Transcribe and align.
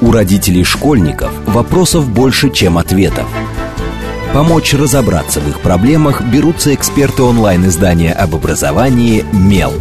У 0.00 0.10
родителей 0.10 0.64
школьников 0.64 1.32
вопросов 1.46 2.08
больше, 2.08 2.50
чем 2.50 2.78
ответов. 2.78 3.26
Помочь 4.32 4.74
разобраться 4.74 5.40
в 5.40 5.48
их 5.48 5.60
проблемах 5.60 6.22
берутся 6.22 6.74
эксперты 6.74 7.22
онлайн-издания 7.22 8.12
об 8.12 8.34
образовании 8.34 9.24
«Мел». 9.32 9.72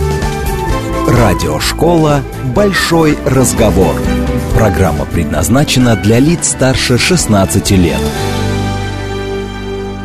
Радиошкола 1.07 2.21
«Большой 2.55 3.17
разговор». 3.25 3.95
Программа 4.53 5.05
предназначена 5.05 5.95
для 5.95 6.19
лиц 6.19 6.49
старше 6.49 6.97
16 6.97 7.71
лет. 7.71 7.99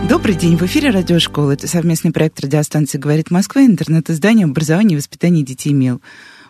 Добрый 0.09 0.35
день. 0.35 0.57
В 0.57 0.63
эфире 0.63 0.89
радиошкола. 0.91 1.53
Это 1.53 1.69
совместный 1.69 2.13
проект 2.13 2.41
радиостанции 2.41 2.97
«Говорит 2.97 3.31
Москва» 3.31 3.61
интернет-издание 3.61 4.47
образования 4.47 4.95
и 4.95 4.97
воспитания 4.97 5.43
детей 5.43 5.75
МЕЛ. 5.75 6.01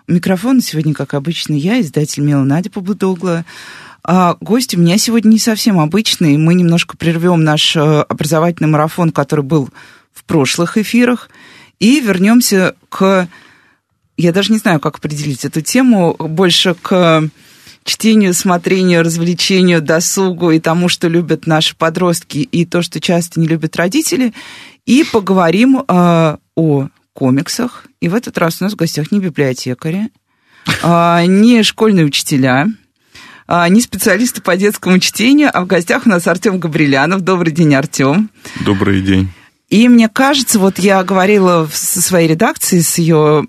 У 0.08 0.12
микрофона 0.12 0.62
сегодня, 0.62 0.94
как 0.94 1.12
обычно, 1.12 1.52
я, 1.52 1.82
издатель 1.82 2.22
МЕЛ 2.22 2.42
Надя 2.44 2.70
Побудогла. 2.70 3.44
А 4.02 4.38
гость 4.40 4.74
у 4.74 4.80
меня 4.80 4.96
сегодня 4.96 5.28
не 5.28 5.38
совсем 5.38 5.78
обычный. 5.78 6.38
Мы 6.38 6.54
немножко 6.54 6.96
прервем 6.96 7.44
наш 7.44 7.76
э, 7.76 7.80
образовательный 7.80 8.70
марафон, 8.70 9.10
который 9.10 9.44
был 9.44 9.68
в 10.14 10.24
прошлых 10.24 10.78
эфирах, 10.78 11.28
и 11.78 12.00
вернемся 12.00 12.74
к... 12.88 13.28
Я 14.16 14.32
даже 14.32 14.50
не 14.50 14.58
знаю, 14.58 14.80
как 14.80 14.96
определить 14.96 15.44
эту 15.44 15.60
тему, 15.60 16.16
больше 16.18 16.74
к 16.74 17.28
чтению, 17.84 18.32
смотрению, 18.32 19.02
развлечению, 19.02 19.82
досугу 19.82 20.52
и 20.52 20.58
тому, 20.58 20.88
что 20.88 21.08
любят 21.08 21.46
наши 21.46 21.76
подростки, 21.76 22.38
и 22.38 22.64
то, 22.64 22.80
что 22.80 22.98
часто 22.98 23.40
не 23.40 23.46
любят 23.46 23.76
родители. 23.76 24.32
И 24.86 25.04
поговорим 25.04 25.84
э, 25.86 26.36
о 26.56 26.88
комиксах. 27.18 27.84
И 28.00 28.08
в 28.08 28.14
этот 28.14 28.38
раз 28.38 28.58
у 28.60 28.64
нас 28.64 28.74
в 28.74 28.76
гостях 28.76 29.10
не 29.10 29.18
библиотекари, 29.18 30.10
э, 30.84 31.24
не 31.26 31.64
школьные 31.64 32.06
учителя, 32.06 32.68
э, 33.48 33.68
не 33.70 33.80
специалисты 33.80 34.40
по 34.40 34.56
детскому 34.56 35.00
чтению, 35.00 35.50
а 35.52 35.62
в 35.62 35.66
гостях 35.66 36.06
у 36.06 36.08
нас 36.10 36.28
Артем 36.28 36.60
Габрилянов. 36.60 37.22
Добрый 37.22 37.52
день, 37.52 37.74
Артем. 37.74 38.30
Добрый 38.64 39.02
день. 39.02 39.28
И 39.68 39.88
мне 39.88 40.08
кажется, 40.08 40.60
вот 40.60 40.78
я 40.78 41.02
говорила 41.02 41.68
со 41.72 42.00
своей 42.00 42.28
редакцией, 42.28 42.82
с 42.82 42.98
ее 42.98 43.48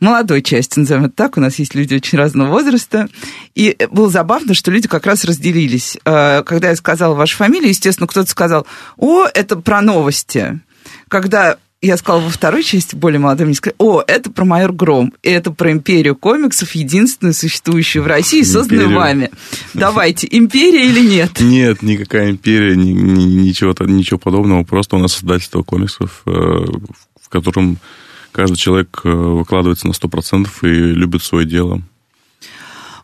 молодой 0.00 0.40
частью, 0.42 0.82
назовем 0.82 1.06
это 1.06 1.16
так, 1.16 1.36
у 1.36 1.40
нас 1.40 1.58
есть 1.58 1.74
люди 1.74 1.94
очень 1.96 2.16
разного 2.16 2.48
возраста, 2.48 3.08
и 3.56 3.76
было 3.90 4.08
забавно, 4.08 4.54
что 4.54 4.70
люди 4.70 4.86
как 4.86 5.04
раз 5.04 5.24
разделились. 5.24 5.98
Э, 6.04 6.44
когда 6.44 6.68
я 6.68 6.76
сказала 6.76 7.14
вашу 7.14 7.36
фамилию, 7.38 7.70
естественно, 7.70 8.06
кто-то 8.06 8.30
сказал, 8.30 8.68
о, 8.96 9.24
это 9.24 9.56
про 9.56 9.82
новости. 9.82 10.60
Когда 11.08 11.58
я 11.86 11.96
сказала 11.96 12.22
во 12.22 12.30
второй 12.30 12.62
части, 12.62 12.96
более 12.96 13.18
молодым, 13.18 13.48
мне 13.48 13.56
сказали, 13.56 13.76
о, 13.78 14.02
это 14.06 14.30
про 14.30 14.44
майор 14.44 14.72
Гром, 14.72 15.12
и 15.22 15.30
это 15.30 15.50
про 15.50 15.70
империю 15.70 16.16
комиксов, 16.16 16.72
единственную 16.72 17.34
существующую 17.34 18.02
в 18.02 18.06
России, 18.06 18.42
созданную 18.42 18.86
империю. 18.86 19.00
вами. 19.00 19.30
Давайте, 19.74 20.28
империя 20.30 20.86
или 20.86 21.00
нет? 21.06 21.40
Нет, 21.40 21.82
никакая 21.82 22.30
империя, 22.30 22.76
ни, 22.76 22.92
ни, 22.92 23.24
ничего, 23.24 23.74
ничего 23.80 24.18
подобного, 24.18 24.64
просто 24.64 24.96
у 24.96 24.98
нас 24.98 25.12
создательство 25.12 25.62
комиксов, 25.62 26.22
э, 26.26 26.30
в 26.30 27.28
котором 27.28 27.78
каждый 28.32 28.56
человек 28.56 29.00
э, 29.04 29.08
выкладывается 29.08 29.86
на 29.86 29.92
100% 29.92 30.48
и 30.62 30.66
любит 30.66 31.22
свое 31.22 31.46
дело. 31.46 31.82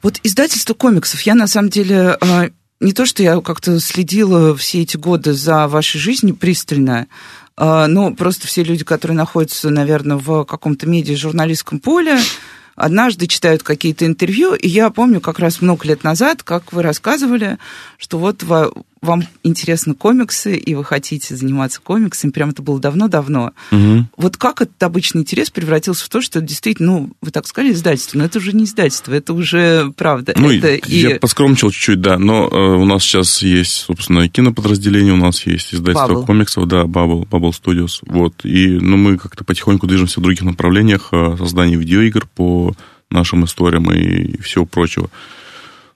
Вот 0.03 0.19
издательство 0.23 0.75
комиксов, 0.75 1.21
я 1.23 1.35
на 1.35 1.47
самом 1.47 1.69
деле 1.69 2.17
э, 2.21 2.49
не 2.81 2.93
то, 2.93 3.05
что 3.05 3.23
я 3.23 3.41
как-то 3.41 3.79
следила 3.79 4.57
все 4.57 4.81
эти 4.81 4.97
годы 4.97 5.35
за 5.35 5.69
вашей 5.69 5.99
жизнью 5.99 6.35
пристально, 6.35 7.09
ну, 7.61 8.15
просто 8.15 8.47
все 8.47 8.63
люди, 8.63 8.85
которые 8.85 9.17
находятся, 9.17 9.69
наверное, 9.69 10.17
в 10.17 10.45
каком-то 10.45 10.89
медиа-журналистском 10.89 11.79
поле, 11.79 12.19
однажды 12.75 13.27
читают 13.27 13.63
какие-то 13.63 14.07
интервью, 14.07 14.55
и 14.55 14.67
я 14.67 14.89
помню 14.89 15.21
как 15.21 15.39
раз 15.39 15.61
много 15.61 15.87
лет 15.87 16.03
назад, 16.03 16.43
как 16.43 16.73
вы 16.73 16.83
рассказывали, 16.83 17.59
что 17.99 18.19
вот 18.19 18.43
вам 19.03 19.23
интересны 19.43 19.95
комиксы, 19.95 20.57
и 20.57 20.75
вы 20.75 20.85
хотите 20.85 21.35
заниматься 21.35 21.81
комиксами, 21.81 22.31
прям 22.31 22.51
это 22.51 22.63
было 22.63 22.79
давно-давно. 22.79 23.53
Угу. 23.73 24.07
Вот 24.17 24.37
как 24.37 24.61
этот 24.61 24.83
обычный 24.83 25.23
интерес 25.23 25.51
превратился 25.51 26.05
в 26.05 26.09
то, 26.11 26.21
что 26.21 26.41
действительно, 26.41 26.93
ну, 26.93 27.11
вы 27.23 27.31
так 27.31 27.47
сказали, 27.47 27.73
издательство, 27.73 28.19
но 28.19 28.25
это 28.25 28.39
уже 28.39 28.53
не 28.53 28.65
издательство, 28.65 29.15
это 29.15 29.33
уже 29.33 29.93
правда. 29.97 30.35
Ну, 30.37 30.51
это 30.51 30.79
я 30.87 31.17
и... 31.17 31.19
поскромничал 31.19 31.71
чуть-чуть, 31.71 32.01
да, 32.01 32.19
но 32.19 32.49
э, 32.49 32.77
у 32.77 32.85
нас 32.85 33.03
сейчас 33.03 33.43
есть, 33.43 33.73
собственно, 33.73 34.29
киноподразделение, 34.29 35.15
у 35.15 35.17
нас 35.17 35.47
есть 35.47 35.75
издательство 35.75 36.21
Bubble. 36.21 36.27
комиксов, 36.27 36.69
да, 36.69 36.83
Bubble, 36.83 37.27
Bubble 37.27 37.53
Studios, 37.53 38.01
вот, 38.07 38.45
и, 38.45 38.69
ну, 38.69 38.99
мы 38.99 39.17
как-то 39.17 39.45
потихоньку 39.45 39.87
движемся 39.87 40.21
в 40.21 40.23
других 40.23 40.43
направлениях, 40.43 41.09
э, 41.13 41.37
создания 41.39 41.77
видеоигр 41.77 42.27
по 42.35 42.75
нашим 43.11 43.45
историям 43.45 43.91
и 43.91 44.41
всего 44.43 44.67
прочего. 44.67 45.11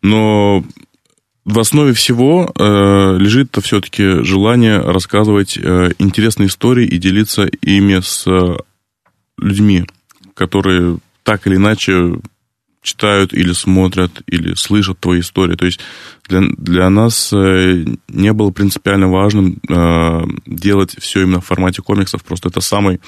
Но 0.03 0.65
в 1.45 1.59
основе 1.59 1.93
всего 1.93 2.53
э, 2.57 3.17
лежит 3.19 3.55
все-таки 3.63 4.25
желание 4.25 4.79
рассказывать 4.79 5.59
э, 5.59 5.93
интересные 5.99 6.49
истории 6.49 6.87
и 6.87 6.99
делиться 6.99 7.45
ими 7.45 8.01
с 8.01 8.27
э, 8.27 8.57
людьми, 9.39 9.85
которые 10.35 10.99
так 11.23 11.47
или 11.47 11.57
иначе 11.57 12.15
читают 12.81 13.33
или 13.33 13.53
смотрят, 13.53 14.23
или 14.27 14.55
слышат 14.55 15.01
твои 15.01 15.21
истории. 15.21 15.57
То 15.57 15.67
есть 15.67 15.81
для, 16.29 16.41
для 16.57 16.89
нас 16.91 17.33
э, 17.33 17.85
не 18.09 18.33
было 18.33 18.51
принципиально 18.51 19.09
важным 19.09 19.59
э, 19.69 20.23
делать 20.47 20.97
все 20.99 21.23
именно 21.23 21.41
в 21.41 21.47
формате 21.47 21.83
комиксов. 21.83 22.25
Просто 22.25 22.49
это 22.49 22.61
самый 22.61 23.01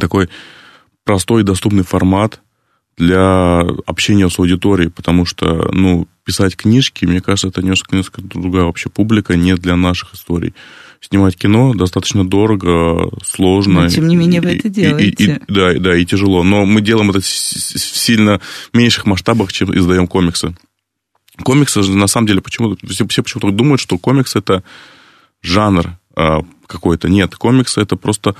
такой 0.00 0.28
простой 1.04 1.42
и 1.42 1.44
доступный 1.44 1.84
формат, 1.84 2.40
для 2.98 3.60
общения 3.86 4.28
с 4.28 4.38
аудиторией, 4.38 4.90
потому 4.90 5.24
что, 5.24 5.70
ну, 5.72 6.08
писать 6.24 6.56
книжки, 6.56 7.04
мне 7.04 7.20
кажется, 7.20 7.48
это 7.48 7.62
несколько, 7.62 7.96
несколько 7.96 8.22
другая 8.22 8.64
вообще 8.64 8.90
публика, 8.90 9.36
не 9.36 9.54
для 9.54 9.76
наших 9.76 10.14
историй. 10.14 10.52
Снимать 11.00 11.36
кино 11.36 11.74
достаточно 11.74 12.28
дорого, 12.28 13.08
сложно. 13.24 13.82
Но, 13.82 13.88
тем 13.88 14.08
не 14.08 14.16
менее, 14.16 14.40
вы 14.40 14.56
это 14.56 14.68
делаете. 14.68 15.24
И, 15.24 15.30
и, 15.30 15.52
да, 15.52 15.72
да, 15.74 15.96
и 15.96 16.04
тяжело. 16.04 16.42
Но 16.42 16.66
мы 16.66 16.80
делаем 16.80 17.10
это 17.10 17.20
в 17.20 17.24
сильно 17.24 18.40
меньших 18.72 19.06
масштабах, 19.06 19.52
чем 19.52 19.72
издаем 19.76 20.08
комиксы. 20.08 20.56
Комиксы 21.44 21.82
же, 21.82 21.96
на 21.96 22.08
самом 22.08 22.26
деле, 22.26 22.40
почему 22.40 22.76
все, 22.88 23.06
все 23.06 23.22
почему-то 23.22 23.52
думают, 23.52 23.80
что 23.80 23.96
комикс 23.96 24.34
это 24.34 24.64
жанр 25.40 25.96
а, 26.16 26.40
какой-то. 26.66 27.08
Нет, 27.08 27.36
комиксы 27.36 27.80
это 27.80 27.94
просто 27.94 28.34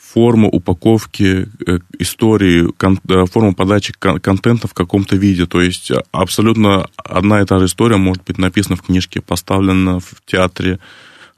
форма 0.00 0.48
упаковки 0.48 1.48
э, 1.66 1.78
истории, 1.98 2.68
э, 2.68 3.26
форма 3.26 3.54
подачи 3.54 3.92
контента 3.92 4.66
в 4.66 4.74
каком-то 4.74 5.16
виде. 5.16 5.46
То 5.46 5.60
есть 5.60 5.92
абсолютно 6.10 6.88
одна 6.96 7.40
и 7.40 7.44
та 7.44 7.58
же 7.58 7.66
история 7.66 7.96
может 7.96 8.24
быть 8.24 8.38
написана 8.38 8.76
в 8.76 8.82
книжке, 8.82 9.20
поставлена 9.20 10.00
в 10.00 10.14
театре, 10.26 10.78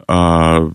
а, 0.09 0.71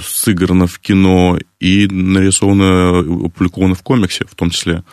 сыграна 0.00 0.66
в 0.66 0.78
кино 0.78 1.38
и 1.60 1.86
нарисована, 1.86 2.98
опубликована 3.26 3.74
в 3.74 3.82
комиксе 3.82 4.24
в 4.28 4.34
том 4.34 4.50
числе. 4.50 4.84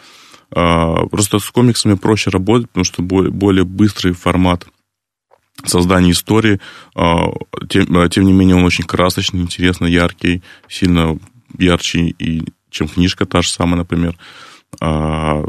А, 0.56 1.06
просто 1.08 1.40
с 1.40 1.50
комиксами 1.50 1.96
проще 1.96 2.30
работать, 2.30 2.70
потому 2.70 2.86
что 2.86 3.02
более 3.02 3.66
быстрый 3.66 4.14
формат 4.14 4.66
создания 5.66 6.12
истории. 6.12 6.60
А, 6.96 7.28
тем, 7.70 8.10
тем 8.10 8.26
не 8.26 8.34
менее, 8.34 8.56
он 8.56 8.64
очень 8.64 8.86
красочный, 8.86 9.42
интересный, 9.42 9.92
яркий, 9.92 10.42
сильно 10.68 11.20
ярче, 11.58 12.14
и, 12.20 12.44
чем 12.70 12.88
книжка 12.88 13.26
та 13.26 13.42
же 13.42 13.50
самая, 13.50 13.78
например. 13.78 14.16
А, 14.80 15.44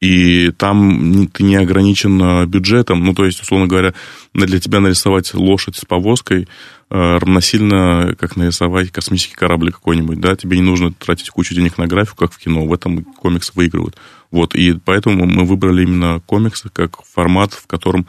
и 0.00 0.50
там 0.52 1.28
ты 1.28 1.42
не 1.42 1.56
ограничен 1.56 2.46
бюджетом. 2.48 3.04
Ну, 3.04 3.12
то 3.14 3.26
есть, 3.26 3.42
условно 3.42 3.66
говоря, 3.66 3.92
для 4.32 4.58
тебя 4.58 4.80
нарисовать 4.80 5.34
лошадь 5.34 5.76
с 5.76 5.84
повозкой 5.84 6.48
а, 6.88 7.18
равносильно, 7.18 8.16
как 8.18 8.36
нарисовать 8.36 8.90
космический 8.90 9.36
корабль 9.36 9.72
какой-нибудь, 9.72 10.20
да, 10.20 10.34
тебе 10.36 10.56
не 10.56 10.62
нужно 10.62 10.92
тратить 10.92 11.30
кучу 11.30 11.54
денег 11.54 11.78
на 11.78 11.86
графику, 11.86 12.16
как 12.16 12.32
в 12.32 12.38
кино, 12.38 12.66
в 12.66 12.72
этом 12.72 13.04
комиксы 13.04 13.52
выигрывают. 13.54 13.96
Вот, 14.30 14.54
и 14.54 14.72
поэтому 14.72 15.26
мы 15.26 15.44
выбрали 15.44 15.82
именно 15.82 16.20
комиксы 16.26 16.68
как 16.68 17.04
формат, 17.04 17.52
в 17.52 17.66
котором 17.66 18.06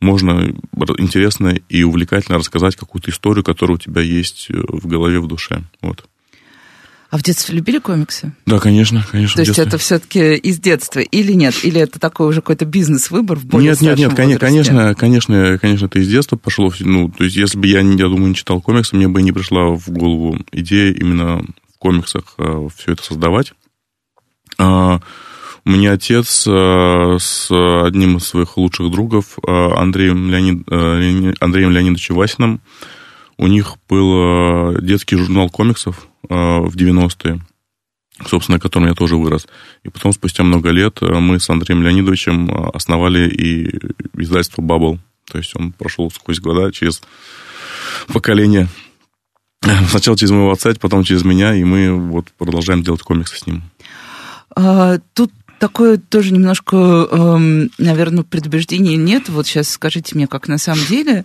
можно 0.00 0.54
интересно 0.98 1.56
и 1.68 1.82
увлекательно 1.82 2.38
рассказать 2.38 2.76
какую-то 2.76 3.10
историю, 3.10 3.44
которая 3.44 3.76
у 3.76 3.80
тебя 3.80 4.00
есть 4.00 4.48
в 4.48 4.86
голове, 4.86 5.20
в 5.20 5.26
душе. 5.26 5.62
Вот. 5.80 6.04
А 7.12 7.18
в 7.18 7.22
детстве 7.22 7.54
любили 7.54 7.78
комиксы? 7.78 8.32
Да, 8.46 8.58
конечно, 8.58 9.04
конечно. 9.12 9.36
То 9.36 9.46
есть 9.46 9.58
это 9.58 9.76
все-таки 9.76 10.34
из 10.34 10.58
детства 10.58 11.00
или 11.00 11.32
нет? 11.34 11.54
Или 11.62 11.78
это 11.78 12.00
такой 12.00 12.28
уже 12.28 12.40
какой-то 12.40 12.64
бизнес-выбор 12.64 13.38
в 13.38 13.44
более 13.44 13.72
Нет, 13.72 13.82
нет, 13.82 13.98
нет, 13.98 14.12
возрасте? 14.12 14.38
конечно, 14.38 14.94
конечно, 14.94 15.58
конечно, 15.60 15.84
это 15.84 15.98
из 15.98 16.08
детства 16.08 16.36
пошло. 16.36 16.72
Ну, 16.80 17.10
то 17.10 17.24
есть 17.24 17.36
если 17.36 17.58
бы 17.58 17.66
я, 17.66 17.80
я 17.80 18.08
думаю, 18.08 18.28
не 18.28 18.34
читал 18.34 18.62
комиксы, 18.62 18.96
мне 18.96 19.08
бы 19.08 19.20
не 19.20 19.30
пришла 19.30 19.76
в 19.76 19.90
голову 19.90 20.38
идея 20.52 20.90
именно 20.90 21.42
в 21.74 21.78
комиксах 21.78 22.32
э, 22.38 22.68
все 22.78 22.92
это 22.92 23.02
создавать. 23.02 23.52
А, 24.56 25.02
у 25.66 25.70
меня 25.70 25.92
отец 25.92 26.46
э, 26.48 27.16
с 27.20 27.50
одним 27.84 28.16
из 28.16 28.24
своих 28.24 28.56
лучших 28.56 28.90
другов, 28.90 29.38
э, 29.46 29.50
Андреем, 29.52 30.30
Леонид, 30.30 30.66
Андреем 31.42 31.72
Леонидовичем 31.72 32.14
Васиным, 32.14 32.62
у 33.36 33.48
них 33.48 33.76
был 33.86 34.80
детский 34.80 35.16
журнал 35.16 35.50
комиксов 35.50 36.08
в 36.28 36.76
90-е, 36.76 37.40
собственно, 38.26 38.56
на 38.56 38.60
котором 38.60 38.86
я 38.86 38.94
тоже 38.94 39.16
вырос. 39.16 39.46
И 39.82 39.88
потом, 39.88 40.12
спустя 40.12 40.44
много 40.44 40.70
лет, 40.70 41.00
мы 41.00 41.40
с 41.40 41.48
Андреем 41.50 41.82
Леонидовичем 41.82 42.50
основали 42.74 43.28
и 43.28 43.80
издательство 44.16 44.62
Bubble. 44.62 44.98
То 45.30 45.38
есть 45.38 45.52
он 45.56 45.72
прошел 45.72 46.10
сквозь 46.10 46.40
года, 46.40 46.72
через 46.72 47.02
поколение. 48.12 48.68
Сначала 49.88 50.16
через 50.16 50.30
моего 50.32 50.52
отца, 50.52 50.72
потом 50.80 51.04
через 51.04 51.24
меня, 51.24 51.54
и 51.54 51.64
мы 51.64 51.92
вот 51.92 52.26
продолжаем 52.36 52.82
делать 52.82 53.02
комиксы 53.02 53.38
с 53.38 53.46
ним. 53.46 53.62
А, 54.54 54.98
тут 55.14 55.32
такое 55.58 55.96
тоже 55.96 56.32
немножко, 56.32 56.76
эм, 56.76 57.70
наверное, 57.78 58.24
предубеждение 58.24 58.96
нет. 58.96 59.28
Вот 59.28 59.46
сейчас 59.46 59.70
скажите 59.70 60.14
мне, 60.16 60.26
как 60.26 60.48
на 60.48 60.58
самом 60.58 60.84
деле. 60.86 61.24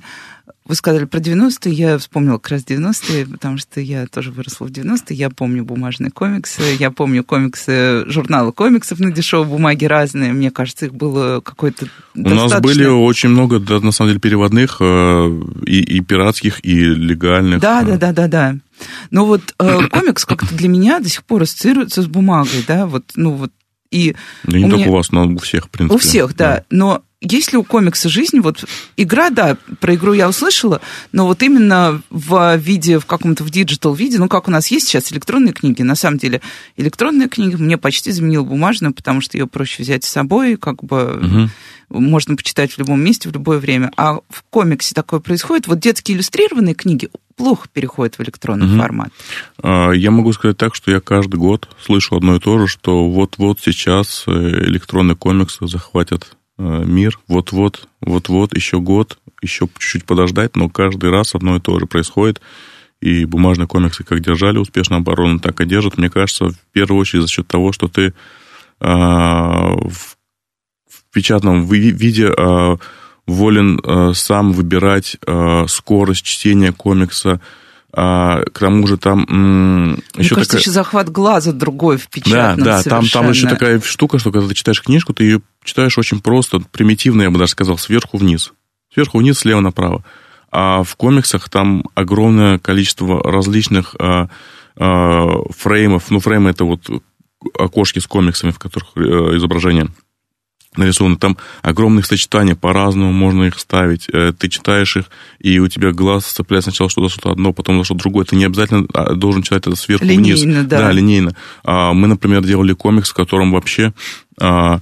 Вы 0.67 0.75
сказали 0.75 1.05
про 1.05 1.19
90-е, 1.19 1.71
я 1.73 1.97
вспомнила 1.97 2.37
как 2.37 2.51
раз 2.51 2.63
90-е, 2.63 3.25
потому 3.25 3.57
что 3.57 3.79
я 3.79 4.05
тоже 4.05 4.31
выросла 4.31 4.65
в 4.65 4.69
90-е. 4.69 5.15
Я 5.15 5.29
помню 5.29 5.63
бумажные 5.63 6.11
комиксы, 6.11 6.61
я 6.77 6.91
помню 6.91 7.23
комиксы, 7.23 8.03
журналы 8.07 8.51
комиксов 8.51 8.99
на 8.99 9.11
дешевой 9.11 9.47
бумаге 9.47 9.87
разные. 9.87 10.33
Мне 10.33 10.51
кажется, 10.51 10.87
их 10.87 10.93
было 10.93 11.39
какое-то 11.39 11.85
У 12.15 12.21
достаточно... 12.21 12.55
нас 12.55 12.61
были 12.61 12.85
очень 12.85 13.29
много, 13.29 13.59
да, 13.59 13.79
на 13.79 13.91
самом 13.91 14.09
деле, 14.09 14.19
переводных 14.19 14.77
э, 14.81 15.41
и, 15.65 15.79
и 15.79 16.01
пиратских, 16.01 16.63
и 16.65 16.75
легальных. 16.75 17.61
Да, 17.61 17.83
да, 17.83 17.97
да, 17.97 18.11
да, 18.11 18.27
да. 18.27 18.55
Но 19.09 19.25
вот 19.25 19.55
э, 19.59 19.87
комикс 19.89 20.25
как-то 20.25 20.53
для 20.53 20.67
меня 20.67 20.99
до 20.99 21.09
сих 21.09 21.23
пор 21.23 21.43
ассоциируется 21.43 22.01
с 22.01 22.07
бумагой, 22.07 22.63
да, 22.67 22.87
вот, 22.87 23.05
ну 23.15 23.31
вот 23.31 23.51
и 23.92 24.16
да 24.44 24.57
не 24.57 24.66
у 24.66 24.69
только 24.69 24.84
меня... 24.84 24.92
у 24.92 24.95
вас, 24.95 25.12
но 25.12 25.28
у 25.28 25.38
всех, 25.38 25.66
в 25.66 25.69
принципе. 25.69 25.95
У 25.95 26.00
всех, 26.00 26.36
да. 26.36 26.57
да. 26.57 26.63
Но 26.69 27.04
если 27.19 27.57
у 27.57 27.63
комикса 27.63 28.10
жизнь, 28.10 28.39
вот 28.42 28.63
игра, 28.95 29.30
да, 29.30 29.57
про 29.80 29.95
игру 29.95 30.13
я 30.13 30.30
услышала, 30.30 30.81
но 31.12 31.25
вот 31.25 31.42
именно 31.42 32.01
в 32.10 32.57
виде, 32.57 33.00
в 33.00 33.06
каком-то 33.06 33.44
в 33.44 33.50
digital 33.50 33.94
виде, 33.95 34.19
ну, 34.19 34.28
как 34.28 34.48
у 34.48 34.51
нас 34.51 34.68
есть 34.68 34.88
сейчас 34.88 35.12
электронные 35.12 35.54
книги, 35.54 35.81
на 35.81 35.95
самом 35.95 36.19
деле, 36.19 36.42
электронная 36.75 37.28
книга 37.28 37.57
мне 37.57 37.78
почти 37.78 38.12
заменила 38.12 38.44
бумажную, 38.44 38.94
потому 38.94 39.22
что 39.22 39.38
ее 39.38 39.48
проще 39.48 39.81
взять 39.81 40.04
с 40.04 40.10
собой, 40.10 40.57
как 40.57 40.84
бы 40.84 41.50
угу. 41.89 42.00
можно 42.00 42.36
почитать 42.36 42.74
в 42.74 42.78
любом 42.78 43.01
месте, 43.01 43.30
в 43.30 43.34
любое 43.34 43.57
время. 43.57 43.92
А 43.98 44.19
в 44.30 44.44
комиксе 44.50 44.94
такое 44.94 45.19
происходит. 45.19 45.68
Вот 45.68 45.80
детские 45.80 46.18
иллюстрированные 46.18 46.75
книги 46.75 47.10
плохо 47.38 47.69
переходят 47.72 48.18
в 48.18 48.22
электронный 48.22 48.68
угу. 48.68 48.78
формат. 48.78 49.13
А, 49.63 49.92
я 49.92 50.12
могу 50.12 50.34
сказать 50.34 50.57
так, 50.57 50.75
что 50.75 50.92
я 50.92 51.00
каждый 51.00 51.38
год 51.38 51.69
слышу 51.80 52.18
одно 52.18 52.36
и 52.36 52.39
то 52.39 52.60
же, 52.60 52.68
что 52.68 53.10
вот-вот 53.10 53.60
сейчас 53.62 54.25
э, 54.28 54.31
электронные 54.31 55.16
комиксы 55.16 55.66
захватят 55.68 56.36
Э, 56.57 56.84
мир, 56.86 57.19
вот-вот, 57.28 57.88
вот-вот, 58.01 58.56
еще 58.56 58.80
год, 58.80 59.19
еще 59.42 59.68
чуть-чуть 59.78 60.06
подождать, 60.06 60.56
но 60.56 60.69
каждый 60.69 61.12
раз 61.12 61.36
одно 61.36 61.57
и 61.57 61.60
то 61.60 61.78
же 61.80 61.86
происходит. 61.86 62.42
И 63.00 63.25
бумажные 63.25 63.68
комиксы 63.68 64.04
как 64.04 64.22
держали 64.22 64.57
успешно 64.57 64.98
оборону, 64.98 65.39
так 65.39 65.62
и 65.62 65.66
держат. 65.66 65.98
Мне 65.98 66.10
кажется, 66.10 66.50
в 66.50 66.57
первую 66.72 67.00
очередь 67.00 67.24
за 67.24 67.30
счет 67.30 67.48
того, 67.48 67.72
что 67.72 67.88
ты 67.88 68.16
а, 68.80 69.75
в, 69.75 70.18
в 70.89 71.13
печатном 71.13 71.68
виде 71.68 72.28
а, 72.36 72.78
волен 73.27 73.79
а, 73.83 74.13
сам 74.13 74.53
выбирать 74.53 75.18
а, 75.25 75.68
скорость 75.68 76.24
чтения 76.24 76.71
комикса, 76.71 77.39
а, 77.94 78.44
к 78.44 78.59
тому 78.59 78.85
же 78.88 78.97
там 78.97 79.25
Мне 79.27 80.01
еще 80.18 80.35
кажется, 80.35 80.51
такая... 80.51 80.62
еще 80.62 80.71
захват 80.71 81.09
глаза 81.09 81.51
другой 81.51 81.97
в 81.97 82.07
печатном 82.09 82.65
Да, 82.65 82.77
да, 82.77 82.83
там, 82.83 83.07
там 83.07 83.29
еще 83.29 83.47
такая 83.47 83.79
штука, 83.81 84.19
что 84.19 84.31
когда 84.31 84.47
ты 84.47 84.53
читаешь 84.53 84.81
книжку, 84.81 85.13
ты 85.13 85.24
ее 85.24 85.41
читаешь 85.63 85.97
очень 85.97 86.19
просто, 86.19 86.59
примитивно, 86.71 87.24
я 87.24 87.31
бы 87.31 87.39
даже 87.39 87.51
сказал, 87.51 87.77
сверху 87.77 88.18
вниз. 88.18 88.53
Сверху 88.94 89.19
вниз, 89.19 89.39
слева 89.39 89.62
направо. 89.62 90.03
А 90.51 90.83
в 90.83 90.95
комиксах 90.95 91.50
там 91.50 91.83
огромное 91.94 92.57
количество 92.57 93.21
различных 93.21 93.95
а, 94.00 94.29
а, 94.77 95.27
фреймов. 95.57 96.09
Ну, 96.09 96.19
фреймы 96.19 96.51
это 96.51 96.65
вот 96.65 96.81
окошки 97.57 98.00
с 98.00 98.07
комиксами, 98.07 98.51
в 98.51 98.59
которых 98.59 98.89
э, 98.95 99.00
изображение 99.38 99.89
нарисованы. 100.77 101.18
Там 101.18 101.38
огромных 101.62 102.06
сочетаний, 102.06 102.56
по-разному 102.56 103.12
можно 103.12 103.44
их 103.44 103.59
ставить. 103.59 104.07
Э, 104.12 104.33
ты 104.38 104.50
читаешь 104.50 104.97
их, 104.97 105.06
и 105.39 105.59
у 105.59 105.68
тебя 105.68 105.91
глаз 105.91 106.25
цепляет 106.25 106.63
сначала 106.63 106.89
что-то, 106.89 107.09
что-то 107.09 107.31
одно, 107.31 107.53
потом 107.53 107.83
что-то 107.83 108.01
другое. 108.01 108.25
Ты 108.25 108.35
не 108.35 108.45
обязательно 108.45 108.88
а, 108.94 109.13
должен 109.13 109.44
читать 109.44 109.68
это 109.68 109.75
сверху 109.75 110.06
линейно, 110.06 110.41
вниз. 110.41 110.68
Да. 110.68 110.79
да, 110.79 110.91
линейно. 110.91 111.35
А, 111.63 111.94
мы, 111.94 112.07
например, 112.07 112.44
делали 112.44 112.74
комикс, 112.74 113.09
в 113.09 113.13
котором 113.13 113.51
вообще 113.51 113.94
а, 114.39 114.79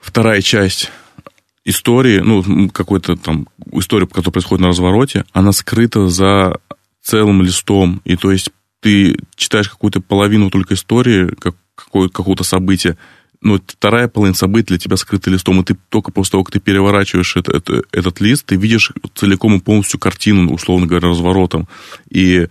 вторая 0.00 0.42
часть 0.42 0.90
истории, 1.64 2.20
ну, 2.20 2.70
какой-то 2.70 3.16
там 3.16 3.48
история, 3.72 4.06
которая 4.06 4.32
происходит 4.32 4.62
на 4.62 4.68
развороте, 4.68 5.24
она 5.32 5.52
скрыта 5.52 6.08
за 6.08 6.58
целым 7.02 7.42
листом. 7.42 8.00
И 8.04 8.16
то 8.16 8.30
есть 8.30 8.50
ты 8.80 9.16
читаешь 9.34 9.68
какую-то 9.68 10.00
половину 10.00 10.50
только 10.50 10.74
истории, 10.74 11.34
как, 11.40 11.56
какого-то 11.74 12.44
события, 12.44 12.96
ну, 13.40 13.60
вторая 13.66 14.08
половина 14.08 14.34
событий 14.34 14.68
для 14.68 14.78
тебя 14.78 14.96
скрыта 14.96 15.30
листом, 15.30 15.60
и 15.60 15.64
ты 15.64 15.76
только 15.88 16.10
после 16.12 16.32
того, 16.32 16.44
как 16.44 16.52
ты 16.52 16.60
переворачиваешь 16.60 17.36
это, 17.36 17.56
это, 17.56 17.82
этот 17.92 18.20
лист, 18.20 18.46
ты 18.46 18.56
видишь 18.56 18.92
целиком 19.14 19.56
и 19.56 19.60
полностью 19.60 20.00
картину, 20.00 20.52
условно 20.52 20.86
говоря, 20.86 21.08
разворотом. 21.08 21.68
И 22.08 22.48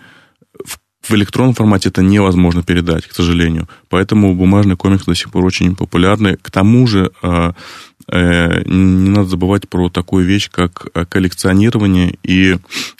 в, 0.64 0.78
в 1.02 1.12
электронном 1.16 1.54
формате 1.54 1.90
это 1.90 2.02
невозможно 2.02 2.64
передать, 2.64 3.06
к 3.08 3.14
сожалению. 3.14 3.68
Поэтому 3.90 4.36
бумажный 4.36 4.76
комикс 4.76 5.06
до 5.06 5.16
сих 5.16 5.32
пор 5.32 5.46
очень 5.46 5.76
популярный. 5.76 6.38
К 6.38 6.52
тому 6.52 6.88
же 6.88 7.12
э, 7.22 7.52
э, 8.08 8.64
не 8.66 9.10
надо 9.10 9.30
забывать 9.30 9.68
про 9.70 9.90
такую 9.90 10.26
вещь, 10.26 10.50
как 10.52 10.88
коллекционирование 11.10 12.18
и 12.24 12.58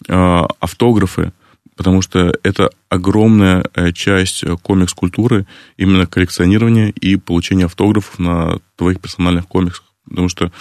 э, 0.08 0.44
автографы 0.60 1.32
потому 1.76 2.02
что 2.02 2.38
это 2.44 2.70
огромная 2.90 3.66
э, 3.74 3.92
часть 3.92 4.44
э, 4.44 4.56
комикс-культуры, 4.62 5.46
именно 5.78 6.06
коллекционирование 6.06 6.90
и 6.90 7.16
получение 7.16 7.66
автографов 7.66 8.20
на 8.20 8.60
твоих 8.76 9.00
персональных 9.02 9.48
комиксах. 9.48 9.86
Потому 10.08 10.30
что, 10.30 10.52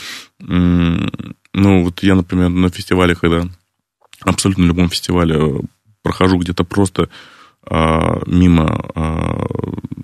ну, 0.41 1.85
вот 1.85 2.03
я, 2.03 2.15
например, 2.15 2.49
на 2.49 2.71
фестивале, 2.71 3.15
когда 3.15 3.47
абсолютно 4.25 4.65
любом 4.65 4.89
фестивале 4.89 5.37
э, 5.37 5.61
прохожу 6.03 6.39
где-то 6.39 6.65
просто 6.65 7.09
а, 7.67 8.21
мимо 8.27 8.91
а, 8.95 9.47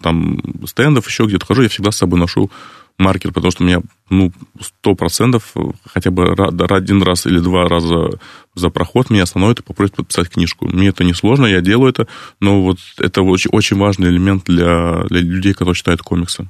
там 0.00 0.40
стендов, 0.66 1.06
еще 1.06 1.26
где-то 1.26 1.44
хожу, 1.44 1.62
я 1.62 1.68
всегда 1.68 1.90
с 1.90 1.96
собой 1.96 2.18
ношу 2.18 2.50
маркер, 3.00 3.32
потому 3.32 3.50
что 3.50 3.64
у 3.64 3.66
меня, 3.66 3.80
ну, 4.08 4.32
сто 4.60 4.94
процентов 4.94 5.54
хотя 5.86 6.10
бы 6.10 6.32
один 6.32 7.02
раз 7.02 7.26
или 7.26 7.40
два 7.40 7.68
раза 7.68 8.10
за 8.54 8.70
проход 8.70 9.10
меня 9.10 9.24
остановят 9.24 9.60
и 9.60 9.62
попросят 9.62 9.96
подписать 9.96 10.28
книжку. 10.28 10.68
Мне 10.68 10.88
это 10.88 11.02
несложно, 11.02 11.46
я 11.46 11.60
делаю 11.60 11.90
это, 11.90 12.06
но 12.38 12.62
вот 12.62 12.78
это 12.98 13.22
очень, 13.22 13.50
очень 13.50 13.78
важный 13.78 14.10
элемент 14.10 14.44
для, 14.44 15.02
для 15.08 15.20
людей, 15.20 15.54
которые 15.54 15.74
читают 15.74 16.02
комиксы. 16.02 16.48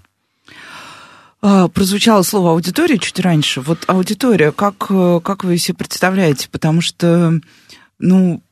А, 1.43 1.69
прозвучало 1.69 2.23
слово 2.23 2.51
аудитория 2.51 2.99
чуть 2.99 3.21
раньше. 3.21 3.61
Вот 3.61 3.85
аудитория, 3.87 4.53
как, 4.53 4.77
как 4.79 5.45
вы 5.45 5.57
себе 5.57 5.77
представляете? 5.79 6.49
Потому 6.51 6.81
что, 6.81 7.41
ну, 7.99 8.43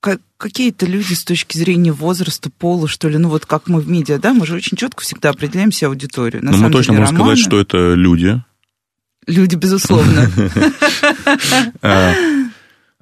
какие-то 0.00 0.86
люди 0.86 1.14
с 1.14 1.24
точки 1.24 1.58
зрения 1.58 1.92
возраста, 1.92 2.50
пола, 2.50 2.88
что 2.88 3.08
ли, 3.08 3.18
ну 3.18 3.28
вот 3.28 3.46
как 3.46 3.68
мы 3.68 3.80
в 3.80 3.88
медиа, 3.88 4.18
да, 4.18 4.32
мы 4.32 4.46
же 4.46 4.54
очень 4.54 4.76
четко 4.76 5.02
всегда 5.02 5.30
определяем 5.30 5.72
себе 5.72 5.88
аудиторию. 5.88 6.44
На 6.44 6.52
Но 6.52 6.58
мы 6.58 6.70
точно 6.70 6.92
деле, 6.92 7.00
можем 7.00 7.16
романы... 7.16 7.36
сказать, 7.36 7.46
что 7.46 7.60
это 7.60 7.94
люди. 7.94 8.40
Люди, 9.26 9.56
безусловно. 9.56 10.30
А, 11.80 12.14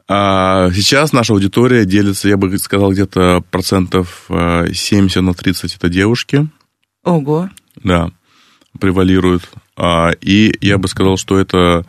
а 0.08 0.70
сейчас 0.72 1.12
наша 1.12 1.32
аудитория 1.32 1.84
делится, 1.84 2.28
я 2.28 2.36
бы 2.36 2.56
сказал, 2.58 2.92
где-то 2.92 3.42
процентов 3.50 4.26
70 4.28 5.16
а, 5.16 5.20
на 5.20 5.34
30 5.34 5.74
это 5.74 5.88
девушки. 5.88 6.48
Ого. 7.02 7.50
Да, 7.82 8.10
превалируют. 8.80 9.50
И 10.20 10.56
я 10.60 10.78
бы 10.78 10.86
сказал, 10.86 11.16
что 11.16 11.38
это 11.38 11.84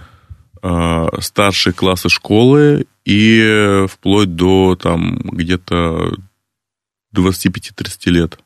старшие 1.19 1.73
классы 1.73 2.09
школы 2.09 2.87
и 3.07 3.85
вплоть 3.87 4.35
до 4.35 4.75
там 4.75 5.19
где-то 5.19 6.13
25-30 7.15 8.09
лет. 8.09 8.37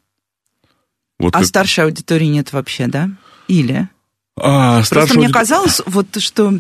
Вот 1.18 1.36
а 1.36 1.40
как... 1.40 1.48
старшей 1.48 1.86
аудитории 1.86 2.26
нет 2.26 2.54
вообще, 2.54 2.86
да? 2.86 3.10
Или? 3.48 3.90
А, 4.40 4.84
Просто 4.88 5.18
мне 5.18 5.30
казалось, 5.30 5.82
вот 5.88 6.22
что 6.22 6.54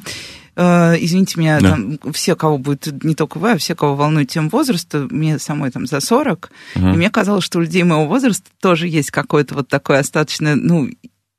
э, 0.55 0.95
извините 0.99 1.39
меня, 1.39 1.59
да. 1.59 1.71
там, 1.71 1.99
все, 2.11 2.35
кого 2.35 2.57
будет, 2.57 3.03
не 3.03 3.13
только 3.13 3.37
вы, 3.37 3.51
а 3.51 3.57
все, 3.59 3.75
кого 3.75 3.95
волнует 3.95 4.31
тем 4.31 4.49
возраста, 4.49 5.07
мне 5.11 5.37
самой 5.37 5.69
там 5.69 5.85
за 5.85 5.99
40, 5.99 6.51
угу. 6.75 6.87
и 6.87 6.91
мне 6.93 7.11
казалось, 7.11 7.43
что 7.43 7.59
у 7.59 7.61
людей 7.61 7.83
моего 7.83 8.07
возраста 8.07 8.49
тоже 8.59 8.87
есть 8.87 9.11
какое-то 9.11 9.53
вот 9.53 9.67
такое 9.67 9.99
остаточное, 9.99 10.55
ну, 10.55 10.89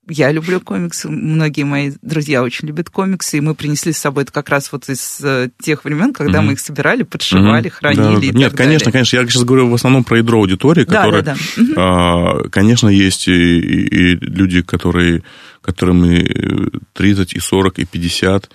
я 0.08 0.32
люблю 0.32 0.60
комиксы, 0.60 1.08
многие 1.08 1.62
мои 1.62 1.92
друзья 2.02 2.42
очень 2.42 2.66
любят 2.66 2.90
комиксы, 2.90 3.38
и 3.38 3.40
мы 3.40 3.54
принесли 3.54 3.92
с 3.92 3.98
собой 3.98 4.24
это 4.24 4.32
как 4.32 4.48
раз 4.48 4.72
вот 4.72 4.88
из 4.88 5.20
э, 5.22 5.50
тех 5.62 5.84
времен, 5.84 6.12
когда 6.12 6.40
mm-hmm. 6.40 6.42
мы 6.42 6.52
их 6.54 6.60
собирали, 6.60 7.04
подшивали, 7.04 7.68
mm-hmm. 7.68 7.70
хранили. 7.70 8.26
Да, 8.26 8.32
да. 8.32 8.38
Нет, 8.38 8.52
конечно, 8.52 8.86
далее. 8.86 8.92
конечно. 8.92 9.16
Я 9.16 9.26
сейчас 9.28 9.44
говорю 9.44 9.68
в 9.68 9.74
основном 9.74 10.02
про 10.02 10.18
ядро 10.18 10.40
аудитории, 10.40 10.84
которая, 10.84 11.22
да, 11.22 11.34
да, 11.34 11.62
да. 11.74 12.42
Mm-hmm. 12.42 12.50
конечно, 12.50 12.88
есть 12.88 13.28
и, 13.28 13.32
и 13.32 14.16
люди, 14.16 14.62
которые, 14.62 15.22
которым 15.60 16.04
и 16.04 16.70
30, 16.94 17.34
и 17.34 17.38
40, 17.38 17.78
и 17.78 17.84
50, 17.84 18.50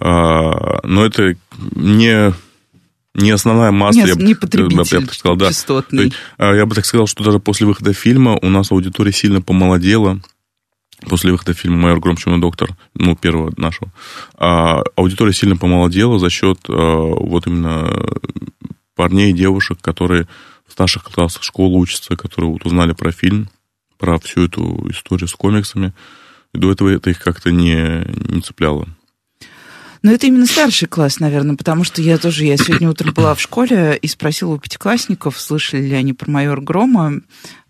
а, 0.00 0.80
но 0.84 1.04
это 1.04 1.34
не 1.74 2.32
не 3.14 3.30
основная 3.32 3.72
масса, 3.72 3.98
Нет, 3.98 4.08
я, 4.08 4.14
не 4.14 4.34
потребитель 4.34 4.86
я, 4.92 5.00
бы 5.00 5.12
сказал, 5.12 5.36
да. 5.36 5.48
частотный. 5.48 6.04
есть, 6.04 6.16
а, 6.36 6.54
я 6.54 6.66
бы 6.66 6.74
так 6.76 6.86
сказал, 6.86 7.08
что 7.08 7.24
даже 7.24 7.40
после 7.40 7.66
выхода 7.66 7.92
фильма 7.92 8.38
у 8.40 8.48
нас 8.48 8.70
аудитория 8.70 9.12
сильно 9.12 9.42
помолодела, 9.42 10.20
после 11.06 11.32
выхода 11.32 11.54
фильма 11.54 11.76
«Майор 11.76 12.00
Гром, 12.00 12.16
Чумный 12.16 12.40
доктор», 12.40 12.70
ну, 12.94 13.16
первого 13.16 13.52
нашего, 13.56 13.90
а, 14.36 14.82
аудитория 14.96 15.32
сильно 15.32 15.56
помолодела 15.56 16.18
за 16.18 16.30
счет 16.30 16.58
а, 16.68 16.72
вот 16.72 17.46
именно 17.46 17.92
парней 18.94 19.30
и 19.30 19.34
девушек, 19.34 19.78
которые 19.80 20.28
в 20.66 20.72
старших 20.72 21.04
классах 21.04 21.42
школы 21.42 21.78
учатся, 21.78 22.16
которые 22.16 22.50
вот 22.50 22.66
узнали 22.66 22.92
про 22.92 23.12
фильм, 23.12 23.48
про 23.96 24.18
всю 24.18 24.44
эту 24.44 24.86
историю 24.90 25.28
с 25.28 25.34
комиксами. 25.34 25.92
И 26.54 26.58
до 26.58 26.72
этого 26.72 26.88
это 26.88 27.10
их 27.10 27.20
как-то 27.20 27.50
не, 27.50 28.04
не 28.32 28.40
цепляло. 28.40 28.88
Но 30.02 30.12
это 30.12 30.26
именно 30.26 30.46
старший 30.46 30.86
класс, 30.86 31.18
наверное, 31.18 31.56
потому 31.56 31.84
что 31.84 32.00
я 32.00 32.18
тоже, 32.18 32.44
я 32.44 32.56
сегодня 32.56 32.88
утром 32.88 33.12
была 33.12 33.34
в 33.34 33.40
школе 33.40 33.98
и 34.00 34.06
спросила 34.06 34.54
у 34.54 34.58
пятиклассников, 34.58 35.40
слышали 35.40 35.82
ли 35.82 35.94
они 35.94 36.12
про 36.12 36.30
майор 36.30 36.60
Грома. 36.60 37.20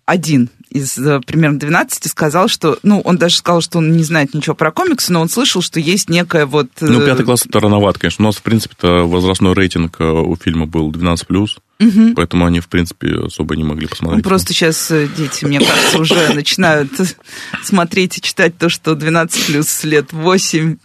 Один 0.09 0.49
из 0.71 0.97
э, 0.97 1.21
примерно 1.21 1.59
12 1.59 2.11
сказал, 2.11 2.49
что, 2.49 2.79
ну, 2.83 3.01
он 3.01 3.19
даже 3.19 3.37
сказал, 3.37 3.61
что 3.61 3.77
он 3.77 3.95
не 3.95 4.03
знает 4.05 4.33
ничего 4.33 4.55
про 4.55 4.73
комиксы, 4.73 5.13
но 5.13 5.21
он 5.21 5.29
слышал, 5.29 5.61
что 5.61 5.81
есть 5.81 6.09
некая 6.09 6.47
вот... 6.47 6.69
Ну, 6.81 7.05
пятый 7.05 7.27
класс 7.27 7.45
это 7.45 7.61
рановато, 7.61 8.01
конечно. 8.01 8.25
У 8.25 8.29
нас, 8.29 8.37
в 8.37 8.43
принципе-то, 8.43 9.07
возрастной 9.07 9.53
рейтинг 9.53 9.97
э, 10.01 10.05
у 10.05 10.35
фильма 10.37 10.65
был 10.65 10.91
12+, 10.91 11.47
Угу. 11.81 12.15
поэтому 12.17 12.45
они, 12.47 12.59
в 12.59 12.69
принципе, 12.69 13.27
особо 13.27 13.55
не 13.55 13.65
могли 13.65 13.87
посмотреть. 13.87 14.25
Ну, 14.25 14.29
просто 14.29 14.55
сейчас 14.55 14.91
э, 14.91 15.09
дети, 15.15 15.45
мне 15.45 15.61
кажется, 15.61 15.99
уже 15.99 16.35
начинают 16.35 16.91
смотреть 17.63 18.17
и 18.17 18.23
читать 18.23 18.57
то, 18.57 18.71
что 18.71 18.95
12 18.95 19.47
плюс 19.47 19.85
лет 19.85 20.13
8 20.13 20.79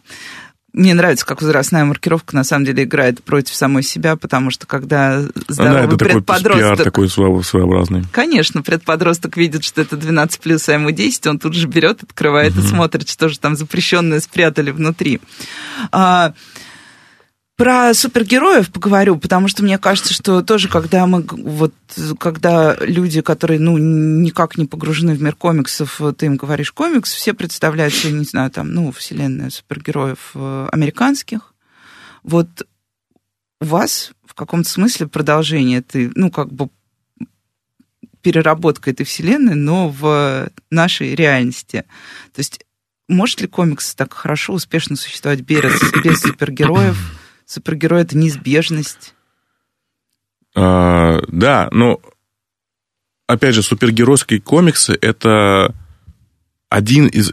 мне 0.73 0.95
нравится, 0.95 1.25
как 1.25 1.41
возрастная 1.41 1.85
маркировка 1.85 2.35
на 2.35 2.43
самом 2.43 2.65
деле 2.65 2.83
играет 2.83 3.23
против 3.23 3.53
самой 3.53 3.83
себя, 3.83 4.15
потому 4.15 4.49
что 4.49 4.65
когда 4.65 5.21
здоровый 5.47 5.83
Она, 5.83 5.87
это 5.87 5.97
предподросток... 5.97 6.77
Такой, 6.83 7.07
такой 7.07 7.43
своеобразный. 7.43 8.03
Конечно, 8.11 8.63
предподросток 8.63 9.37
видит, 9.37 9.63
что 9.63 9.81
это 9.81 9.97
12 9.97 10.39
плюс, 10.41 10.67
а 10.69 10.73
ему 10.73 10.89
10, 10.89 11.27
он 11.27 11.39
тут 11.39 11.53
же 11.53 11.67
берет, 11.67 12.01
открывает 12.01 12.53
угу. 12.53 12.61
и 12.61 12.67
смотрит, 12.67 13.07
что 13.07 13.29
же 13.29 13.39
там 13.39 13.55
запрещенное 13.55 14.19
спрятали 14.19 14.71
внутри. 14.71 15.21
А, 15.91 16.33
про 17.55 17.93
супергероев 17.93 18.71
поговорю, 18.71 19.17
потому 19.17 19.47
что 19.47 19.63
мне 19.63 19.77
кажется, 19.77 20.13
что 20.13 20.41
тоже, 20.41 20.67
когда 20.69 21.05
мы 21.05 21.23
вот 21.29 21.73
когда 22.19 22.75
люди, 22.79 23.21
которые 23.21 23.59
ну 23.59 23.77
никак 23.77 24.57
не 24.57 24.65
погружены 24.65 25.13
в 25.13 25.21
мир 25.21 25.35
комиксов, 25.35 26.01
ты 26.17 26.25
им 26.25 26.35
говоришь 26.35 26.71
комикс, 26.71 27.13
все 27.13 27.33
представляют 27.33 27.93
себе, 27.93 28.13
не 28.13 28.25
знаю, 28.25 28.49
там, 28.49 28.71
ну, 28.71 28.91
вселенная 28.91 29.51
супергероев 29.51 30.31
э, 30.33 30.69
американских. 30.71 31.53
Вот 32.23 32.67
у 33.61 33.65
вас 33.65 34.11
в 34.25 34.33
каком-то 34.33 34.69
смысле 34.69 35.07
продолжение 35.07 35.79
этой, 35.79 36.11
ну, 36.15 36.31
как 36.31 36.51
бы 36.51 36.69
переработка 38.21 38.89
этой 38.89 39.05
вселенной, 39.05 39.55
но 39.55 39.89
в 39.89 40.49
нашей 40.71 41.13
реальности. 41.13 41.85
То 42.33 42.39
есть 42.39 42.65
может 43.07 43.41
ли 43.41 43.47
комикс 43.47 43.93
так 43.95 44.13
хорошо, 44.13 44.53
успешно 44.53 44.95
существовать 44.95 45.41
без, 45.41 45.61
без 46.03 46.21
супергероев? 46.21 46.97
Супергерой 47.53 48.01
это 48.01 48.17
неизбежность. 48.17 49.13
А, 50.55 51.21
да, 51.27 51.69
но 51.71 52.01
опять 53.27 53.53
же, 53.53 53.61
супергеройские 53.61 54.41
комиксы 54.41 54.97
это 54.99 55.75
один 56.69 57.05
из 57.05 57.31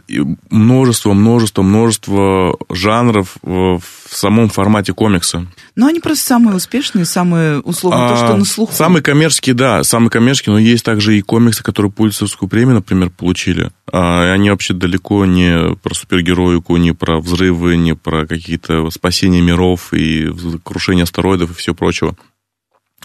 множества, 0.51 1.13
множества, 1.13 1.63
множества 1.63 2.55
жанров 2.69 3.35
в 3.41 3.81
самом 4.07 4.49
формате 4.49 4.93
комикса. 4.93 5.47
Но 5.75 5.87
они 5.87 5.99
просто 5.99 6.25
самые 6.25 6.55
успешные, 6.55 7.05
самые, 7.05 7.59
условно, 7.59 8.05
а, 8.05 8.09
то, 8.09 8.15
что 8.17 8.35
на 8.35 8.45
слуху. 8.45 8.73
Самые 8.73 9.01
коммерческие, 9.01 9.55
да, 9.55 9.83
самые 9.83 10.09
коммерческие, 10.09 10.53
но 10.53 10.59
есть 10.59 10.83
также 10.83 11.17
и 11.17 11.21
комиксы, 11.21 11.63
которые 11.63 11.91
Пульцевскую 11.91 12.49
премию, 12.49 12.75
например, 12.75 13.09
получили. 13.09 13.71
А, 13.91 14.25
и 14.27 14.29
они 14.29 14.49
вообще 14.49 14.73
далеко 14.73 15.25
не 15.25 15.75
про 15.75 15.93
супергероику, 15.93 16.75
не 16.77 16.91
про 16.91 17.19
взрывы, 17.19 17.77
не 17.77 17.95
про 17.95 18.27
какие-то 18.27 18.89
спасения 18.89 19.41
миров 19.41 19.93
и 19.93 20.29
крушение 20.63 21.03
астероидов 21.03 21.51
и 21.51 21.53
все 21.53 21.73
прочего. 21.73 22.15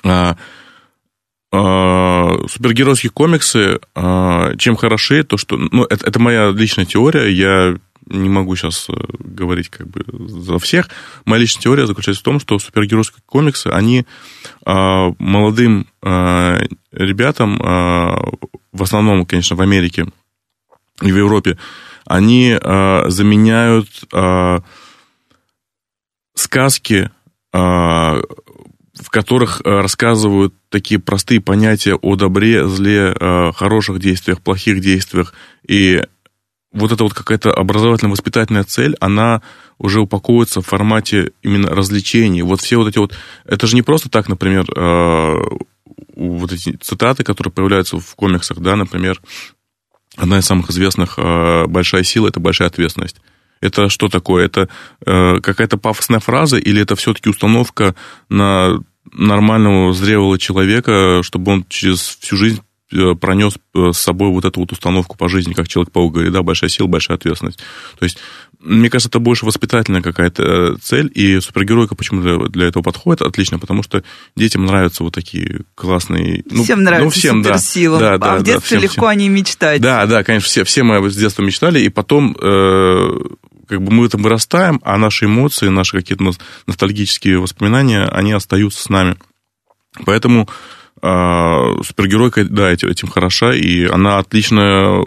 А, 0.02 0.36
а, 1.52 2.38
супергеройские 2.48 3.10
комиксы, 3.10 3.78
а, 3.94 4.56
чем 4.56 4.76
хороши, 4.76 5.22
то 5.22 5.36
что, 5.36 5.56
ну, 5.56 5.84
это, 5.84 6.06
это 6.06 6.18
моя 6.18 6.50
личная 6.50 6.84
теория, 6.84 7.30
я 7.30 7.76
не 8.06 8.28
могу 8.28 8.56
сейчас 8.56 8.88
э, 8.88 8.92
говорить 9.18 9.68
как 9.68 9.88
бы 9.88 10.04
за 10.28 10.58
всех. 10.58 10.88
Моя 11.24 11.42
личная 11.42 11.62
теория 11.62 11.86
заключается 11.86 12.20
в 12.20 12.24
том, 12.24 12.40
что 12.40 12.58
супергеройские 12.58 13.22
комиксы, 13.26 13.68
они 13.68 14.06
а, 14.64 15.12
молодым 15.18 15.86
ребятам, 16.92 17.58
в 17.58 18.82
основном, 18.82 19.26
конечно, 19.26 19.56
в 19.56 19.60
Америке 19.60 20.06
и 21.02 21.10
в 21.10 21.16
Европе, 21.16 21.58
они 22.04 22.56
заменяют 22.60 23.88
сказки 26.34 27.10
в 29.00 29.10
которых 29.10 29.60
э, 29.64 29.68
рассказывают 29.68 30.54
такие 30.70 30.98
простые 30.98 31.40
понятия 31.40 31.94
о 31.94 32.16
добре, 32.16 32.66
зле, 32.66 33.14
э, 33.18 33.52
хороших 33.52 33.98
действиях, 33.98 34.40
плохих 34.40 34.80
действиях. 34.80 35.34
И 35.66 36.02
вот 36.76 36.92
эта 36.92 37.04
вот 37.04 37.14
какая-то 37.14 37.52
образовательно-воспитательная 37.52 38.64
цель, 38.64 38.96
она 39.00 39.42
уже 39.78 40.00
упаковывается 40.00 40.60
в 40.60 40.66
формате 40.66 41.32
именно 41.42 41.70
развлечений. 41.70 42.42
Вот 42.42 42.60
все 42.60 42.76
вот 42.76 42.88
эти 42.88 42.98
вот... 42.98 43.16
Это 43.44 43.66
же 43.66 43.74
не 43.74 43.82
просто 43.82 44.08
так, 44.08 44.28
например, 44.28 44.64
э, 44.74 45.34
вот 46.14 46.52
эти 46.52 46.76
цитаты, 46.76 47.24
которые 47.24 47.52
появляются 47.52 47.98
в 47.98 48.14
комиксах, 48.14 48.58
да, 48.58 48.76
например, 48.76 49.20
одна 50.16 50.38
из 50.38 50.46
самых 50.46 50.70
известных 50.70 51.18
«Большая 51.18 52.04
сила– 52.04 52.28
это 52.28 52.40
большая 52.40 52.68
ответственность». 52.68 53.16
Это 53.60 53.88
что 53.88 54.08
такое? 54.08 54.46
Это 54.46 54.68
э, 55.04 55.40
какая-то 55.40 55.78
пафосная 55.78 56.20
фраза 56.20 56.58
или 56.58 56.82
это 56.82 56.94
все-таки 56.94 57.30
установка 57.30 57.94
на 58.28 58.80
нормального 59.12 59.92
зрелого 59.92 60.38
человека, 60.38 61.20
чтобы 61.22 61.52
он 61.52 61.66
через 61.68 62.18
всю 62.20 62.36
жизнь 62.36 62.60
э, 62.60 62.65
пронес 63.20 63.54
э, 63.74 63.90
с 63.92 63.98
собой 63.98 64.30
вот 64.30 64.44
эту 64.44 64.60
вот 64.60 64.72
установку 64.72 65.16
по 65.16 65.28
жизни, 65.28 65.52
как 65.54 65.68
Человек-паук 65.68 66.14
говорит, 66.14 66.32
да, 66.32 66.42
большая 66.42 66.70
сила, 66.70 66.86
большая 66.86 67.16
ответственность. 67.16 67.58
То 67.98 68.04
есть, 68.04 68.18
мне 68.60 68.88
кажется, 68.90 69.08
это 69.08 69.18
больше 69.18 69.44
воспитательная 69.44 70.02
какая-то 70.02 70.42
э, 70.42 70.76
цель, 70.80 71.10
и 71.12 71.40
супергеройка 71.40 71.96
почему-то 71.96 72.48
для 72.48 72.66
этого 72.66 72.82
подходит 72.82 73.22
отлично, 73.22 73.58
потому 73.58 73.82
что 73.82 74.04
детям 74.36 74.64
нравятся 74.66 75.02
вот 75.02 75.14
такие 75.14 75.62
классные... 75.74 76.44
Ну, 76.50 76.62
всем 76.62 76.82
нравится 76.82 77.04
ну, 77.04 77.10
всем, 77.10 77.44
суперсила, 77.44 77.98
да, 77.98 78.18
да, 78.18 78.34
а 78.34 78.36
да, 78.36 78.38
в 78.38 78.44
детстве 78.44 78.54
да, 78.54 78.66
всем, 78.66 78.82
легко 78.82 78.94
всем. 78.94 79.08
они 79.08 79.28
мечтать. 79.28 79.80
Да, 79.80 80.06
да, 80.06 80.22
конечно, 80.22 80.46
все, 80.46 80.64
все 80.64 80.82
мы 80.84 81.10
с 81.10 81.16
детства 81.16 81.42
мечтали, 81.42 81.80
и 81.80 81.88
потом 81.88 82.36
э, 82.40 83.18
как 83.68 83.82
бы 83.82 83.92
мы 83.92 84.04
в 84.04 84.06
этом 84.06 84.22
вырастаем, 84.22 84.80
а 84.84 84.96
наши 84.96 85.24
эмоции, 85.24 85.68
наши 85.68 85.96
какие-то 85.96 86.32
ностальгические 86.66 87.40
воспоминания, 87.40 88.04
они 88.04 88.32
остаются 88.32 88.82
с 88.82 88.88
нами. 88.88 89.16
Поэтому 90.04 90.48
э, 91.06 91.82
супергеройка, 91.82 92.44
да, 92.44 92.70
этим, 92.70 93.08
хороша, 93.08 93.54
и 93.54 93.84
она 93.84 94.18
отлично 94.18 95.04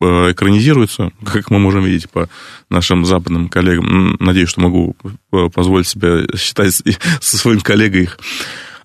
э, 0.00 0.32
экранизируется, 0.32 1.10
как 1.24 1.50
мы 1.50 1.58
можем 1.58 1.84
видеть 1.84 2.10
по 2.10 2.28
нашим 2.70 3.04
западным 3.04 3.48
коллегам. 3.48 4.16
Надеюсь, 4.20 4.48
что 4.48 4.60
могу 4.60 4.96
э, 5.32 5.48
позволить 5.54 5.88
себе 5.88 6.26
считать 6.36 6.74
со 7.20 7.36
своим 7.36 7.60
коллегой 7.60 8.02
их. 8.02 8.18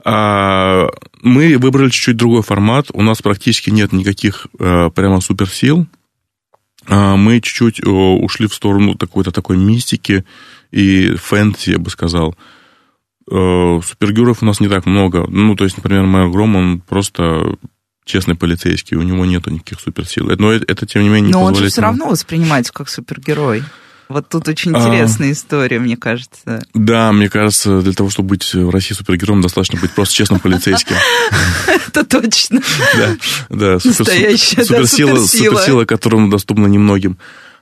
А, 0.05 0.89
мы 1.21 1.57
выбрали 1.57 1.89
чуть-чуть 1.89 2.17
другой 2.17 2.41
формат. 2.41 2.87
У 2.93 3.01
нас 3.01 3.21
практически 3.21 3.69
нет 3.69 3.93
никаких 3.93 4.47
э, 4.59 4.89
прямо 4.93 5.21
суперсил. 5.21 5.87
А, 6.87 7.15
мы 7.15 7.39
чуть-чуть 7.39 7.81
ушли 7.85 8.47
в 8.47 8.53
сторону 8.53 8.97
какой-то 8.97 9.31
такой 9.31 9.57
мистики 9.57 10.25
и 10.71 11.15
фэнтези, 11.15 11.71
я 11.71 11.79
бы 11.79 11.89
сказал. 11.89 12.35
Э, 13.29 13.79
супергероев 13.83 14.41
у 14.41 14.45
нас 14.45 14.59
не 14.59 14.67
так 14.67 14.85
много. 14.85 15.25
Ну, 15.27 15.55
то 15.55 15.63
есть, 15.63 15.77
например, 15.77 16.03
Майор 16.03 16.31
Гром, 16.31 16.55
он 16.55 16.81
просто 16.81 17.55
честный 18.05 18.35
полицейский, 18.35 18.97
у 18.97 19.01
него 19.01 19.25
нету 19.25 19.49
никаких 19.49 19.79
суперсил. 19.79 20.29
Но 20.37 20.51
это, 20.51 20.65
это 20.67 20.85
тем 20.85 21.03
не 21.03 21.09
менее, 21.09 21.27
не 21.27 21.31
Но 21.31 21.43
он 21.43 21.55
же 21.55 21.69
все 21.69 21.81
равно 21.81 22.09
воспринимается 22.09 22.73
как 22.73 22.89
супергерой. 22.89 23.63
Вот 24.09 24.27
тут 24.29 24.47
очень 24.47 24.71
интересная 24.71 25.29
а, 25.29 25.31
история, 25.31 25.79
мне 25.79 25.95
кажется. 25.95 26.61
Да, 26.73 27.11
мне 27.13 27.29
кажется, 27.29 27.81
для 27.81 27.93
того, 27.93 28.09
чтобы 28.09 28.29
быть 28.29 28.53
в 28.53 28.69
России 28.69 28.93
супергероем, 28.93 29.41
достаточно 29.41 29.79
быть 29.79 29.91
просто 29.91 30.13
честным 30.13 30.39
полицейским. 30.39 30.95
Это 31.87 32.03
точно. 32.03 32.61
Да, 32.95 33.15
да. 33.49 33.73
Настоящая 33.83 34.65
суперсила, 34.65 35.85
которая 35.85 36.27
доступна 36.27 36.67
немногим, 36.67 37.17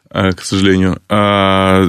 а, 0.09 0.31
к 0.31 0.43
сожалению. 0.43 1.01
А, 1.07 1.85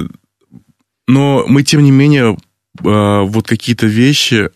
но 1.07 1.45
мы, 1.47 1.63
тем 1.63 1.83
не 1.83 1.91
менее, 1.91 2.37
а, 2.37 2.37
вот 2.79 3.45
какие-то 3.45 3.85
вещи 3.85 4.49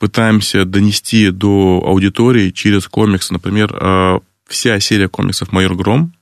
пытаемся 0.00 0.64
донести 0.64 1.30
до 1.30 1.82
аудитории 1.86 2.50
через 2.50 2.88
комиксы. 2.88 3.32
Например, 3.32 4.20
вся 4.48 4.80
серия 4.80 5.08
комиксов 5.08 5.52
«Майор 5.52 5.76
Гром», 5.76 6.12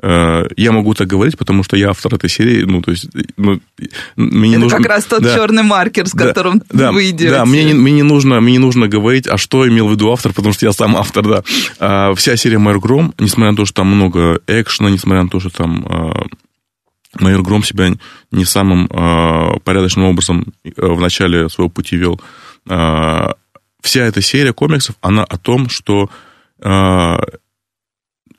Э, 0.00 0.44
я 0.56 0.70
могу 0.70 0.94
так 0.94 1.08
говорить, 1.08 1.36
потому 1.36 1.64
что 1.64 1.76
я 1.76 1.90
автор 1.90 2.14
этой 2.14 2.30
серии, 2.30 2.62
ну, 2.62 2.82
то 2.82 2.92
есть... 2.92 3.08
Ну, 3.36 3.60
мне 4.16 4.52
Это 4.52 4.60
нужно... 4.60 4.78
как 4.78 4.86
раз 4.86 5.04
тот 5.04 5.22
да, 5.22 5.34
черный 5.34 5.64
маркер, 5.64 6.06
с 6.06 6.12
да, 6.12 6.28
которым 6.28 6.62
да, 6.70 6.92
вы 6.92 7.10
идете. 7.10 7.30
Да, 7.30 7.44
мне, 7.44 7.64
не, 7.64 7.74
мне, 7.74 7.92
не 7.92 8.02
нужно, 8.04 8.40
мне 8.40 8.52
не 8.52 8.58
нужно 8.58 8.86
говорить, 8.86 9.26
а 9.26 9.36
что 9.36 9.66
имел 9.66 9.88
в 9.88 9.92
виду 9.92 10.12
автор, 10.12 10.32
потому 10.32 10.54
что 10.54 10.66
я 10.66 10.72
сам 10.72 10.96
автор, 10.96 11.26
да. 11.26 11.42
А, 11.80 12.14
вся 12.14 12.36
серия 12.36 12.58
«Майор 12.58 12.80
Гром», 12.80 13.12
несмотря 13.18 13.50
на 13.50 13.56
то, 13.56 13.64
что 13.64 13.74
там 13.74 13.88
много 13.88 14.40
экшена, 14.46 14.90
несмотря 14.90 15.24
на 15.24 15.28
то, 15.28 15.40
что 15.40 15.50
там 15.50 15.84
майор 17.20 17.42
Гром 17.42 17.62
себя 17.62 17.90
не 18.30 18.44
самым 18.44 18.88
а, 18.90 19.58
порядочным 19.60 20.06
образом 20.06 20.52
э, 20.64 20.70
в 20.76 21.00
начале 21.00 21.48
своего 21.48 21.70
пути 21.70 21.96
вел, 21.96 22.20
а, 22.68 23.34
вся 23.80 24.04
эта 24.04 24.20
серия 24.20 24.52
комиксов, 24.52 24.96
она 25.00 25.24
о 25.24 25.36
том, 25.38 25.68
что 25.68 26.10
а, 26.60 27.20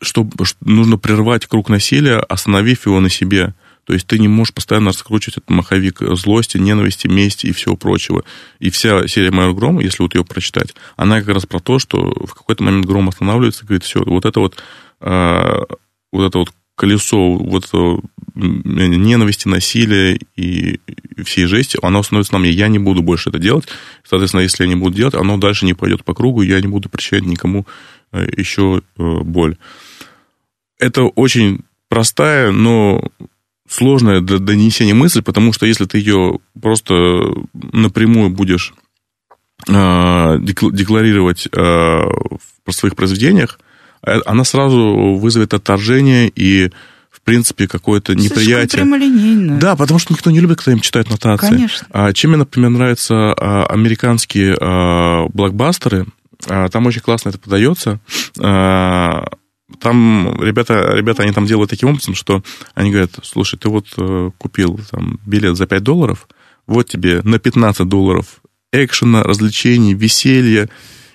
что, 0.01 0.27
нужно 0.61 0.97
прервать 0.97 1.45
круг 1.45 1.69
насилия, 1.69 2.17
остановив 2.17 2.85
его 2.85 2.99
на 2.99 3.09
себе. 3.09 3.53
То 3.85 3.93
есть 3.93 4.05
ты 4.05 4.19
не 4.19 4.27
можешь 4.27 4.53
постоянно 4.53 4.89
раскручивать 4.89 5.37
этот 5.37 5.49
маховик 5.49 6.01
злости, 6.15 6.57
ненависти, 6.57 7.07
мести 7.07 7.47
и 7.47 7.53
всего 7.53 7.75
прочего. 7.75 8.23
И 8.59 8.69
вся 8.69 9.07
серия 9.07 9.31
«Майор 9.31 9.53
Гром», 9.53 9.79
если 9.79 10.03
вот 10.03 10.13
ее 10.13 10.23
прочитать, 10.23 10.75
она 10.95 11.19
как 11.19 11.29
раз 11.33 11.45
про 11.45 11.59
то, 11.59 11.79
что 11.79 11.97
в 12.25 12.33
какой-то 12.35 12.63
момент 12.63 12.85
Гром 12.85 13.09
останавливается 13.09 13.63
и 13.63 13.67
говорит, 13.67 13.83
все, 13.83 14.03
вот 14.03 14.25
это 14.25 14.39
вот, 14.39 14.61
э, 15.01 15.53
вот 16.11 16.27
это 16.27 16.37
вот 16.37 16.49
колесо 16.79 17.33
вот 17.35 17.65
этого 17.65 18.01
ненависти, 18.35 19.49
насилия 19.49 20.17
и 20.37 20.79
всей 21.25 21.45
жести, 21.45 21.77
оно 21.81 22.01
становится 22.03 22.33
на 22.33 22.39
мне. 22.39 22.51
Я 22.51 22.69
не 22.69 22.79
буду 22.79 23.01
больше 23.03 23.29
это 23.29 23.37
делать. 23.37 23.67
Соответственно, 24.07 24.41
если 24.41 24.63
я 24.63 24.69
не 24.69 24.75
буду 24.75 24.95
делать, 24.95 25.13
оно 25.13 25.37
дальше 25.37 25.65
не 25.65 25.73
пойдет 25.73 26.05
по 26.05 26.13
кругу, 26.13 26.41
я 26.41 26.61
не 26.61 26.67
буду 26.67 26.87
причинять 26.87 27.25
никому 27.25 27.67
э, 28.13 28.29
еще 28.37 28.81
э, 28.97 29.19
боль. 29.23 29.57
Это 30.79 31.03
очень 31.03 31.65
простая, 31.89 32.51
но 32.51 33.03
сложная 33.67 34.21
для 34.21 34.39
донесения 34.39 34.95
мысль, 34.95 35.21
потому 35.21 35.51
что 35.51 35.65
если 35.65 35.83
ты 35.83 35.97
ее 35.97 36.39
просто 36.61 36.93
напрямую 37.53 38.29
будешь 38.29 38.73
э, 39.67 40.37
декларировать 40.39 41.49
в 41.51 42.71
своих 42.71 42.95
произведениях, 42.95 43.59
она 44.01 44.43
сразу 44.43 45.17
вызовет 45.19 45.53
отторжение 45.53 46.31
и 46.33 46.71
в 47.09 47.21
принципе, 47.21 47.67
какое-то 47.67 48.15
неприятие. 48.15 48.81
прямолинейно. 48.81 49.59
Да, 49.59 49.75
потому 49.75 49.99
что 49.99 50.13
никто 50.13 50.31
не 50.31 50.39
любит, 50.39 50.57
когда 50.57 50.73
им 50.73 50.79
читают 50.79 51.09
нотации. 51.09 51.47
Конечно. 51.47 51.87
А, 51.91 52.13
чем 52.13 52.31
мне, 52.31 52.37
например, 52.37 52.69
нравятся 52.69 53.33
а, 53.33 53.65
американские 53.65 54.55
а, 54.59 55.27
блокбастеры, 55.33 56.05
там 56.45 56.85
очень 56.85 57.01
классно 57.01 57.29
это 57.29 57.37
подается. 57.37 57.99
Там 59.79 60.41
ребята, 60.41 60.93
ребята, 60.95 61.23
они 61.23 61.33
там 61.33 61.45
делают 61.45 61.69
таким 61.69 61.89
образом, 61.89 62.15
что 62.15 62.41
они 62.73 62.91
говорят, 62.91 63.11
слушай, 63.23 63.57
ты 63.57 63.69
вот 63.69 63.85
э, 63.97 64.31
купил 64.37 64.79
там 64.89 65.19
билет 65.25 65.57
за 65.57 65.67
5 65.67 65.83
долларов, 65.83 66.27
вот 66.65 66.89
тебе 66.89 67.21
на 67.23 67.37
15 67.37 67.87
долларов 67.87 68.41
экшена, 68.71 69.21
развлечений, 69.21 69.93
веселья, 69.93 70.69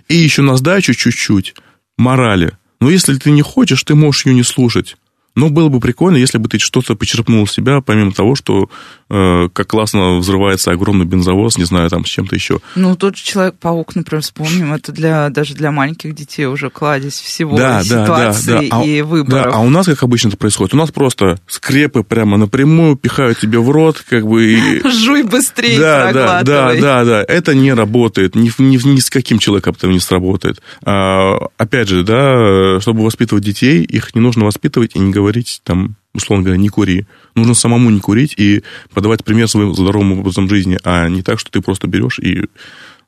и 0.09 0.15
еще 0.15 0.43
на 0.43 0.57
сдачу 0.57 0.95
чуть-чуть 0.95 1.55
морали. 1.97 2.57
Но 2.85 2.91
если 2.91 3.17
ты 3.17 3.31
не 3.31 3.41
хочешь, 3.41 3.83
ты 3.83 3.95
можешь 3.95 4.27
ее 4.27 4.35
не 4.35 4.43
слушать. 4.43 4.99
Но 5.35 5.49
было 5.49 5.71
бы 5.71 5.81
прикольно, 5.81 6.19
если 6.19 6.37
бы 6.37 6.51
ты 6.51 6.59
что-то 6.59 6.97
почерпнул 6.97 7.47
себя, 7.47 7.81
помимо 7.81 8.13
того, 8.13 8.35
что 8.35 8.69
как 9.09 9.67
классно 9.67 10.19
взрывается 10.19 10.71
огромный 10.71 11.05
бензовоз, 11.05 11.59
не 11.59 11.65
знаю, 11.65 11.91
там 11.91 12.05
с 12.05 12.09
чем-то 12.09 12.35
еще. 12.35 12.61
Ну, 12.75 12.97
тот 12.97 13.17
же 13.17 13.25
Человек-паук, 13.25 13.97
например, 13.97 14.23
вспомним, 14.23 14.73
это 14.73 14.93
для, 14.93 15.29
даже 15.31 15.55
для 15.55 15.73
маленьких 15.73 16.15
детей 16.15 16.47
уже 16.47 16.71
кладезь 16.71 17.21
всего 17.21 17.57
да, 17.57 17.83
ситуации 17.83 18.47
да, 18.47 18.61
да, 18.61 18.79
да. 18.79 18.85
и 18.85 19.01
а, 19.01 19.05
выборов. 19.05 19.45
Да, 19.45 19.51
а 19.51 19.59
у 19.61 19.71
нас, 19.71 19.87
как 19.87 20.03
обычно 20.03 20.29
это 20.29 20.37
происходит, 20.37 20.75
у 20.75 20.77
нас 20.77 20.91
просто 20.91 21.39
скрепы 21.47 22.03
прямо 22.05 22.37
напрямую 22.37 22.97
пихают 22.97 23.39
тебе 23.41 23.59
в 23.59 23.71
рот, 23.71 24.05
как 24.09 24.27
бы... 24.27 24.45
И... 24.45 24.89
Жуй 24.89 25.23
быстрее, 25.23 25.79
да, 25.79 26.13
да, 26.13 26.43
да, 26.43 26.75
да, 26.75 27.05
да, 27.05 27.25
это 27.27 27.55
не 27.55 27.73
работает, 27.73 28.35
ни, 28.35 28.51
ни, 28.59 28.77
ни 28.87 29.01
с 29.01 29.11
каким 29.11 29.39
человеком 29.39 29.75
это 29.77 29.89
не 29.89 30.01
сработает. 30.01 30.61
А, 30.85 31.49
опять 31.57 31.89
же, 31.89 32.05
да, 32.05 32.81
чтобы 32.81 33.03
воспитывать 33.03 33.45
детей, 33.45 33.83
их 33.83 34.15
не 34.15 34.21
нужно 34.21 34.45
воспитывать 34.45 34.95
и 34.95 34.99
не 34.99 35.13
говорить, 35.13 35.61
там, 35.65 35.97
условно 36.15 36.45
говоря, 36.45 36.61
не 36.61 36.69
кури. 36.69 37.07
Нужно 37.35 37.55
самому 37.55 37.91
не 37.91 38.01
курить 38.01 38.35
и 38.37 38.63
подавать 38.93 39.25
пример 39.25 39.49
своим 39.49 39.75
здоровым 39.75 40.21
образом 40.21 40.49
жизни, 40.49 40.79
а 40.85 41.09
не 41.09 41.23
так, 41.23 41.39
что 41.39 41.51
ты 41.51 41.61
просто 41.61 41.89
берешь 41.89 42.19
и 42.19 42.45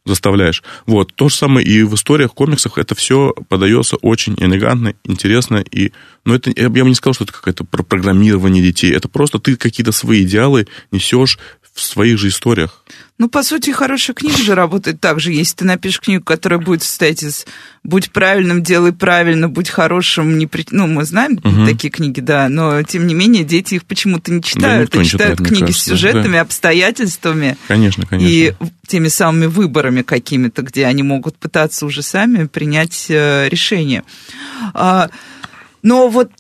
заставляешь. 0.06 0.62
Вот. 0.86 1.12
То 1.14 1.28
же 1.28 1.34
самое 1.34 1.66
и 1.66 1.82
в 1.82 1.94
историях, 1.94 2.32
комиксах 2.32 2.78
это 2.78 2.94
все 2.94 3.34
подается 3.48 3.96
очень 3.96 4.34
элегантно, 4.38 4.94
интересно. 5.04 5.56
И... 5.56 5.92
Но 6.24 6.34
это, 6.34 6.52
я 6.54 6.70
бы 6.70 6.80
не 6.80 6.94
сказал, 6.94 7.14
что 7.14 7.24
это 7.24 7.32
какое-то 7.32 7.64
программирование 7.64 8.62
детей. 8.62 8.92
Это 8.92 9.08
просто 9.08 9.38
ты 9.38 9.56
какие-то 9.56 9.92
свои 9.92 10.22
идеалы 10.22 10.66
несешь 10.92 11.38
в 11.76 11.82
своих 11.82 12.18
же 12.18 12.28
историях. 12.28 12.82
Ну, 13.18 13.28
по 13.28 13.42
сути, 13.42 13.70
хорошая 13.70 14.14
книга 14.14 14.38
же 14.38 14.54
работает 14.54 14.98
так 14.98 15.20
же. 15.20 15.30
Если 15.30 15.56
ты 15.56 15.64
напишешь 15.66 16.00
книгу, 16.00 16.24
которая 16.24 16.58
будет 16.58 16.82
состоять 16.82 17.22
из 17.22 17.44
«будь 17.84 18.10
правильным, 18.10 18.62
делай 18.62 18.94
правильно, 18.94 19.50
будь 19.50 19.68
хорошим», 19.68 20.38
не 20.38 20.46
при... 20.46 20.64
ну, 20.70 20.86
мы 20.86 21.04
знаем 21.04 21.38
угу. 21.44 21.66
такие 21.66 21.90
книги, 21.90 22.20
да, 22.20 22.48
но, 22.48 22.82
тем 22.82 23.06
не 23.06 23.12
менее, 23.12 23.44
дети 23.44 23.74
их 23.74 23.84
почему-то 23.84 24.32
не 24.32 24.42
читают. 24.42 24.90
Да, 24.90 24.98
не 24.98 25.04
читают 25.04 25.36
читает, 25.36 25.48
книги 25.48 25.66
кажется, 25.66 25.82
с 25.82 25.84
сюжетами, 25.84 26.32
да. 26.32 26.40
обстоятельствами. 26.40 27.58
Конечно, 27.68 28.06
конечно. 28.06 28.32
И 28.32 28.54
теми 28.86 29.08
самыми 29.08 29.46
выборами 29.46 30.00
какими-то, 30.00 30.62
где 30.62 30.86
они 30.86 31.02
могут 31.02 31.36
пытаться 31.36 31.84
уже 31.84 32.02
сами 32.02 32.46
принять 32.46 33.06
э, 33.10 33.50
решение. 33.50 34.02
А, 34.72 35.10
но 35.82 36.08
вот... 36.08 36.30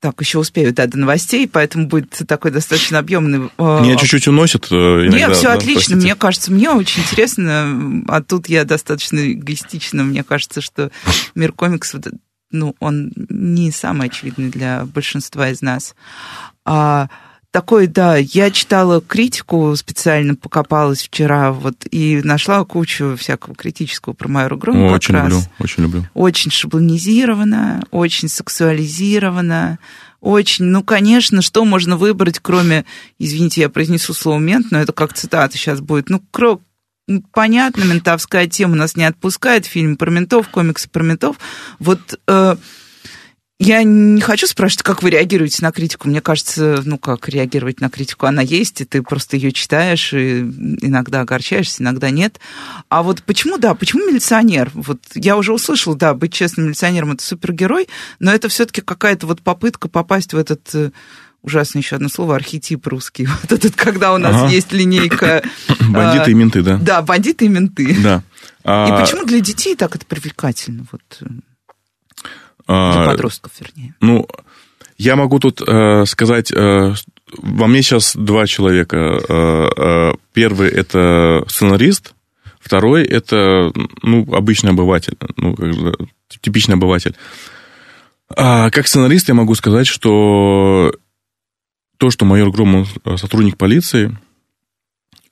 Так, 0.00 0.18
еще 0.20 0.38
успею, 0.38 0.72
да, 0.72 0.86
до 0.86 0.98
новостей, 0.98 1.46
поэтому 1.46 1.86
будет 1.86 2.22
такой 2.26 2.50
достаточно 2.50 2.98
объемный... 2.98 3.50
Э, 3.58 3.80
Меня 3.82 3.96
чуть-чуть 3.96 4.28
уносит 4.28 4.68
э, 4.70 4.74
иногда. 4.74 5.18
Нет, 5.18 5.36
все 5.36 5.48
да, 5.48 5.52
отлично, 5.52 5.74
простите. 5.74 5.96
мне 5.96 6.14
кажется, 6.14 6.52
мне 6.52 6.70
очень 6.70 7.02
интересно, 7.02 8.02
а 8.08 8.22
тут 8.22 8.48
я 8.48 8.64
достаточно 8.64 9.32
эгоистична, 9.32 10.02
мне 10.02 10.24
кажется, 10.24 10.62
что 10.62 10.90
мир 11.34 11.52
комиксов, 11.52 12.02
ну, 12.50 12.74
он 12.80 13.12
не 13.28 13.70
самый 13.70 14.08
очевидный 14.08 14.48
для 14.48 14.86
большинства 14.86 15.50
из 15.50 15.60
нас. 15.60 15.94
А, 16.64 17.10
такой, 17.50 17.86
да, 17.86 18.16
я 18.16 18.50
читала 18.50 19.00
критику, 19.00 19.74
специально 19.76 20.34
покопалась 20.34 21.02
вчера, 21.02 21.52
вот, 21.52 21.86
и 21.90 22.20
нашла 22.22 22.64
кучу 22.64 23.16
всякого 23.16 23.54
критического 23.54 24.12
про 24.12 24.28
Майору 24.28 24.56
Гром. 24.56 24.84
Очень 24.84 25.16
люблю, 25.16 25.36
раз. 25.36 25.50
очень 25.58 25.82
люблю. 25.82 26.06
Очень 26.14 26.50
шаблонизировано, 26.50 27.82
очень 27.90 28.28
сексуализировано, 28.28 29.78
очень, 30.20 30.66
ну, 30.66 30.82
конечно, 30.82 31.42
что 31.42 31.64
можно 31.64 31.96
выбрать, 31.96 32.38
кроме, 32.40 32.84
извините, 33.18 33.62
я 33.62 33.68
произнесу 33.68 34.12
слово 34.14 34.38
«мент», 34.38 34.70
но 34.70 34.78
это 34.78 34.92
как 34.92 35.14
цитата 35.14 35.56
сейчас 35.56 35.80
будет, 35.80 36.10
ну, 36.10 36.22
кро 36.30 36.60
понятно, 37.32 37.82
ментовская 37.82 38.46
тема 38.46 38.76
нас 38.76 38.96
не 38.96 39.04
отпускает, 39.04 39.66
фильм 39.66 39.96
про 39.96 40.10
ментов, 40.10 40.48
комиксы 40.48 40.88
про 40.88 41.02
ментов. 41.02 41.36
Вот 41.80 42.20
э, 42.28 42.56
я 43.62 43.82
не 43.82 44.22
хочу 44.22 44.46
спрашивать, 44.46 44.82
как 44.82 45.02
вы 45.02 45.10
реагируете 45.10 45.58
на 45.60 45.70
критику. 45.70 46.08
Мне 46.08 46.22
кажется, 46.22 46.80
ну 46.82 46.96
как 46.96 47.28
реагировать 47.28 47.82
на 47.82 47.90
критику, 47.90 48.24
она 48.24 48.40
есть, 48.40 48.80
и 48.80 48.86
ты 48.86 49.02
просто 49.02 49.36
ее 49.36 49.52
читаешь, 49.52 50.14
и 50.14 50.40
иногда 50.40 51.20
огорчаешься, 51.20 51.82
иногда 51.82 52.08
нет. 52.08 52.40
А 52.88 53.02
вот 53.02 53.22
почему, 53.22 53.58
да, 53.58 53.74
почему 53.74 54.08
милиционер? 54.08 54.70
Вот 54.72 55.00
я 55.14 55.36
уже 55.36 55.52
услышала, 55.52 55.94
да, 55.94 56.14
быть 56.14 56.32
честным 56.32 56.66
милиционером 56.66 57.12
это 57.12 57.22
супергерой, 57.22 57.88
но 58.18 58.32
это 58.32 58.48
все-таки 58.48 58.80
какая-то 58.80 59.26
вот 59.26 59.42
попытка 59.42 59.90
попасть 59.90 60.32
в 60.32 60.38
этот 60.38 60.66
э, 60.72 60.90
ужасное 61.42 61.82
еще 61.82 61.96
одно 61.96 62.08
слово, 62.08 62.36
архетип 62.36 62.86
русский. 62.86 63.28
Вот 63.42 63.52
этот, 63.52 63.76
когда 63.76 64.14
у 64.14 64.16
нас 64.18 64.36
ага. 64.36 64.48
есть 64.48 64.72
линейка... 64.72 65.42
Бандиты 65.90 66.30
и 66.30 66.34
менты, 66.34 66.62
да? 66.62 66.78
Да, 66.78 67.02
бандиты 67.02 67.44
и 67.44 67.48
менты. 67.48 67.94
Да. 68.02 68.22
И 68.64 68.90
почему 68.98 69.26
для 69.26 69.40
детей 69.40 69.76
так 69.76 69.96
это 69.96 70.06
привлекательно? 70.06 70.86
Вот 70.90 71.02
э, 71.20 71.26
для 72.70 73.02
а, 73.02 73.06
подростков, 73.06 73.52
вернее. 73.60 73.94
Ну, 74.00 74.26
я 74.96 75.16
могу 75.16 75.38
тут 75.40 75.60
э, 75.66 76.04
сказать, 76.06 76.52
э, 76.52 76.94
во 77.38 77.66
мне 77.66 77.82
сейчас 77.82 78.14
два 78.14 78.46
человека. 78.46 78.96
Э, 78.96 79.68
э, 79.76 80.12
первый 80.32 80.68
это 80.70 81.44
сценарист, 81.48 82.14
второй 82.60 83.04
это 83.04 83.72
ну, 84.02 84.32
обычный 84.32 84.70
обыватель, 84.70 85.16
ну, 85.36 85.56
типичный 86.40 86.76
обыватель. 86.76 87.16
А 88.36 88.70
как 88.70 88.86
сценарист 88.86 89.28
я 89.28 89.34
могу 89.34 89.54
сказать, 89.56 89.88
что 89.88 90.94
то, 91.96 92.10
что 92.10 92.24
майор 92.24 92.50
Громов 92.50 92.88
сотрудник 93.16 93.56
полиции, 93.56 94.16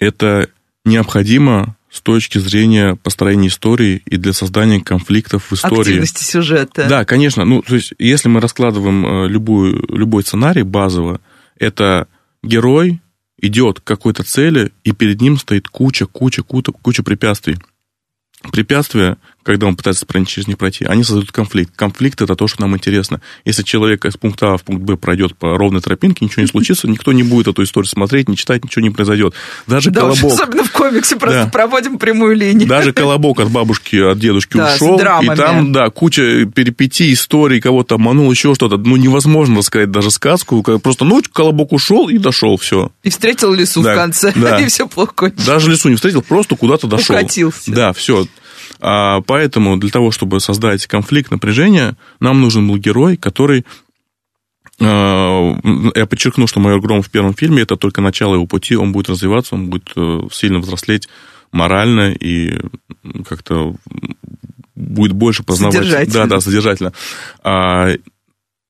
это 0.00 0.48
необходимо 0.84 1.76
с 1.90 2.00
точки 2.00 2.38
зрения 2.38 2.96
построения 2.96 3.48
истории 3.48 4.02
и 4.04 4.16
для 4.16 4.32
создания 4.32 4.80
конфликтов 4.80 5.50
в 5.50 5.54
истории. 5.54 5.80
Активности 5.80 6.22
сюжета. 6.22 6.86
Да, 6.88 7.04
конечно. 7.04 7.44
Ну, 7.44 7.62
то 7.62 7.74
есть, 7.74 7.94
если 7.98 8.28
мы 8.28 8.40
раскладываем 8.40 9.06
э, 9.06 9.28
любую, 9.28 9.84
любой 9.88 10.22
сценарий 10.22 10.62
базово, 10.62 11.20
это 11.58 12.06
герой 12.42 13.00
идет 13.40 13.80
к 13.80 13.84
какой-то 13.84 14.22
цели, 14.22 14.72
и 14.84 14.92
перед 14.92 15.20
ним 15.20 15.38
стоит 15.38 15.68
куча, 15.68 16.06
куча, 16.06 16.42
куча, 16.42 16.72
куча 16.72 17.02
препятствий. 17.02 17.56
Препятствия, 18.52 19.16
когда 19.42 19.66
он 19.66 19.76
пытается 19.76 20.06
через 20.26 20.46
них 20.46 20.58
пройти, 20.58 20.84
они 20.84 21.04
создают 21.04 21.32
конфликт. 21.32 21.72
Конфликт 21.74 22.20
это 22.20 22.34
то, 22.34 22.48
что 22.48 22.62
нам 22.62 22.76
интересно. 22.76 23.20
Если 23.44 23.62
человек 23.62 24.04
из 24.04 24.16
пункта 24.16 24.54
А 24.54 24.56
в 24.56 24.64
пункт 24.64 24.82
Б 24.82 24.96
пройдет 24.96 25.36
по 25.36 25.56
ровной 25.56 25.80
тропинке, 25.80 26.24
ничего 26.24 26.42
не 26.42 26.48
случится, 26.48 26.88
никто 26.88 27.12
не 27.12 27.22
будет 27.22 27.48
эту 27.48 27.62
историю 27.62 27.88
смотреть, 27.88 28.28
не 28.28 28.36
читать, 28.36 28.64
ничего 28.64 28.82
не 28.82 28.90
произойдет. 28.90 29.34
Даже 29.66 29.90
да, 29.90 30.02
колобок... 30.02 30.32
Особенно 30.32 30.64
в 30.64 30.72
комиксе 30.72 31.16
просто 31.16 31.44
да. 31.44 31.50
проводим 31.50 31.98
прямую 31.98 32.36
линию. 32.36 32.68
Даже 32.68 32.92
колобок 32.92 33.40
от 33.40 33.50
бабушки, 33.50 33.96
от 33.96 34.18
дедушки 34.18 34.56
да, 34.56 34.74
ушел, 34.74 34.98
и 34.98 35.26
там, 35.34 35.72
да, 35.72 35.88
куча 35.90 36.44
перипетий, 36.46 37.12
историй, 37.12 37.60
кого-то 37.60 37.94
обманул, 37.94 38.30
еще 38.30 38.54
что-то. 38.54 38.76
Ну, 38.76 38.96
невозможно 38.96 39.58
рассказать 39.58 39.90
даже 39.90 40.10
сказку. 40.10 40.62
Просто, 40.62 41.04
ну, 41.04 41.22
колобок 41.32 41.72
ушел 41.72 42.08
и 42.08 42.18
дошел, 42.18 42.56
все. 42.56 42.90
И 43.02 43.10
встретил 43.10 43.54
лесу 43.54 43.82
да, 43.82 43.94
в 43.94 43.96
конце, 43.96 44.32
да. 44.36 44.58
и 44.60 44.68
все 44.68 44.86
плохо 44.86 45.12
кончилось. 45.14 45.46
Даже 45.46 45.70
лесу 45.70 45.88
не 45.88 45.96
встретил, 45.96 46.22
просто 46.22 46.56
куда-то 46.56 46.86
дошел. 46.86 47.16
Укатился. 47.16 47.72
Да, 47.72 47.92
все. 47.92 48.26
А, 48.80 49.20
поэтому 49.22 49.76
для 49.76 49.90
того, 49.90 50.10
чтобы 50.10 50.40
создать 50.40 50.86
конфликт, 50.86 51.30
напряжение, 51.30 51.96
нам 52.20 52.40
нужен 52.40 52.68
был 52.68 52.76
герой, 52.76 53.16
который 53.16 53.64
а, 54.80 55.56
я 55.94 56.06
подчеркну, 56.06 56.46
что 56.46 56.60
майор 56.60 56.80
Гром 56.80 57.02
в 57.02 57.10
первом 57.10 57.34
фильме 57.34 57.62
это 57.62 57.76
только 57.76 58.00
начало 58.00 58.34
его 58.34 58.46
пути, 58.46 58.76
он 58.76 58.92
будет 58.92 59.08
развиваться, 59.08 59.54
он 59.54 59.70
будет 59.70 59.90
э, 59.96 60.20
сильно 60.30 60.60
взрослеть 60.60 61.08
морально 61.50 62.12
и 62.12 62.60
как-то 63.28 63.74
будет 64.74 65.12
больше 65.12 65.42
познавать. 65.42 65.76
Содержательно. 65.76 66.14
Да, 66.14 66.26
да, 66.26 66.40
содержательно. 66.40 66.92
А, 67.42 67.88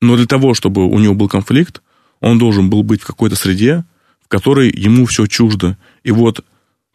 но 0.00 0.16
для 0.16 0.26
того, 0.26 0.54
чтобы 0.54 0.86
у 0.86 0.98
него 0.98 1.14
был 1.14 1.28
конфликт, 1.28 1.82
он 2.20 2.38
должен 2.38 2.70
был 2.70 2.82
быть 2.82 3.02
в 3.02 3.06
какой-то 3.06 3.36
среде, 3.36 3.84
в 4.24 4.28
которой 4.28 4.70
ему 4.70 5.06
все 5.06 5.26
чуждо. 5.26 5.76
И 6.04 6.10
вот 6.10 6.44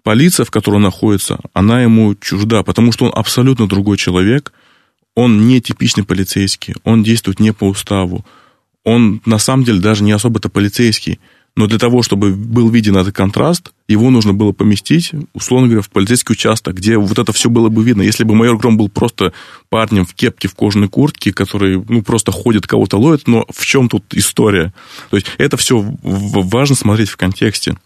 полиция, 0.03 0.45
в 0.45 0.51
которой 0.51 0.75
он 0.75 0.83
находится, 0.83 1.39
она 1.53 1.81
ему 1.81 2.15
чужда, 2.15 2.63
потому 2.63 2.91
что 2.91 3.05
он 3.05 3.11
абсолютно 3.15 3.67
другой 3.67 3.97
человек, 3.97 4.53
он 5.15 5.47
не 5.47 5.61
типичный 5.61 6.03
полицейский, 6.03 6.75
он 6.83 7.03
действует 7.03 7.39
не 7.39 7.53
по 7.53 7.67
уставу, 7.67 8.25
он 8.83 9.21
на 9.25 9.39
самом 9.39 9.63
деле 9.63 9.79
даже 9.79 10.03
не 10.03 10.11
особо-то 10.11 10.49
полицейский, 10.49 11.19
но 11.55 11.67
для 11.67 11.77
того, 11.77 12.01
чтобы 12.01 12.31
был 12.31 12.69
виден 12.69 12.97
этот 12.97 13.15
контраст, 13.15 13.73
его 13.87 14.09
нужно 14.09 14.33
было 14.33 14.53
поместить, 14.53 15.11
условно 15.33 15.67
говоря, 15.67 15.83
в 15.83 15.89
полицейский 15.89 16.33
участок, 16.33 16.75
где 16.75 16.97
вот 16.97 17.19
это 17.19 17.31
все 17.31 17.47
было 17.47 17.69
бы 17.69 17.83
видно. 17.83 18.01
Если 18.01 18.23
бы 18.23 18.33
майор 18.33 18.57
Гром 18.57 18.75
был 18.75 18.89
просто 18.89 19.33
парнем 19.69 20.03
в 20.03 20.15
кепке, 20.15 20.47
в 20.47 20.55
кожаной 20.55 20.89
куртке, 20.89 21.31
который, 21.31 21.83
ну, 21.87 22.01
просто 22.01 22.31
ходит, 22.31 22.65
кого-то 22.65 22.97
ловит, 22.97 23.27
но 23.27 23.45
в 23.53 23.65
чем 23.67 23.87
тут 23.87 24.03
история? 24.15 24.73
То 25.11 25.17
есть 25.17 25.27
это 25.37 25.55
все 25.55 25.85
важно 26.01 26.75
смотреть 26.75 27.09
в 27.09 27.17
контексте. 27.17 27.77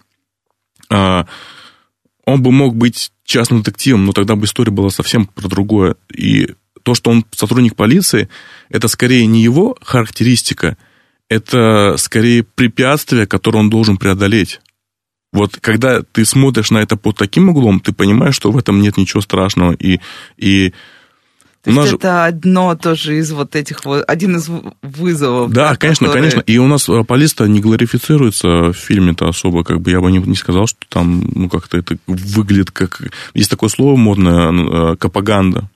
Он 2.28 2.44
бы 2.44 2.52
мог 2.52 2.76
быть 2.76 3.14
частным 3.24 3.62
детективом, 3.62 4.06
но 4.06 4.12
тогда 4.12 4.36
бы 4.36 4.46
история 4.46 4.70
была 4.70 4.90
совсем 4.90 5.28
про 5.28 5.48
другое. 5.48 5.96
И 6.14 6.56
то, 6.84 6.94
что 6.94 7.10
он 7.10 7.26
сотрудник 7.32 7.78
полиции, 7.78 8.28
это 8.68 8.90
скорее 8.90 9.26
не 9.26 9.42
его 9.42 9.78
характеристика, 9.82 10.76
это 11.30 11.96
скорее 11.98 12.44
препятствие, 12.44 13.28
которое 13.28 13.60
он 13.60 13.70
должен 13.70 13.96
преодолеть. 13.96 14.60
Вот 15.32 15.56
когда 15.62 16.02
ты 16.02 16.26
смотришь 16.26 16.70
на 16.70 16.80
это 16.80 16.98
под 16.98 17.16
таким 17.16 17.48
углом, 17.48 17.80
ты 17.80 17.94
понимаешь, 17.94 18.36
что 18.36 18.52
в 18.52 18.58
этом 18.58 18.82
нет 18.82 18.98
ничего 18.98 19.22
страшного. 19.22 19.72
И, 19.72 20.02
и 20.36 20.74
то 21.64 21.72
есть 21.72 21.94
это 21.94 22.08
же... 22.08 22.20
одно 22.26 22.76
тоже 22.76 23.18
из 23.18 23.32
вот 23.32 23.56
этих 23.56 23.84
вот, 23.84 24.04
один 24.08 24.38
из 24.38 24.50
вызовов. 24.82 25.52
Да, 25.52 25.76
конечно, 25.76 26.08
которые... 26.08 26.32
конечно. 26.32 26.52
И 26.52 26.58
у 26.58 26.68
нас 26.68 26.88
э, 26.88 27.04
полиция 27.04 27.48
не 27.48 27.60
глорифицируется 27.60 28.48
в 28.48 28.74
фильме-то 28.74 29.28
особо, 29.28 29.64
как 29.64 29.82
бы 29.82 29.92
я 29.92 30.00
бы 30.00 30.12
не, 30.12 30.20
не 30.20 30.36
сказал, 30.36 30.68
что 30.68 30.80
там, 30.88 31.30
ну, 31.34 31.50
как-то 31.50 31.78
это 31.78 31.98
выглядит 32.08 32.72
как... 32.72 33.02
Есть 33.34 33.50
такое 33.50 33.70
слово 33.70 33.98
модное, 33.98 34.94
э, 34.94 34.96
капаганда. 34.98 35.70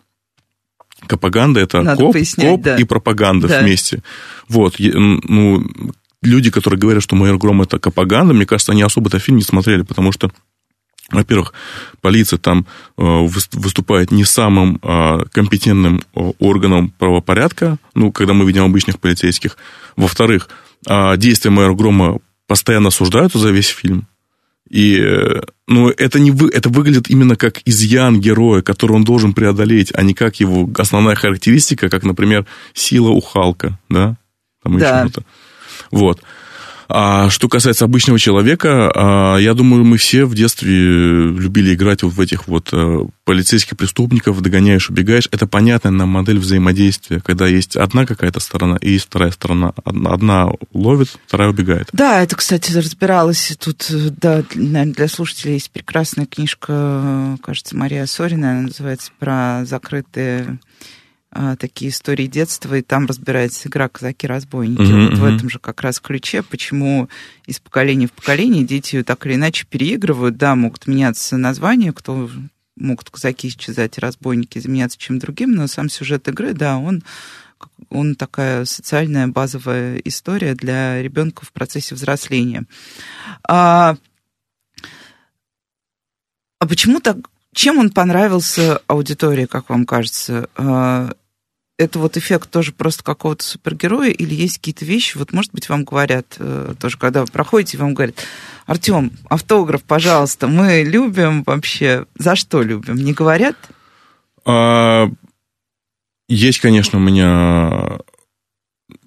Капаганда 1.08 1.60
это 1.60 1.82
Надо 1.82 2.04
коп, 2.04 2.16
коп 2.38 2.62
да. 2.62 2.78
и 2.78 2.84
пропаганда 2.84 3.48
да. 3.48 3.62
вместе. 3.62 4.04
Вот, 4.48 4.76
ну, 4.80 5.66
люди, 6.22 6.52
которые 6.52 6.80
говорят, 6.80 7.04
что 7.04 7.16
майор 7.16 7.38
Гром 7.38 7.62
это 7.62 7.80
капаганда, 7.80 8.34
мне 8.34 8.46
кажется, 8.46 8.72
они 8.72 8.84
особо 8.84 9.10
этот 9.10 9.24
фильм 9.24 9.38
не 9.38 9.44
смотрели, 9.44 9.82
потому 9.82 10.12
что 10.12 10.32
во-первых, 11.12 11.54
полиция 12.02 12.38
там 12.38 12.66
э, 12.98 13.04
выступает 13.52 14.12
не 14.12 14.24
самым 14.24 14.80
э, 14.82 15.20
компетентным 15.32 16.02
э, 16.16 16.32
органом 16.40 16.94
правопорядка, 16.98 17.78
ну, 17.94 18.12
когда 18.12 18.34
мы 18.34 18.46
видим 18.46 18.64
обычных 18.64 19.00
полицейских. 19.00 19.58
Во-вторых, 19.96 20.50
действия 21.18 21.52
майора 21.52 21.76
Грома 21.76 22.20
постоянно 22.48 22.88
осуждаются 22.88 23.38
за 23.38 23.52
весь 23.52 23.68
фильм. 23.68 24.08
И 24.70 25.00
ну, 25.68 25.90
это, 25.90 26.20
не 26.20 26.32
вы, 26.32 26.50
это 26.50 26.70
выглядит 26.70 27.10
именно 27.10 27.36
как 27.36 27.62
изъян 27.66 28.20
героя, 28.20 28.62
который 28.62 28.94
он 28.94 29.04
должен 29.04 29.34
преодолеть, 29.34 29.92
а 29.94 30.02
не 30.02 30.14
как 30.14 30.40
его 30.40 30.68
основная 30.78 31.16
характеристика, 31.16 31.90
как, 31.90 32.04
например, 32.04 32.48
сила 32.74 33.10
у 33.10 33.20
Халка, 33.20 33.78
да? 33.90 34.16
Там 34.64 34.80
да. 34.80 35.08
Вот. 35.92 36.22
А 36.94 37.30
что 37.30 37.48
касается 37.48 37.86
обычного 37.86 38.20
человека, 38.20 38.92
а, 38.94 39.38
я 39.38 39.54
думаю, 39.54 39.84
мы 39.86 39.98
все 39.98 40.26
в 40.26 40.36
детстве 40.36 40.72
любили 40.72 41.74
играть 41.74 42.04
вот 42.04 42.14
в 42.14 42.20
этих 42.20 42.48
вот 42.48 42.70
э, 42.74 43.06
полицейских 43.24 43.78
преступников, 43.78 44.42
догоняешь, 44.42 44.90
убегаешь. 44.90 45.30
Это 45.32 45.48
понятная 45.48 45.92
нам 45.92 46.10
модель 46.10 46.40
взаимодействия, 46.40 47.22
когда 47.22 47.48
есть 47.48 47.78
одна 47.78 48.06
какая-то 48.06 48.40
сторона 48.40 48.78
и 48.82 48.92
есть 48.92 49.06
вторая 49.06 49.32
сторона. 49.32 49.74
Одна 49.86 50.50
ловит, 50.74 51.10
вторая 51.28 51.50
убегает. 51.50 51.88
Да, 51.94 52.22
это, 52.22 52.36
кстати, 52.36 52.74
разбиралось 52.74 53.56
тут, 53.60 53.86
да, 53.90 54.44
наверное, 54.54 54.94
для 54.94 55.08
слушателей 55.08 55.54
есть 55.54 55.72
прекрасная 55.72 56.26
книжка, 56.26 57.38
кажется, 57.42 57.78
Мария 57.78 58.06
Сорина, 58.06 58.52
она 58.52 58.62
называется 58.64 59.12
про 59.18 59.64
закрытые 59.66 60.60
а, 61.34 61.56
такие 61.56 61.92
истории 61.92 62.28
детства, 62.28 62.76
и 62.76 62.82
там 62.82 63.06
разбирается 63.06 63.70
игра 63.70 63.88
«Казаки-разбойники». 63.88 64.82
Mm-hmm. 64.82 65.10
Вот 65.12 65.18
в 65.20 65.24
этом 65.24 65.50
же 65.50 65.60
как 65.60 65.82
раз 65.82 66.02
ключе, 66.02 66.44
почему 66.44 67.10
из 67.46 67.60
поколения 67.60 68.08
в 68.08 68.12
поколение 68.12 68.66
дети 68.66 69.02
так 69.04 69.26
или 69.26 69.36
иначе 69.36 69.66
переигрывают. 69.70 70.36
Да, 70.36 70.56
могут 70.56 70.88
меняться 70.88 71.38
названия, 71.38 71.94
кто 71.94 72.30
могут 72.76 73.10
казаки 73.10 73.48
исчезать, 73.48 73.98
разбойники 73.98 74.60
заменяться 74.60 74.98
чем 74.98 75.20
другим, 75.20 75.52
но 75.52 75.68
сам 75.68 75.90
сюжет 75.90 76.28
игры, 76.28 76.54
да, 76.54 76.78
он 76.78 77.04
он 77.90 78.16
такая 78.16 78.66
социальная 78.66 79.28
базовая 79.28 79.98
история 79.98 80.56
для 80.56 81.02
ребенка 81.02 81.46
в 81.46 81.52
процессе 81.52 81.96
взросления. 81.96 82.66
А, 83.48 83.96
а 86.60 86.68
почему 86.68 87.00
так? 87.00 87.18
Чем 87.54 87.78
он 87.78 87.92
понравился 87.92 88.82
аудитории, 88.88 89.46
как 89.46 89.70
вам 89.70 89.86
кажется? 89.86 90.50
А, 90.56 91.14
это 91.82 92.00
вот 92.00 92.18
эффект 92.18 92.50
тоже 92.50 92.72
просто 92.72 93.04
какого-то 93.04 93.44
супергероя, 93.44 94.10
или 94.10 94.34
есть 94.34 94.58
какие-то 94.58 94.86
вещи, 94.86 95.18
вот, 95.18 95.34
может 95.34 95.52
быть, 95.52 95.70
вам 95.70 95.84
говорят, 95.84 96.36
э, 96.38 96.76
тоже, 96.80 96.98
когда 96.98 97.22
вы 97.22 97.28
проходите, 97.28 97.78
вам 97.78 97.94
говорят, 97.94 98.16
Артем, 98.66 99.12
автограф, 99.30 99.84
пожалуйста, 99.84 100.48
мы 100.48 100.84
любим 100.84 101.44
вообще, 101.44 102.06
за 102.16 102.36
что 102.36 102.62
любим, 102.62 102.96
не 102.96 103.14
говорят? 103.14 103.56
А, 104.46 105.10
есть, 106.28 106.60
конечно, 106.60 107.00
у 107.00 107.02
меня 107.02 108.00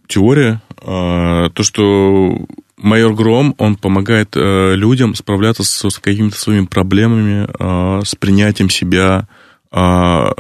теория, 0.07 0.61
а, 0.79 1.51
то, 1.51 1.63
что 1.63 2.47
майор 2.77 3.15
Гром, 3.15 3.55
он 3.59 3.77
помогает 3.77 4.37
а, 4.37 4.75
людям 4.75 5.15
справляться 5.15 5.65
с, 5.65 5.89
с 5.89 5.99
какими-то 5.99 6.37
своими 6.37 6.67
проблемами, 6.67 7.49
а, 7.59 8.03
с 8.05 8.15
принятием 8.15 8.69
себя, 8.69 9.29
а, 9.71 10.33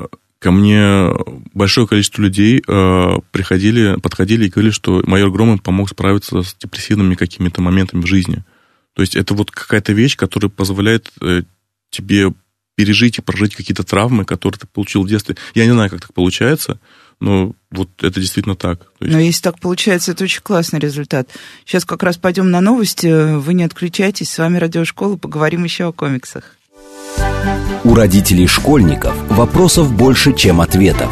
ко 0.44 0.50
мне 0.50 1.08
большое 1.54 1.86
количество 1.86 2.20
людей 2.20 2.62
э, 2.68 3.16
приходили, 3.30 3.98
подходили 3.98 4.44
и 4.44 4.50
говорили, 4.50 4.72
что 4.72 5.02
майор 5.06 5.30
Громов 5.30 5.62
помог 5.62 5.88
справиться 5.88 6.42
с 6.42 6.54
депрессивными 6.54 7.14
какими-то 7.14 7.62
моментами 7.62 8.02
в 8.02 8.06
жизни. 8.06 8.44
То 8.92 9.00
есть 9.00 9.16
это 9.16 9.32
вот 9.32 9.50
какая-то 9.50 9.94
вещь, 9.94 10.18
которая 10.18 10.50
позволяет 10.50 11.10
э, 11.22 11.44
тебе 11.88 12.34
пережить 12.76 13.16
и 13.16 13.22
прожить 13.22 13.54
какие-то 13.54 13.84
травмы, 13.84 14.26
которые 14.26 14.58
ты 14.58 14.66
получил 14.66 15.02
в 15.02 15.08
детстве. 15.08 15.34
Я 15.54 15.64
не 15.64 15.72
знаю, 15.72 15.88
как 15.88 16.02
так 16.02 16.12
получается, 16.12 16.78
но 17.20 17.54
вот 17.70 17.88
это 18.02 18.20
действительно 18.20 18.54
так. 18.54 18.82
есть... 19.00 19.14
Но 19.14 19.20
если 19.20 19.40
так 19.40 19.58
получается, 19.60 20.12
это 20.12 20.24
очень 20.24 20.42
классный 20.42 20.78
результат. 20.78 21.30
Сейчас 21.64 21.86
как 21.86 22.02
раз 22.02 22.18
пойдем 22.18 22.50
на 22.50 22.60
новости. 22.60 23.38
Вы 23.38 23.54
не 23.54 23.64
отключайтесь. 23.64 24.30
С 24.30 24.36
вами 24.36 24.58
Радиошкола. 24.58 25.16
Поговорим 25.16 25.64
еще 25.64 25.84
о 25.84 25.92
комиксах. 25.92 26.58
У 27.84 27.94
родителей 27.94 28.46
школьников 28.46 29.14
вопросов 29.30 29.92
больше, 29.92 30.32
чем 30.32 30.60
ответов. 30.60 31.10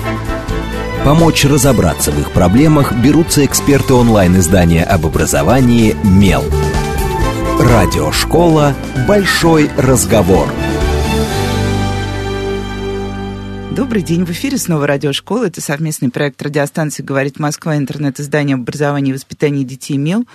Помочь 1.04 1.44
разобраться 1.44 2.12
в 2.12 2.20
их 2.20 2.30
проблемах 2.30 2.92
берутся 2.92 3.44
эксперты 3.44 3.94
онлайн-издания 3.94 4.84
об 4.84 5.04
образовании 5.04 5.96
«Мел». 6.04 6.44
Радиошкола 7.60 8.74
«Большой 9.06 9.70
разговор». 9.76 10.48
Добрый 13.72 14.02
день. 14.02 14.24
В 14.24 14.30
эфире 14.30 14.58
снова 14.58 14.86
радиошкола. 14.86 15.46
Это 15.46 15.60
совместный 15.62 16.10
проект 16.10 16.42
радиостанции 16.42 17.02
«Говорит 17.02 17.38
Москва», 17.38 17.76
интернет-издание 17.76 18.54
об 18.54 18.62
образовании 18.62 19.10
и 19.10 19.14
воспитании 19.14 19.64
детей 19.64 19.96
«Мел». 19.96 20.26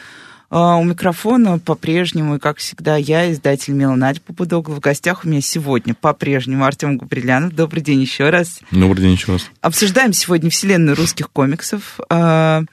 А, 0.49 0.77
у 0.77 0.83
микрофона 0.83 1.59
по-прежнему, 1.59 2.35
и 2.35 2.39
как 2.39 2.57
всегда, 2.57 2.95
я, 2.95 3.31
издатель 3.31 3.73
Мила 3.73 3.95
Надя 3.95 4.21
Попудогла. 4.21 4.75
В 4.75 4.79
гостях 4.79 5.25
у 5.25 5.27
меня 5.27 5.41
сегодня 5.41 5.93
по-прежнему 5.93 6.63
Артем 6.63 6.97
Габрилянов. 6.97 7.53
Добрый 7.53 7.81
день 7.81 8.01
еще 8.01 8.29
раз. 8.29 8.59
Добрый 8.71 9.03
день 9.03 9.13
еще 9.13 9.33
раз. 9.33 9.49
Обсуждаем 9.61 10.13
сегодня 10.13 10.49
вселенную 10.49 10.95
русских 10.95 11.29
комиксов 11.31 11.99
а, 12.09 12.63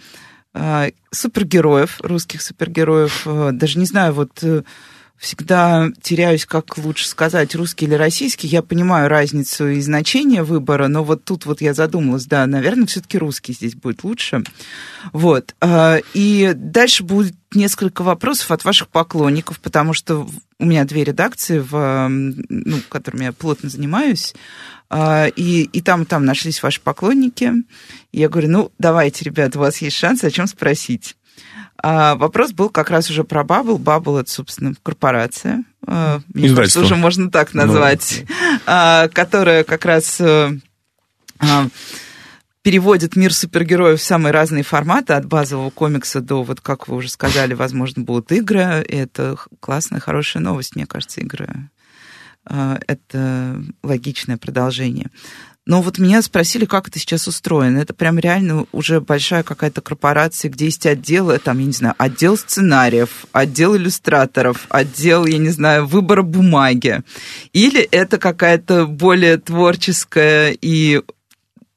а, 0.52 0.88
супергероев, 1.10 2.00
русских 2.00 2.42
супергероев. 2.42 3.26
Даже 3.52 3.78
не 3.78 3.86
знаю, 3.86 4.12
вот 4.14 4.30
э, 4.42 4.62
всегда 5.24 5.88
теряюсь, 6.02 6.44
как 6.44 6.76
лучше 6.76 7.08
сказать, 7.08 7.54
русский 7.54 7.86
или 7.86 7.94
российский. 7.94 8.46
Я 8.46 8.62
понимаю 8.62 9.08
разницу 9.08 9.68
и 9.68 9.80
значение 9.80 10.42
выбора, 10.42 10.86
но 10.86 11.02
вот 11.02 11.24
тут 11.24 11.46
вот 11.46 11.62
я 11.62 11.72
задумалась, 11.72 12.26
да, 12.26 12.46
наверное, 12.46 12.86
все-таки 12.86 13.16
русский 13.16 13.54
здесь 13.54 13.74
будет 13.74 14.04
лучше. 14.04 14.44
Вот. 15.12 15.54
А, 15.60 15.98
и 16.12 16.52
дальше 16.54 17.04
будет 17.04 17.34
несколько 17.54 18.02
вопросов 18.02 18.50
от 18.50 18.64
ваших 18.64 18.88
поклонников, 18.88 19.60
потому 19.60 19.94
что 19.94 20.28
у 20.58 20.64
меня 20.66 20.84
две 20.84 21.04
редакции, 21.04 21.58
в, 21.58 22.08
ну, 22.08 22.76
которыми 22.90 23.24
я 23.24 23.32
плотно 23.32 23.70
занимаюсь, 23.70 24.34
а, 24.90 25.26
и, 25.26 25.62
и 25.62 25.80
там, 25.80 26.04
там 26.04 26.26
нашлись 26.26 26.62
ваши 26.62 26.82
поклонники. 26.82 27.50
Я 28.12 28.28
говорю, 28.28 28.50
ну, 28.50 28.72
давайте, 28.78 29.24
ребят, 29.24 29.56
у 29.56 29.60
вас 29.60 29.78
есть 29.78 29.96
шанс, 29.96 30.22
о 30.22 30.30
чем 30.30 30.46
спросить. 30.46 31.16
А 31.82 32.14
вопрос 32.14 32.52
был 32.52 32.70
как 32.70 32.90
раз 32.90 33.10
уже 33.10 33.24
про 33.24 33.42
Bubble. 33.42 33.78
Bubble— 33.78 34.20
это, 34.22 34.30
собственно, 34.30 34.74
корпорация. 34.82 35.64
А, 35.86 36.20
мне 36.32 36.54
кажется, 36.54 36.80
уже 36.80 36.96
можно 36.96 37.30
так 37.30 37.52
ну, 37.52 37.66
назвать. 37.66 38.24
Ну. 38.66 39.10
которая 39.12 39.64
как 39.64 39.84
раз 39.84 40.20
э, 40.20 40.58
а, 41.38 41.68
переводит 42.62 43.16
мир 43.16 43.34
супергероев 43.34 44.00
в 44.00 44.04
самые 44.04 44.32
разные 44.32 44.62
форматы, 44.62 45.12
от 45.12 45.26
базового 45.26 45.70
комикса 45.70 46.20
до, 46.20 46.42
вот 46.42 46.60
как 46.60 46.88
вы 46.88 46.96
уже 46.96 47.10
сказали, 47.10 47.54
возможно, 47.54 48.02
будут 48.02 48.32
игры. 48.32 48.60
Это 48.60 49.36
классная, 49.60 50.00
хорошая 50.00 50.42
новость, 50.42 50.76
мне 50.76 50.86
кажется, 50.86 51.20
игры. 51.20 51.68
Это 52.46 53.62
логичное 53.82 54.36
продолжение. 54.36 55.10
Но 55.66 55.80
вот 55.80 55.98
меня 55.98 56.20
спросили, 56.20 56.66
как 56.66 56.88
это 56.88 56.98
сейчас 56.98 57.26
устроено. 57.26 57.78
Это 57.78 57.94
прям 57.94 58.18
реально 58.18 58.66
уже 58.72 59.00
большая 59.00 59.42
какая-то 59.42 59.80
корпорация, 59.80 60.50
где 60.50 60.66
есть 60.66 60.84
отделы, 60.84 61.38
там, 61.38 61.58
я 61.58 61.64
не 61.64 61.72
знаю, 61.72 61.94
отдел 61.96 62.36
сценариев, 62.36 63.24
отдел 63.32 63.74
иллюстраторов, 63.74 64.66
отдел, 64.68 65.24
я 65.24 65.38
не 65.38 65.48
знаю, 65.48 65.86
выбора 65.86 66.22
бумаги. 66.22 67.02
Или 67.54 67.80
это 67.80 68.18
какая-то 68.18 68.86
более 68.86 69.38
творческая 69.38 70.54
и, 70.60 71.00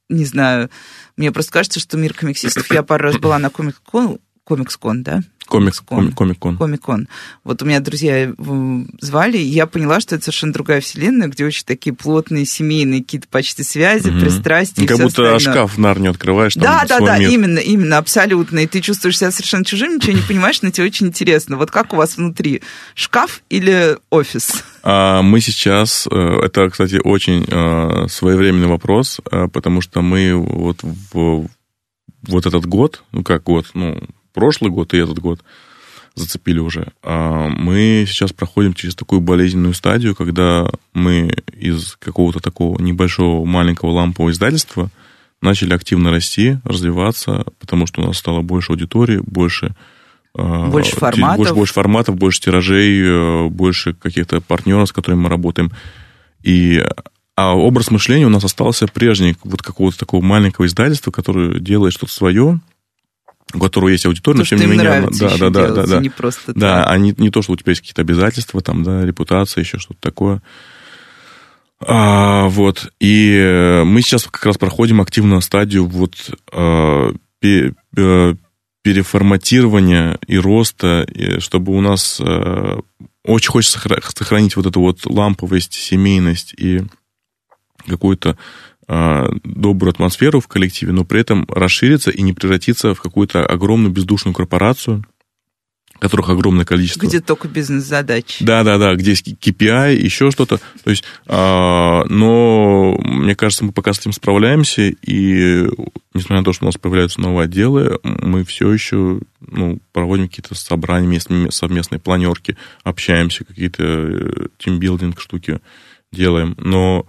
не 0.09 0.25
знаю, 0.25 0.69
мне 1.15 1.31
просто 1.31 1.53
кажется, 1.53 1.79
что 1.79 1.97
мир 1.97 2.13
комиксистов, 2.13 2.69
я 2.71 2.83
пару 2.83 3.05
раз 3.05 3.17
была 3.17 3.39
на 3.39 3.49
комик-кон, 3.49 4.19
комикс-кон, 4.47 5.03
да? 5.03 5.19
Комикс-кон. 5.45 6.13
Комик-кон. 6.13 6.57
Комик-кон. 6.57 7.07
Вот 7.43 7.61
у 7.61 7.65
меня 7.65 7.81
друзья 7.81 8.33
звали, 9.01 9.37
и 9.37 9.45
я 9.45 9.65
поняла, 9.67 9.99
что 9.99 10.15
это 10.15 10.23
совершенно 10.23 10.53
другая 10.53 10.79
вселенная, 10.79 11.27
где 11.27 11.45
очень 11.45 11.65
такие 11.65 11.93
плотные 11.93 12.45
семейные 12.45 13.01
какие-то 13.01 13.27
почти 13.27 13.63
связи, 13.63 14.09
угу. 14.09 14.21
пристрастия. 14.21 14.87
Как 14.87 14.99
будто 14.99 15.35
остальное. 15.35 15.39
шкаф 15.39 15.75
в 15.75 15.79
Нарнию 15.79 16.11
открываешь. 16.11 16.53
Там 16.53 16.63
да, 16.63 16.85
да, 16.87 16.99
да, 16.99 17.17
мир. 17.17 17.29
именно, 17.29 17.59
именно, 17.59 17.97
абсолютно. 17.97 18.59
И 18.59 18.67
ты 18.67 18.79
чувствуешь 18.79 19.17
себя 19.17 19.31
совершенно 19.31 19.65
чужим, 19.65 19.95
ничего 19.95 20.13
не 20.13 20.21
понимаешь, 20.27 20.61
но 20.61 20.69
тебе 20.69 20.87
очень 20.87 21.07
интересно. 21.07 21.57
Вот 21.57 21.71
как 21.71 21.91
у 21.91 21.97
вас 21.97 22.15
внутри? 22.15 22.61
Шкаф 22.95 23.41
или 23.49 23.97
офис? 24.09 24.63
А, 24.83 25.21
мы 25.21 25.41
сейчас, 25.41 26.07
э, 26.09 26.15
это, 26.15 26.69
кстати, 26.69 27.01
очень 27.03 27.45
э, 27.45 28.07
своевременный 28.07 28.67
вопрос, 28.67 29.19
э, 29.29 29.47
потому 29.51 29.81
что 29.81 30.01
мы 30.01 30.33
вот 30.35 30.79
в 30.83 31.47
вот 32.27 32.45
этот 32.45 32.65
год, 32.65 33.03
ну 33.11 33.23
как 33.23 33.43
год, 33.43 33.67
ну 33.73 33.97
прошлый 34.37 34.69
год 34.69 34.93
и 34.93 34.97
этот 34.97 35.17
год 35.17 35.39
зацепили 36.13 36.59
уже. 36.59 36.91
А 37.01 37.47
мы 37.47 38.05
сейчас 38.07 38.33
проходим 38.33 38.75
через 38.75 38.93
такую 38.93 39.19
болезненную 39.19 39.73
стадию, 39.73 40.15
когда 40.15 40.69
мы 40.93 41.33
из 41.59 41.97
какого-то 41.99 42.39
такого 42.39 42.79
небольшого 42.79 43.45
маленького 43.45 43.93
лампового 43.93 44.29
издательства 44.29 44.91
начали 45.41 45.73
активно 45.73 46.11
расти, 46.11 46.59
развиваться, 46.63 47.45
потому 47.59 47.87
что 47.87 48.03
у 48.03 48.05
нас 48.05 48.19
стало 48.19 48.41
больше 48.41 48.73
аудитории, 48.73 49.23
больше 49.25 49.75
а, 50.35 50.67
больше 50.67 50.95
форматов. 50.95 51.37
Больше, 51.37 51.53
больше 51.55 51.73
форматов, 51.73 52.15
больше 52.15 52.41
тиражей, 52.41 53.01
э, 53.01 53.47
больше 53.47 53.95
каких-то 53.95 54.39
партнеров, 54.39 54.89
с 54.89 54.91
которыми 54.91 55.21
мы 55.21 55.29
работаем. 55.29 55.71
И, 56.43 56.79
а 57.35 57.55
образ 57.55 57.89
мышления 57.89 58.27
у 58.27 58.29
нас 58.29 58.43
остался 58.43 58.85
прежний, 58.85 59.35
вот 59.43 59.63
какого-то 59.63 59.97
такого 59.97 60.23
маленького 60.23 60.67
издательства, 60.67 61.09
которое 61.09 61.59
делает 61.59 61.93
что-то 61.93 62.13
свое, 62.13 62.59
у 63.53 63.59
которого 63.59 63.89
есть 63.89 64.05
аудитория, 64.05 64.35
то, 64.35 64.39
но 64.39 64.45
тем 64.45 64.59
не 64.59 64.65
менее... 64.65 65.07
Да, 65.11 65.37
да, 65.37 65.49
да, 65.49 65.67
да, 65.71 65.85
да. 65.85 65.99
Не 65.99 66.09
просто 66.09 66.53
да, 66.53 66.83
а 66.85 66.97
не, 66.97 67.13
не 67.17 67.29
то, 67.29 67.41
что 67.41 67.53
у 67.53 67.55
тебя 67.55 67.71
есть 67.71 67.81
какие-то 67.81 68.01
обязательства, 68.01 68.61
там, 68.61 68.83
да, 68.83 69.05
репутация, 69.05 69.61
еще 69.61 69.77
что-то 69.77 70.01
такое. 70.01 70.41
А, 71.79 72.47
вот. 72.47 72.91
И 72.99 73.81
мы 73.85 74.01
сейчас 74.01 74.25
как 74.25 74.45
раз 74.45 74.57
проходим 74.57 74.99
активную 74.99 75.41
стадию 75.41 75.85
вот 75.85 76.15
а, 76.51 77.13
пе, 77.39 77.73
пе, 77.95 78.37
переформатирования 78.81 80.17
и 80.27 80.37
роста, 80.37 81.03
и 81.03 81.39
чтобы 81.39 81.75
у 81.75 81.81
нас 81.81 82.19
а, 82.19 82.79
очень 83.23 83.51
хочется 83.51 83.79
сохранить 83.79 84.55
вот 84.55 84.65
эту 84.65 84.81
вот 84.81 85.05
ламповость, 85.05 85.73
семейность 85.73 86.53
и 86.57 86.83
какую-то 87.85 88.31
а, 88.31 88.35
добрую 88.87 89.91
атмосферу 89.91 90.39
в 90.39 90.47
коллективе, 90.47 90.93
но 90.93 91.03
при 91.03 91.19
этом 91.19 91.45
расшириться 91.49 92.09
и 92.09 92.21
не 92.21 92.33
превратиться 92.33 92.93
в 92.93 93.01
какую-то 93.01 93.45
огромную 93.45 93.91
бездушную 93.91 94.33
корпорацию, 94.33 95.03
которых 95.99 96.29
огромное 96.29 96.65
количество. 96.65 97.05
Где 97.05 97.19
только 97.19 97.47
бизнес-задачи. 97.47 98.43
Да, 98.43 98.63
да, 98.63 98.77
да, 98.77 98.95
где 98.95 99.11
есть 99.11 99.27
KPI, 99.27 99.95
еще 99.95 100.31
что-то. 100.31 100.59
То 100.83 100.89
есть, 100.89 101.03
а, 101.25 102.05
но 102.05 102.97
мне 103.03 103.35
кажется, 103.35 103.65
мы 103.65 103.71
пока 103.71 103.93
с 103.93 103.99
этим 103.99 104.13
справляемся, 104.13 104.83
и 104.83 105.67
несмотря 106.13 106.37
на 106.37 106.43
то, 106.43 106.53
что 106.53 106.65
у 106.65 106.67
нас 106.67 106.77
появляются 106.77 107.19
новые 107.21 107.45
отделы, 107.45 107.99
мы 108.03 108.43
все 108.43 108.71
еще 108.71 109.19
ну, 109.39 109.79
проводим 109.91 110.27
какие-то 110.27 110.55
собрания, 110.55 111.19
совместные 111.49 111.99
планерки, 111.99 112.57
общаемся, 112.83 113.43
какие-то 113.43 113.83
э, 113.83 114.47
тимбилдинг 114.57 115.19
штуки 115.19 115.59
делаем. 116.11 116.55
Но 116.57 117.05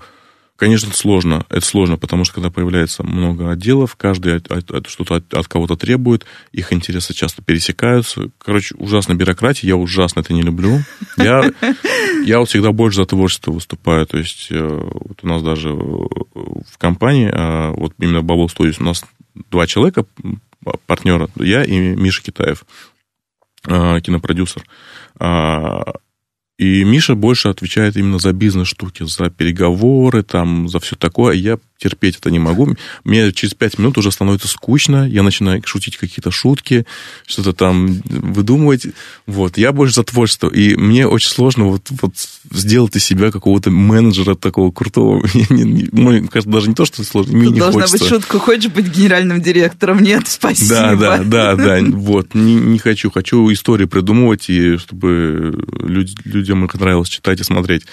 Конечно, 0.59 0.89
это 0.89 0.97
сложно. 0.97 1.47
Это 1.51 1.65
сложно, 1.65 1.97
потому 1.99 2.25
что 2.25 2.35
когда 2.35 2.51
появляется 2.51 3.05
много 3.05 3.49
отделов, 3.49 3.95
каждый 3.95 4.39
от, 4.39 4.51
от, 4.51 4.69
от, 4.73 4.89
что-то 4.89 5.15
от, 5.15 5.33
от 5.33 5.47
кого-то 5.47 5.77
требует, 5.77 6.27
их 6.51 6.73
интересы 6.73 7.15
часто 7.15 7.43
пересекаются. 7.43 8.31
Короче, 8.39 8.75
ужасная 8.77 9.15
бюрократия, 9.15 9.69
я 9.69 9.77
ужасно 9.77 10.19
это 10.19 10.33
не 10.33 10.43
люблю. 10.43 10.81
Я, 11.17 11.53
я 12.25 12.41
вот 12.41 12.49
всегда 12.49 12.73
больше 12.73 12.97
за 12.97 13.07
творчество 13.07 13.53
выступаю. 13.53 14.05
То 14.07 14.19
есть 14.19 14.49
э, 14.51 14.59
вот 14.59 15.21
у 15.23 15.29
нас 15.29 15.45
даже 15.45 15.73
в 15.73 16.77
компании, 16.77 17.31
а, 17.33 17.71
вот 17.71 17.95
именно 18.01 18.19
Bubble 18.19 18.49
Studios, 18.49 18.79
у 18.81 18.85
нас 18.85 19.05
два 19.53 19.69
человека, 19.69 20.07
партнера, 20.87 21.29
я 21.37 21.63
и 21.63 21.79
Миша 21.79 22.21
Китаев, 22.21 22.65
а, 23.65 24.01
кинопродюсер. 24.01 24.65
И 26.59 26.83
Миша 26.83 27.15
больше 27.15 27.49
отвечает 27.49 27.97
именно 27.97 28.19
за 28.19 28.33
бизнес-штуки, 28.33 29.05
за 29.07 29.31
переговоры, 29.31 30.25
там, 30.25 30.69
за 30.69 30.81
все 30.81 30.97
такое. 30.97 31.35
Я 31.35 31.59
терпеть 31.79 32.17
это 32.17 32.33
не 32.33 32.41
могу. 32.41 32.75
Мне 33.05 33.33
через 33.33 33.55
пять 33.55 33.79
минут 33.79 33.97
уже 33.97 34.11
становится 34.11 34.49
скучно, 34.49 35.09
я 35.09 35.23
начинаю 35.23 35.63
шутить 35.65 35.97
какие-то 35.97 36.33
шутки, 36.33 36.85
что-то 37.27 37.53
там 37.53 38.03
выдумывать. 38.05 38.89
Вот, 39.27 39.57
я 39.57 39.71
больше 39.71 39.95
за 39.95 40.03
творчество. 40.03 40.51
И 40.51 40.75
мне 40.75 41.07
очень 41.07 41.31
сложно 41.31 41.67
вот, 41.67 41.87
вот 41.91 42.15
сделать 42.51 42.97
из 42.97 43.05
себя 43.05 43.31
какого-то 43.31 43.71
менеджера 43.71 44.35
такого 44.35 44.71
крутого. 44.71 45.25
Мне 45.51 46.29
кажется, 46.29 46.51
даже 46.51 46.69
не 46.69 46.75
то, 46.75 46.85
что 46.85 47.05
сложно, 47.05 47.37
мне 47.37 47.51
не 47.51 47.59
Должна 47.59 47.87
быть 47.87 48.05
шутка, 48.05 48.39
хочешь 48.39 48.71
быть 48.71 48.89
генеральным 48.89 49.41
директором? 49.41 50.01
Нет, 50.03 50.23
спасибо. 50.29 50.69
Да, 50.69 50.97
да, 50.97 51.19
да, 51.25 51.57
да, 51.57 51.79
вот, 51.81 52.35
не, 52.35 52.55
не 52.55 52.79
хочу. 52.79 53.11
Хочу 53.11 53.53
истории 53.53 53.87
придумывать, 53.87 54.49
и 54.49 54.77
чтобы 54.77 55.65
люди, 55.83 56.17
людям 56.25 56.65
их 56.65 56.75
нравилось 56.75 57.09
читать 57.09 57.41
и 57.41 57.45
смотреть 57.45 57.85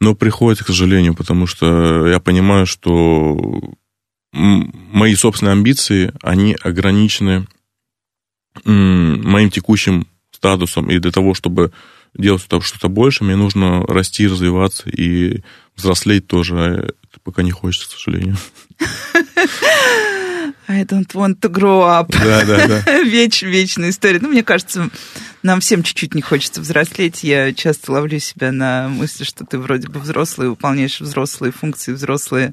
но 0.00 0.14
приходится, 0.14 0.64
к 0.64 0.68
сожалению, 0.68 1.14
потому 1.14 1.46
что 1.46 2.06
я 2.06 2.20
понимаю, 2.20 2.66
что 2.66 3.60
мои 4.32 5.14
собственные 5.14 5.52
амбиции, 5.52 6.12
они 6.22 6.56
ограничены 6.62 7.46
моим 8.64 9.50
текущим 9.50 10.06
статусом, 10.30 10.90
и 10.90 10.98
для 10.98 11.10
того, 11.10 11.34
чтобы 11.34 11.72
делать 12.18 12.42
что-то 12.42 12.88
больше, 12.88 13.24
мне 13.24 13.36
нужно 13.36 13.82
расти, 13.86 14.26
развиваться 14.26 14.88
и 14.90 15.42
взрослеть 15.76 16.26
тоже. 16.26 16.56
А 16.56 16.74
это 16.84 17.20
пока 17.22 17.42
не 17.42 17.50
хочется, 17.50 17.88
к 17.88 17.92
сожалению. 17.92 18.36
I 20.70 20.82
don't 20.84 21.10
want 21.14 21.40
to 21.40 21.50
grow 21.50 21.80
up. 21.82 22.12
Да, 22.12 22.44
да, 22.44 22.82
да. 22.84 23.02
Веч, 23.02 23.42
вечная 23.42 23.88
история. 23.88 24.18
Ну, 24.20 24.28
мне 24.28 24.42
кажется, 24.42 24.90
нам 25.42 25.60
всем 25.60 25.82
чуть-чуть 25.82 26.14
не 26.14 26.20
хочется 26.20 26.60
взрослеть. 26.60 27.24
Я 27.24 27.54
часто 27.54 27.92
ловлю 27.92 28.18
себя 28.18 28.52
на 28.52 28.88
мысли, 28.88 29.24
что 29.24 29.46
ты 29.46 29.58
вроде 29.58 29.88
бы 29.88 29.98
взрослый, 29.98 30.50
выполняешь 30.50 31.00
взрослые 31.00 31.52
функции, 31.52 31.92
взрослые 31.92 32.52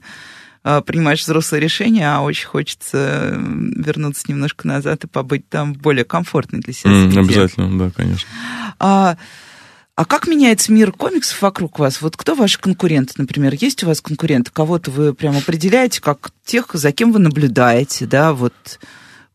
а, 0.68 0.82
принимаешь 0.82 1.22
взрослые 1.22 1.62
решения, 1.62 2.12
а 2.12 2.22
очень 2.22 2.48
хочется 2.48 3.36
вернуться 3.38 4.24
немножко 4.28 4.68
назад 4.68 5.04
и 5.04 5.08
побыть 5.08 5.48
там 5.48 5.76
в 5.76 5.78
более 5.78 6.06
комфортной 6.06 6.62
для 6.62 6.74
себя. 6.74 6.90
Mm, 6.90 7.20
обязательно, 7.20 7.78
да, 7.78 7.92
конечно. 7.92 8.28
А, 8.80 9.16
а 9.96 10.06
как 10.06 10.28
меняется 10.28 10.72
мир 10.74 10.92
комиксов 10.92 11.42
вокруг 11.42 11.80
вас? 11.80 12.02
Вот 12.02 12.18
кто 12.18 12.36
ваши 12.36 12.60
конкуренты, 12.60 13.14
например? 13.18 13.56
Есть 13.60 13.84
у 13.84 13.88
вас 13.88 14.02
конкуренты? 14.02 14.52
Кого-то 14.52 14.92
вы 14.92 15.14
прям 15.14 15.38
определяете 15.38 16.02
как 16.02 16.32
тех, 16.44 16.68
за 16.74 16.92
кем 16.92 17.14
вы 17.14 17.20
наблюдаете, 17.20 18.06
да, 18.06 18.34
вот 18.34 18.54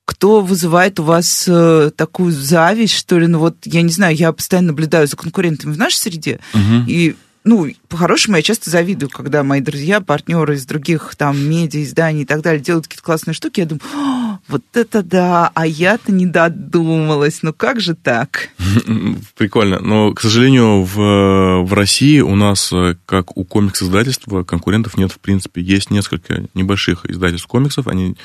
кто 0.04 0.40
вызывает 0.40 0.98
у 0.98 1.04
вас 1.04 1.44
э, 1.48 1.90
такую 1.96 2.32
зависть, 2.32 2.94
что 2.94 3.18
ли? 3.18 3.26
Ну 3.26 3.38
вот, 3.38 3.56
я 3.64 3.80
не 3.82 3.92
знаю, 3.92 4.16
я 4.16 4.32
постоянно 4.32 4.68
наблюдаю 4.68 5.06
за 5.06 5.16
конкурентами 5.16 5.72
в 5.72 5.78
нашей 5.78 5.96
среде, 5.98 6.40
Мгм. 6.52 6.84
и 6.88 7.14
ну, 7.50 7.68
по-хорошему, 7.88 8.36
я 8.36 8.42
часто 8.42 8.70
завидую, 8.70 9.10
когда 9.10 9.42
мои 9.42 9.60
друзья, 9.60 10.00
партнеры 10.00 10.54
из 10.54 10.64
других 10.66 11.16
там 11.16 11.36
медиа, 11.36 11.82
изданий 11.82 12.22
и 12.22 12.24
так 12.24 12.42
далее 12.42 12.62
делают 12.62 12.86
какие-то 12.86 13.02
классные 13.02 13.34
штуки. 13.34 13.58
Я 13.58 13.66
думаю, 13.66 13.82
«О, 13.92 14.38
вот 14.46 14.62
это 14.74 15.02
да, 15.02 15.50
а 15.54 15.66
я-то 15.66 16.12
не 16.12 16.26
додумалась. 16.26 17.42
Ну 17.42 17.52
как 17.52 17.80
же 17.80 17.96
так? 17.96 18.50
Прикольно. 19.36 19.80
Но, 19.80 20.14
к 20.14 20.20
сожалению, 20.20 20.84
в, 20.84 21.64
в 21.64 21.72
России 21.72 22.20
у 22.20 22.36
нас, 22.36 22.72
э, 22.72 22.94
как 23.04 23.36
у 23.36 23.42
комикс-издательства, 23.42 24.44
конкурентов 24.44 24.96
нет 24.96 25.10
в 25.10 25.18
принципе. 25.18 25.60
Есть 25.60 25.90
несколько 25.90 26.44
небольших 26.54 27.04
издательств 27.06 27.48
комиксов, 27.48 27.88
они 27.88 28.16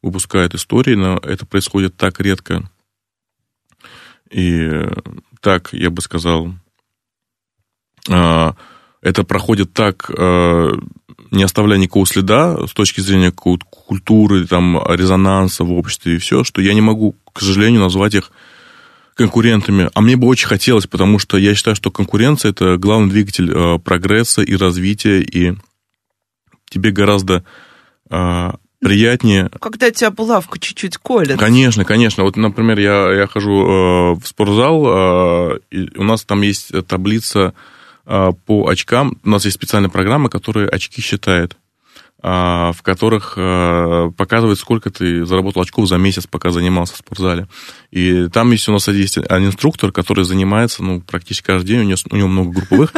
выпускают 0.00 0.54
истории, 0.54 0.94
но 0.94 1.18
это 1.18 1.44
происходит 1.44 1.98
так 1.98 2.18
редко. 2.18 2.62
И 4.30 4.58
э, 4.58 4.90
так, 5.42 5.74
я 5.74 5.90
бы 5.90 6.00
сказал, 6.00 6.46
а, 6.46 6.54
это 9.02 9.24
проходит 9.24 9.72
так, 9.72 10.10
э, 10.10 10.70
не 11.30 11.42
оставляя 11.42 11.78
никакого 11.78 12.06
следа 12.06 12.66
с 12.66 12.72
точки 12.72 13.00
зрения 13.00 13.30
какой-то 13.30 13.64
культуры, 13.66 14.46
там, 14.46 14.78
резонанса 14.88 15.64
в 15.64 15.72
обществе 15.72 16.16
и 16.16 16.18
все, 16.18 16.44
что 16.44 16.60
я 16.60 16.74
не 16.74 16.80
могу, 16.80 17.16
к 17.32 17.40
сожалению, 17.40 17.80
назвать 17.80 18.14
их 18.14 18.30
конкурентами. 19.14 19.90
А 19.94 20.00
мне 20.00 20.16
бы 20.16 20.26
очень 20.26 20.48
хотелось, 20.48 20.86
потому 20.86 21.18
что 21.18 21.38
я 21.38 21.54
считаю, 21.54 21.76
что 21.76 21.90
конкуренция– 21.90 22.50
это 22.52 22.76
главный 22.76 23.10
двигатель 23.10 23.50
э, 23.50 23.78
прогресса 23.78 24.42
и 24.42 24.54
развития, 24.54 25.20
и 25.20 25.54
тебе 26.68 26.90
гораздо 26.92 27.44
приятнее 28.80 29.50
Когда 29.60 29.92
тебя 29.92 30.10
булавку 30.10 30.58
чуть-чуть 30.58 30.96
колет. 30.96 31.38
Конечно, 31.38 31.84
конечно. 31.84 32.24
Вот, 32.24 32.36
например, 32.36 32.78
я, 32.80 33.12
я 33.12 33.26
хожу 33.28 34.16
в 34.16 34.22
спортзал, 34.24 35.58
и 35.70 35.96
у 35.96 36.02
нас 36.02 36.24
там 36.24 36.42
есть 36.42 36.72
таблица 36.88 37.54
по 38.04 38.68
очкам. 38.68 39.18
У 39.24 39.30
нас 39.30 39.44
есть 39.44 39.56
специальная 39.56 39.90
программа, 39.90 40.28
которая 40.28 40.68
очки 40.68 41.00
считает, 41.00 41.56
э, 42.22 42.28
в 42.28 42.78
которых 42.82 43.34
э, 43.36 44.10
показывает, 44.16 44.58
сколько 44.58 44.90
ты 44.90 45.24
заработал 45.24 45.62
очков 45.62 45.88
за 45.88 45.96
месяц, 45.96 46.26
пока 46.26 46.50
занимался 46.50 46.94
в 46.94 46.98
спортзале. 46.98 47.46
И 47.90 48.28
там 48.28 48.50
есть 48.52 48.68
у 48.68 48.72
нас 48.72 48.88
есть 48.88 49.18
один 49.18 49.48
инструктор, 49.48 49.92
который 49.92 50.24
занимается 50.24 50.82
ну, 50.82 51.00
практически 51.00 51.46
каждый 51.46 51.68
день, 51.68 51.80
у 51.80 51.84
него, 51.84 51.98
у 52.10 52.16
него 52.16 52.28
много 52.28 52.50
групповых. 52.50 52.92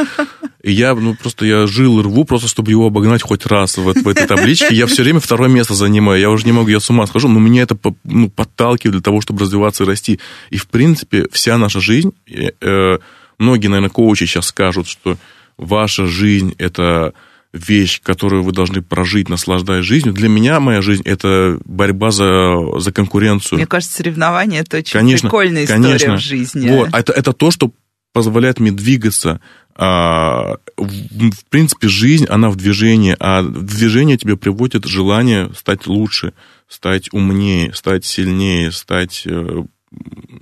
И 0.63 0.71
я, 0.71 0.95
ну, 0.95 1.13
просто 1.13 1.45
я 1.45 1.67
жил 1.67 1.99
и 1.99 2.03
рву, 2.03 2.23
просто 2.23 2.47
чтобы 2.47 2.71
его 2.71 2.87
обогнать 2.87 3.21
хоть 3.21 3.45
раз 3.45 3.77
в, 3.77 3.83
в 3.83 4.07
этой 4.07 4.25
табличке. 4.25 4.73
Я 4.73 4.87
все 4.87 5.03
время 5.03 5.19
второе 5.19 5.49
место 5.49 5.73
занимаю. 5.73 6.21
Я 6.21 6.29
уже 6.29 6.45
не 6.45 6.53
могу, 6.53 6.69
я 6.69 6.79
с 6.79 6.89
ума 6.89 7.05
схожу, 7.05 7.27
но 7.27 7.39
меня 7.39 7.63
это 7.63 7.77
ну, 8.05 8.29
подталкивает 8.29 8.93
для 8.93 9.01
того, 9.01 9.19
чтобы 9.19 9.41
развиваться 9.41 9.83
и 9.83 9.87
расти. 9.87 10.21
И, 10.51 10.57
в 10.57 10.67
принципе, 10.67 11.27
вся 11.33 11.57
наша 11.57 11.81
жизнь, 11.81 12.13
э, 12.27 12.51
э, 12.61 12.97
многие, 13.37 13.67
наверное, 13.67 13.89
коучи 13.89 14.25
сейчас 14.25 14.47
скажут, 14.47 14.87
что 14.87 15.17
ваша 15.57 16.05
жизнь– 16.05 16.55
это 16.57 17.13
вещь, 17.53 18.01
которую 18.01 18.43
вы 18.43 18.51
должны 18.51 18.81
прожить, 18.81 19.29
наслаждаясь 19.29 19.85
жизнью. 19.85 20.13
Для 20.13 20.27
меня 20.27 20.59
моя 20.59 20.81
жизнь– 20.81 21.03
это 21.05 21.59
борьба 21.65 22.11
за, 22.11 22.79
за 22.79 22.91
конкуренцию. 22.91 23.57
Мне 23.57 23.67
кажется, 23.67 23.97
соревнования 23.97 24.61
это 24.61 24.77
очень 24.77 24.93
Конечно, 24.93 25.29
прикольная 25.29 25.65
история 25.65 25.81
конечно. 25.83 26.17
в 26.17 26.19
жизни. 26.19 26.69
Вот, 26.69 26.89
это, 26.93 27.13
это 27.13 27.33
то, 27.33 27.51
что 27.51 27.71
позволяет 28.11 28.59
мне 28.59 28.71
двигаться. 28.71 29.39
А, 29.75 30.57
в, 30.77 31.45
принципе, 31.49 31.87
жизнь, 31.87 32.25
она 32.25 32.49
в 32.49 32.55
движении, 32.55 33.15
а 33.19 33.43
движение 33.43 34.17
тебе 34.17 34.37
приводит 34.37 34.85
желание 34.85 35.51
стать 35.57 35.87
лучше, 35.87 36.33
стать 36.67 37.11
умнее, 37.11 37.73
стать 37.73 38.05
сильнее, 38.05 38.71
стать 38.71 39.23
э, 39.25 39.63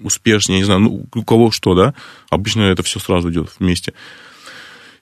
успешнее, 0.01 0.59
не 0.59 0.65
знаю, 0.65 0.81
ну, 0.81 1.05
у 1.13 1.23
кого 1.23 1.51
что, 1.51 1.75
да? 1.75 1.93
Обычно 2.29 2.63
это 2.63 2.83
все 2.83 2.99
сразу 2.99 3.31
идет 3.31 3.51
вместе. 3.59 3.93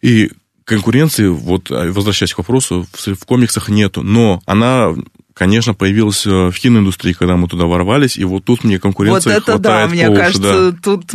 И 0.01 0.31
конкуренции, 0.65 1.27
вот, 1.27 1.71
а, 1.71 1.91
возвращаясь 1.91 2.33
к 2.33 2.37
вопросу, 2.37 2.85
в, 2.91 3.25
комиксах 3.25 3.69
нету, 3.69 4.03
но 4.03 4.41
она 4.45 4.93
конечно, 5.33 5.73
появилась 5.73 6.27
э, 6.27 6.49
в 6.49 6.59
киноиндустрии, 6.59 7.13
когда 7.13 7.37
мы 7.37 7.47
туда 7.47 7.65
ворвались, 7.65 8.17
и 8.17 8.25
вот 8.25 8.43
тут 8.43 8.65
мне 8.65 8.75
Вот 8.75 8.81
конкуренция 8.81 9.37
это 9.37 9.57
да, 9.57 9.87
мне 9.87 10.09
уши, 10.09 10.19
кажется, 10.19 10.71
да. 10.73 10.77
тут 10.83 11.13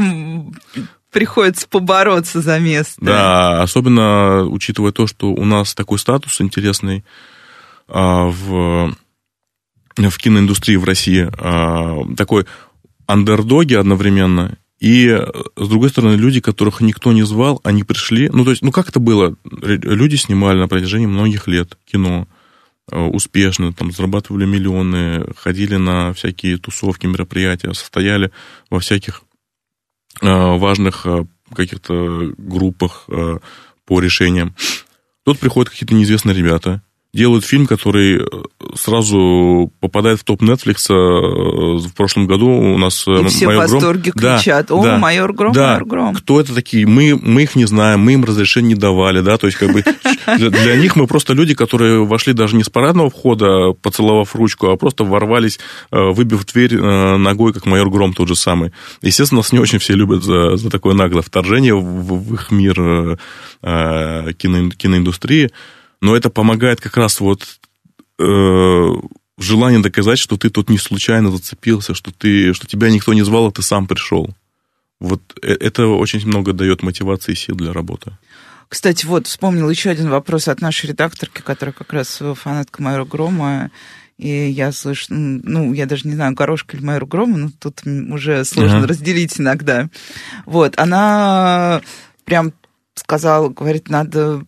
приходится 1.12 1.68
побороться 1.68 2.40
за 2.40 2.58
место. 2.58 2.96
Да, 3.00 3.62
особенно 3.62 4.46
учитывая 4.46 4.92
то, 4.92 5.06
что 5.06 5.30
у 5.30 5.44
нас 5.44 5.74
такой 5.74 5.98
статус 5.98 6.40
интересный 6.40 7.04
а, 7.86 8.24
в, 8.24 8.94
в 9.94 10.18
киноиндустрии 10.18 10.76
в 10.76 10.84
России, 10.84 11.30
а, 11.38 12.02
такой 12.16 12.46
андердоги 13.06 13.74
одновременно, 13.74 14.56
и, 14.84 15.08
э, 15.08 15.26
с 15.56 15.68
другой 15.68 15.88
стороны, 15.88 16.14
люди, 16.14 16.40
которых 16.40 16.82
никто 16.82 17.12
не 17.12 17.22
звал, 17.22 17.60
они 17.64 17.84
пришли, 17.84 18.28
ну, 18.28 18.44
то 18.44 18.50
есть, 18.50 18.62
ну, 18.62 18.70
как 18.70 18.88
это 18.88 19.00
было? 19.00 19.34
Люди 19.44 20.16
снимали 20.16 20.58
на 20.58 20.68
протяжении 20.68 21.06
многих 21.06 21.46
лет 21.46 21.78
кино, 21.86 22.28
э, 22.90 23.00
успешно, 23.00 23.72
там, 23.72 23.92
зарабатывали 23.92 24.44
миллионы, 24.44 25.24
ходили 25.38 25.76
на 25.76 26.12
всякие 26.12 26.58
тусовки, 26.58 27.06
мероприятия, 27.06 27.72
состояли 27.72 28.30
во 28.68 28.78
всяких 28.80 29.22
э, 30.20 30.26
важных 30.26 31.06
каких-то 31.54 32.34
группах 32.36 33.06
по 33.86 34.00
решениям. 34.00 34.54
Тут 35.24 35.38
приходят 35.38 35.70
какие-то 35.70 35.94
неизвестные 35.94 36.36
ребята, 36.36 36.82
делают 37.14 37.44
фильм, 37.44 37.66
который 37.66 38.18
э, 38.18 38.26
сразу 38.74 39.72
попадает 39.80 40.20
в 40.20 40.24
топ 40.24 40.42
Netflix. 40.42 40.90
э, 40.90 41.78
В 41.78 41.94
прошлом 41.94 42.26
году 42.26 42.48
у 42.48 42.76
нас... 42.76 43.04
э, 43.06 43.20
И 43.20 43.24
все 43.26 43.46
в 43.46 43.48
«Майор 43.48 43.66
Гром». 43.66 43.74
восторге 43.74 44.12
Да, 44.14 44.36
кричат, 44.36 44.70
о, 44.72 44.82
да, 44.82 44.98
майор 44.98 45.32
Гром, 45.32 45.52
да. 45.52 45.68
майор 45.68 45.84
Гром. 45.86 46.14
Кто 46.16 46.40
это 46.40 46.54
такие? 46.54 46.86
Мы, 46.86 47.16
мы 47.20 47.44
их 47.44 47.54
не 47.54 47.66
знаем, 47.66 48.00
мы 48.00 48.14
им 48.14 48.24
разрешение 48.24 48.74
не 48.74 48.74
давали, 48.74 49.20
да, 49.20 49.36
то 49.36 49.46
есть 49.46 49.58
как 49.58 49.72
бы 49.72 49.84
для, 50.38 50.76
них 50.76 50.96
мы 50.96 51.06
просто 51.06 51.34
люди, 51.34 51.54
которые 51.54 52.04
вошли 52.04 52.32
даже 52.32 52.56
не 52.56 52.64
с 52.64 52.68
парадного 52.68 53.10
входа, 53.10 53.72
поцеловав 53.80 54.34
ручку, 54.34 54.68
а 54.70 54.76
просто 54.76 55.04
ворвались, 55.04 55.60
выбив 55.90 56.44
дверь 56.46 56.76
ногой, 56.78 57.52
как 57.52 57.66
майор 57.66 57.90
Гром 57.90 58.12
тот 58.12 58.26
же 58.28 58.34
самый. 58.34 58.72
Естественно, 59.02 59.40
нас 59.40 59.52
не 59.52 59.58
очень 59.60 59.78
все 59.78 59.94
любят 59.94 60.24
за, 60.24 60.56
за 60.56 60.70
такое 60.70 60.94
наглое 60.94 61.22
вторжение 61.22 61.74
в, 61.74 61.82
в 61.84 62.34
их 62.34 62.50
мир 62.50 63.18
кино, 63.62 64.70
киноиндустрии, 64.70 65.50
но 66.04 66.14
это 66.14 66.28
помогает 66.28 66.82
как 66.82 66.98
раз 66.98 67.18
вот 67.18 67.58
э, 68.18 68.88
желание 69.38 69.80
доказать, 69.80 70.18
что 70.18 70.36
ты 70.36 70.50
тут 70.50 70.68
не 70.68 70.76
случайно 70.76 71.30
зацепился, 71.30 71.94
что, 71.94 72.12
ты, 72.12 72.52
что 72.52 72.66
тебя 72.66 72.90
никто 72.90 73.14
не 73.14 73.22
звал, 73.22 73.46
а 73.46 73.50
ты 73.50 73.62
сам 73.62 73.86
пришел. 73.86 74.28
Вот 75.00 75.22
э- 75.40 75.56
это 75.58 75.86
очень 75.86 76.26
много 76.26 76.52
дает 76.52 76.82
мотивации 76.82 77.32
и 77.32 77.36
сил 77.36 77.56
для 77.56 77.72
работы. 77.72 78.18
Кстати, 78.68 79.06
вот 79.06 79.26
вспомнил 79.28 79.70
еще 79.70 79.88
один 79.88 80.10
вопрос 80.10 80.46
от 80.48 80.60
нашей 80.60 80.90
редакторки, 80.90 81.40
которая 81.40 81.72
как 81.72 81.90
раз 81.94 82.20
фанатка 82.34 82.82
майора 82.82 83.06
Грома. 83.06 83.70
И 84.18 84.28
я 84.28 84.72
слышу, 84.72 85.06
ну, 85.08 85.72
я 85.72 85.86
даже 85.86 86.06
не 86.06 86.14
знаю, 86.14 86.34
горошка 86.34 86.76
или 86.76 86.84
майор 86.84 87.06
Грома, 87.06 87.38
но 87.38 87.50
тут 87.58 87.80
уже 87.86 88.44
сложно 88.44 88.80
Ага. 88.80 88.88
разделить 88.88 89.40
иногда. 89.40 89.88
Вот, 90.44 90.78
она 90.78 91.80
прям 92.26 92.52
сказала, 92.94 93.48
говорит, 93.48 93.88
надо 93.88 94.44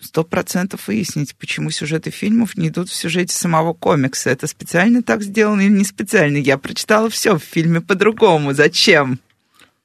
сто 0.00 0.24
процентов 0.24 0.88
выяснить, 0.88 1.34
почему 1.36 1.70
сюжеты 1.70 2.10
фильмов 2.10 2.56
не 2.56 2.68
идут 2.68 2.88
в 2.90 2.94
сюжете 2.94 3.34
самого 3.34 3.72
комикса. 3.72 4.30
Это 4.30 4.46
специально 4.46 5.02
так 5.02 5.22
сделано 5.22 5.62
или 5.62 5.72
не 5.72 5.84
специально? 5.84 6.36
Я 6.36 6.58
прочитала 6.58 7.08
все 7.10 7.38
в 7.38 7.42
фильме 7.42 7.80
по-другому. 7.80 8.52
Зачем? 8.52 9.18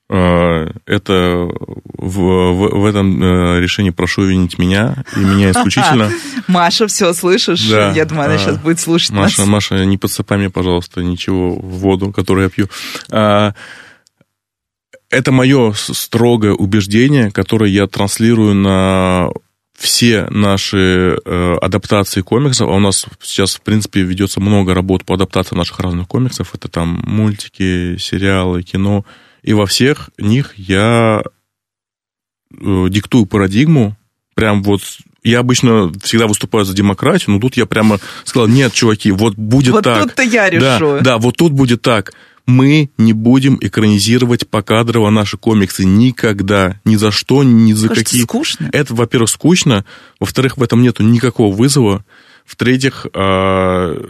Э, 0.09 0.67
Это 0.85 1.47
в, 1.97 2.17
в- 2.19 2.79
в 2.81 2.85
этом 2.85 3.23
э, 3.23 3.59
решении 3.61 3.91
прошу 3.91 4.23
винить 4.25 4.57
меня, 4.59 5.03
и 5.15 5.19
меня 5.19 5.51
исключительно. 5.51 6.11
Маша, 6.47 6.87
все 6.87 7.13
слышишь? 7.13 7.69
Да. 7.69 7.93
Я 7.93 8.03
думаю, 8.05 8.25
она 8.25 8.35
А, 8.35 8.37
сейчас 8.37 8.57
будет 8.57 8.79
слушать 8.81 9.11
Маша, 9.11 9.41
нас. 9.41 9.47
Маша, 9.47 9.85
не 9.85 9.97
подсыпай 9.97 10.37
мне, 10.37 10.49
пожалуйста, 10.49 11.01
ничего 11.01 11.55
в 11.55 11.79
воду, 11.79 12.11
которую 12.11 12.43
я 12.45 12.49
пью. 12.49 12.67
А, 13.09 13.53
Это 15.09 15.31
мое 15.31 15.71
строгое 15.73 16.51
убеждение, 16.53 17.31
которое 17.31 17.69
я 17.71 17.87
транслирую 17.87 18.53
на 18.55 19.29
все 19.81 20.27
наши 20.29 21.17
э, 21.25 21.55
адаптации 21.59 22.21
комиксов, 22.21 22.69
а 22.69 22.73
у 22.73 22.79
нас 22.79 23.07
сейчас, 23.19 23.55
в 23.55 23.61
принципе, 23.61 24.01
ведется 24.01 24.39
много 24.39 24.75
работ 24.75 25.03
по 25.05 25.15
адаптации 25.15 25.55
наших 25.55 25.79
разных 25.79 26.07
комиксов, 26.07 26.53
это 26.53 26.67
там 26.67 27.01
мультики, 27.07 27.97
сериалы, 27.97 28.61
кино, 28.61 29.05
и 29.41 29.53
во 29.53 29.65
всех 29.65 30.11
них 30.19 30.53
я 30.55 31.23
э, 32.51 32.85
диктую 32.89 33.25
парадигму, 33.25 33.97
прям 34.35 34.61
вот 34.61 34.81
я 35.23 35.39
обычно 35.39 35.91
всегда 36.03 36.27
выступаю 36.27 36.63
за 36.63 36.75
демократию, 36.75 37.31
но 37.31 37.39
тут 37.39 37.57
я 37.57 37.65
прямо 37.65 37.99
сказал, 38.23 38.47
нет, 38.47 38.73
чуваки, 38.73 39.11
вот 39.11 39.33
будет 39.33 39.73
вот 39.73 39.83
так. 39.83 39.97
Вот 39.97 40.09
тут-то 40.09 40.21
я 40.21 40.47
решу. 40.47 40.97
Да, 40.97 40.99
да, 40.99 41.17
вот 41.17 41.37
тут 41.37 41.53
будет 41.53 41.81
так. 41.81 42.13
Мы 42.45 42.89
не 42.97 43.13
будем 43.13 43.57
экранизировать 43.61 44.47
покадрово 44.47 45.09
наши 45.09 45.37
комиксы 45.37 45.85
никогда, 45.85 46.79
ни 46.85 46.95
за 46.95 47.11
что, 47.11 47.43
ни 47.43 47.73
за 47.73 47.89
Кажется, 47.89 48.05
какие. 48.05 48.23
скучно. 48.23 48.69
Это, 48.71 48.93
во-первых, 48.93 49.29
скучно, 49.29 49.85
во-вторых, 50.19 50.57
в 50.57 50.63
этом 50.63 50.81
нету 50.81 51.03
никакого 51.03 51.55
вызова, 51.55 52.03
в-третьих, 52.45 53.05
а, 53.13 54.09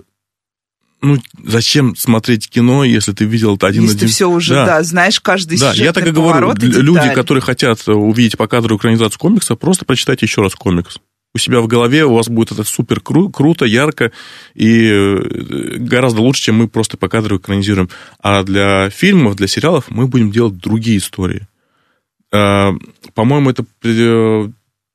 ну, 1.01 1.17
зачем 1.43 1.95
смотреть 1.95 2.49
кино, 2.49 2.83
если 2.83 3.11
ты 3.11 3.25
видел 3.25 3.55
это 3.55 3.67
один 3.67 3.83
Если 3.83 3.97
один... 3.97 4.07
ты 4.07 4.13
все 4.13 4.29
уже, 4.29 4.53
да, 4.53 4.65
да 4.65 4.83
знаешь 4.83 5.19
каждый 5.19 5.57
Да, 5.57 5.73
я 5.73 5.93
так 5.93 6.07
и 6.07 6.11
говорю, 6.11 6.53
люди, 6.55 7.13
которые 7.13 7.41
хотят 7.41 7.87
увидеть 7.87 8.37
по 8.37 8.47
кадру 8.47 8.77
экранизацию 8.77 9.19
комикса, 9.19 9.55
просто 9.55 9.85
прочитайте 9.85 10.25
еще 10.25 10.41
раз 10.41 10.53
комикс. 10.55 10.97
У 11.33 11.37
себя 11.37 11.61
в 11.61 11.67
голове 11.67 12.03
у 12.05 12.13
вас 12.13 12.27
будет 12.27 12.51
это 12.51 12.63
супер 12.63 12.99
кру- 12.99 13.31
круто, 13.31 13.63
ярко 13.63 14.11
и 14.53 14.85
э, 14.85 15.77
гораздо 15.77 16.21
лучше, 16.21 16.43
чем 16.43 16.55
мы 16.57 16.67
просто 16.67 16.97
по 16.97 17.07
кадру 17.07 17.37
экранизируем. 17.37 17.89
А 18.19 18.43
для 18.43 18.89
фильмов, 18.89 19.35
для 19.35 19.47
сериалов 19.47 19.85
мы 19.89 20.07
будем 20.07 20.31
делать 20.31 20.57
другие 20.57 20.97
истории. 20.97 21.47
А, 22.33 22.73
по-моему, 23.13 23.49
это 23.49 23.65
э, 23.83 24.49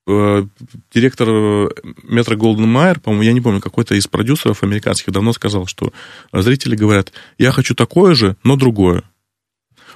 э, 0.06 0.46
директор 0.92 1.28
Метро 2.02 2.36
Голден 2.36 2.68
Майер, 2.68 3.00
по-моему, 3.00 3.22
я 3.22 3.32
не 3.32 3.40
помню, 3.40 3.62
какой-то 3.62 3.94
из 3.94 4.06
продюсеров 4.06 4.62
американских 4.62 5.12
давно 5.12 5.32
сказал, 5.32 5.66
что 5.66 5.92
зрители 6.32 6.76
говорят, 6.76 7.12
я 7.38 7.50
хочу 7.50 7.74
такое 7.74 8.14
же, 8.14 8.36
но 8.42 8.56
другое. 8.56 9.04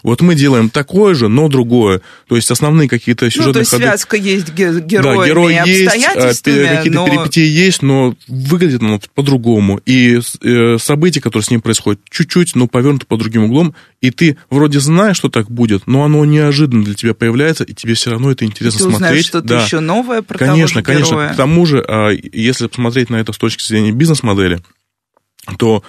Вот 0.02 0.20
мы 0.20 0.34
делаем 0.34 0.70
такое 0.70 1.14
же, 1.14 1.28
но 1.28 1.48
другое. 1.48 2.00
То 2.28 2.36
есть 2.36 2.50
основные 2.50 2.88
какие-то 2.88 3.30
сюжетные 3.30 3.46
ну, 3.46 3.52
то 3.52 3.58
есть 3.60 3.70
ходы... 3.70 3.82
связка 3.84 4.16
есть 4.16 4.52
героями 4.52 5.18
да, 5.18 5.26
герой 5.26 5.54
есть, 5.66 5.86
обстоятельствами, 5.86 6.76
какие-то 6.76 6.98
но... 6.98 7.06
перипетии 7.06 7.46
есть, 7.46 7.82
но 7.82 8.14
выглядит 8.28 8.82
оно 8.82 9.00
по-другому. 9.14 9.80
И 9.86 10.20
э, 10.42 10.78
события, 10.78 11.20
которые 11.20 11.44
с 11.44 11.50
ним 11.50 11.60
происходят, 11.60 12.00
чуть-чуть, 12.10 12.54
но 12.54 12.66
повернуты 12.66 13.06
по 13.06 13.16
другим 13.16 13.44
углом, 13.44 13.74
и 14.00 14.10
ты 14.10 14.36
вроде 14.48 14.80
знаешь, 14.80 15.16
что 15.16 15.28
так 15.28 15.50
будет, 15.50 15.86
но 15.86 16.04
оно 16.04 16.24
неожиданно 16.24 16.84
для 16.84 16.94
тебя 16.94 17.14
появляется, 17.14 17.64
и 17.64 17.74
тебе 17.74 17.94
все 17.94 18.10
равно 18.10 18.30
это 18.30 18.44
интересно 18.44 18.78
и 18.78 18.80
ты 18.80 18.88
узнаешь 18.88 18.98
смотреть. 18.98 19.26
что-то 19.26 19.48
да. 19.48 19.64
еще 19.64 19.80
новое 19.80 20.22
про 20.22 20.38
Конечно, 20.38 20.56
того 20.56 20.66
же 20.66 20.82
конечно. 20.82 21.14
героя. 21.14 21.32
К 21.32 21.36
тому 21.36 21.66
же, 21.66 21.84
а, 21.86 22.10
если 22.10 22.66
посмотреть 22.66 23.10
на 23.10 23.16
это 23.16 23.32
с 23.32 23.38
точки 23.38 23.66
зрения 23.66 23.92
бизнес-модели, 23.92 24.60
то 25.58 25.82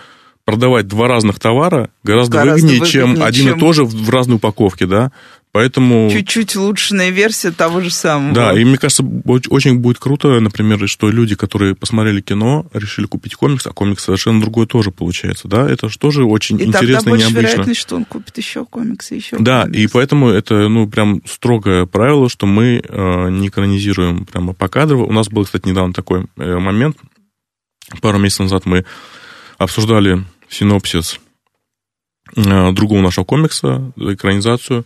продавать 0.52 0.88
два 0.88 1.08
разных 1.08 1.40
товара 1.40 1.90
гораздо, 2.04 2.38
Гораздо 2.38 2.68
выгоднее, 2.68 2.80
выгоднее, 2.82 3.18
чем 3.18 3.24
один 3.24 3.46
чем- 3.48 3.58
и 3.58 3.60
то 3.60 3.74
же 3.74 3.84
в 3.86 3.92
в 3.94 4.10
разной 4.10 4.36
упаковке, 4.38 4.86
да. 4.86 5.12
Поэтому... 5.54 6.10
Чуть-чуть 6.10 6.56
улучшенная 6.56 7.10
версия 7.10 7.52
того 7.52 7.82
же 7.82 7.90
самого. 7.92 8.34
Да, 8.34 8.58
и 8.58 8.64
мне 8.64 8.78
кажется, 8.78 9.04
оч- 9.04 9.48
очень 9.50 9.80
будет 9.80 10.00
круто, 10.00 10.40
например, 10.40 10.88
что 10.88 11.10
люди, 11.10 11.36
которые 11.36 11.76
посмотрели 11.76 12.22
кино, 12.22 12.68
решили 12.74 13.06
купить 13.06 13.36
комикс, 13.36 13.68
а 13.68 13.72
комикс 13.74 14.06
совершенно 14.06 14.40
другой 14.40 14.66
тоже 14.66 14.92
получается, 14.92 15.50
да, 15.50 15.70
это 15.70 15.90
же 15.90 16.00
тоже 16.00 16.24
очень 16.24 16.58
и 16.58 16.64
интересно 16.64 17.12
тогда 17.12 17.18
и 17.18 17.20
необычно. 17.20 17.40
вероятность, 17.40 17.82
что 17.82 17.98
он 17.98 18.06
купит 18.06 18.38
еще 18.38 18.64
комиксы, 18.66 19.16
еще 19.16 19.36
Да, 19.40 19.64
комиксы. 19.64 19.82
и 19.82 19.88
поэтому 19.88 20.30
это, 20.30 20.70
ну, 20.70 20.88
прям 20.88 21.22
строгое 21.26 21.86
правило, 21.86 22.30
что 22.30 22.46
мы 22.46 22.82
э, 22.88 23.30
не 23.32 23.50
экранизируем 23.50 24.26
прямо 24.26 24.54
по 24.54 24.70
кадрово. 24.70 25.04
У 25.04 25.12
нас 25.12 25.28
был, 25.28 25.44
кстати, 25.44 25.68
недавно 25.68 25.92
такой 25.94 26.28
э, 26.38 26.60
момент. 26.60 26.96
Пару 28.02 28.20
месяцев 28.20 28.46
назад 28.46 28.66
мы 28.66 28.86
обсуждали 29.58 30.24
синопсис 30.52 31.20
э, 32.36 32.72
другого 32.74 33.02
нашего 33.02 33.26
комикса, 33.26 33.92
экранизацию 33.98 34.86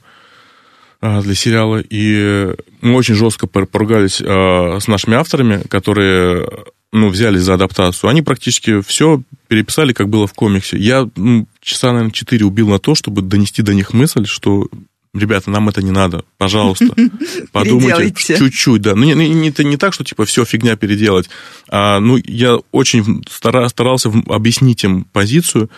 э, 1.01 1.21
для 1.21 1.35
сериала, 1.35 1.81
и 1.81 2.55
мы 2.81 2.95
очень 2.95 3.15
жестко 3.15 3.47
пор- 3.47 3.67
поругались 3.67 4.21
э, 4.21 4.79
с 4.79 4.87
нашими 4.87 5.15
авторами, 5.15 5.63
которые 5.67 6.47
ну, 6.93 7.09
взялись 7.09 7.41
за 7.41 7.55
адаптацию. 7.55 8.09
Они 8.09 8.21
практически 8.21 8.81
все 8.81 9.21
переписали, 9.47 9.91
как 9.91 10.07
было 10.07 10.27
в 10.27 10.33
комиксе. 10.33 10.77
Я 10.77 11.09
ну, 11.15 11.45
часа, 11.59 11.91
наверное, 11.91 12.11
4 12.11 12.45
убил 12.45 12.69
на 12.69 12.79
то, 12.79 12.95
чтобы 12.95 13.21
донести 13.21 13.61
до 13.61 13.73
них 13.73 13.93
мысль, 13.93 14.25
что 14.25 14.69
ребята, 15.15 15.49
нам 15.49 15.69
это 15.69 15.81
не 15.81 15.91
надо, 15.91 16.23
пожалуйста, 16.37 16.85
подумайте 17.51 18.03
чуть-чуть, 18.37 18.81
да. 18.81 18.95
Ну, 18.95 19.03
не, 19.03 19.13
не, 19.13 19.29
не- 19.29 19.63
не 19.65 19.77
так, 19.77 19.93
что 19.93 20.03
типа 20.03 20.25
все 20.25 20.45
фигня 20.45 20.75
переделать. 20.75 21.29
А, 21.69 21.99
ну, 21.99 22.17
я 22.23 22.57
очень 22.71 23.23
стара- 23.29 23.67
старался 23.69 24.11
объяснить 24.27 24.83
им 24.83 25.05
позицию, 25.05 25.69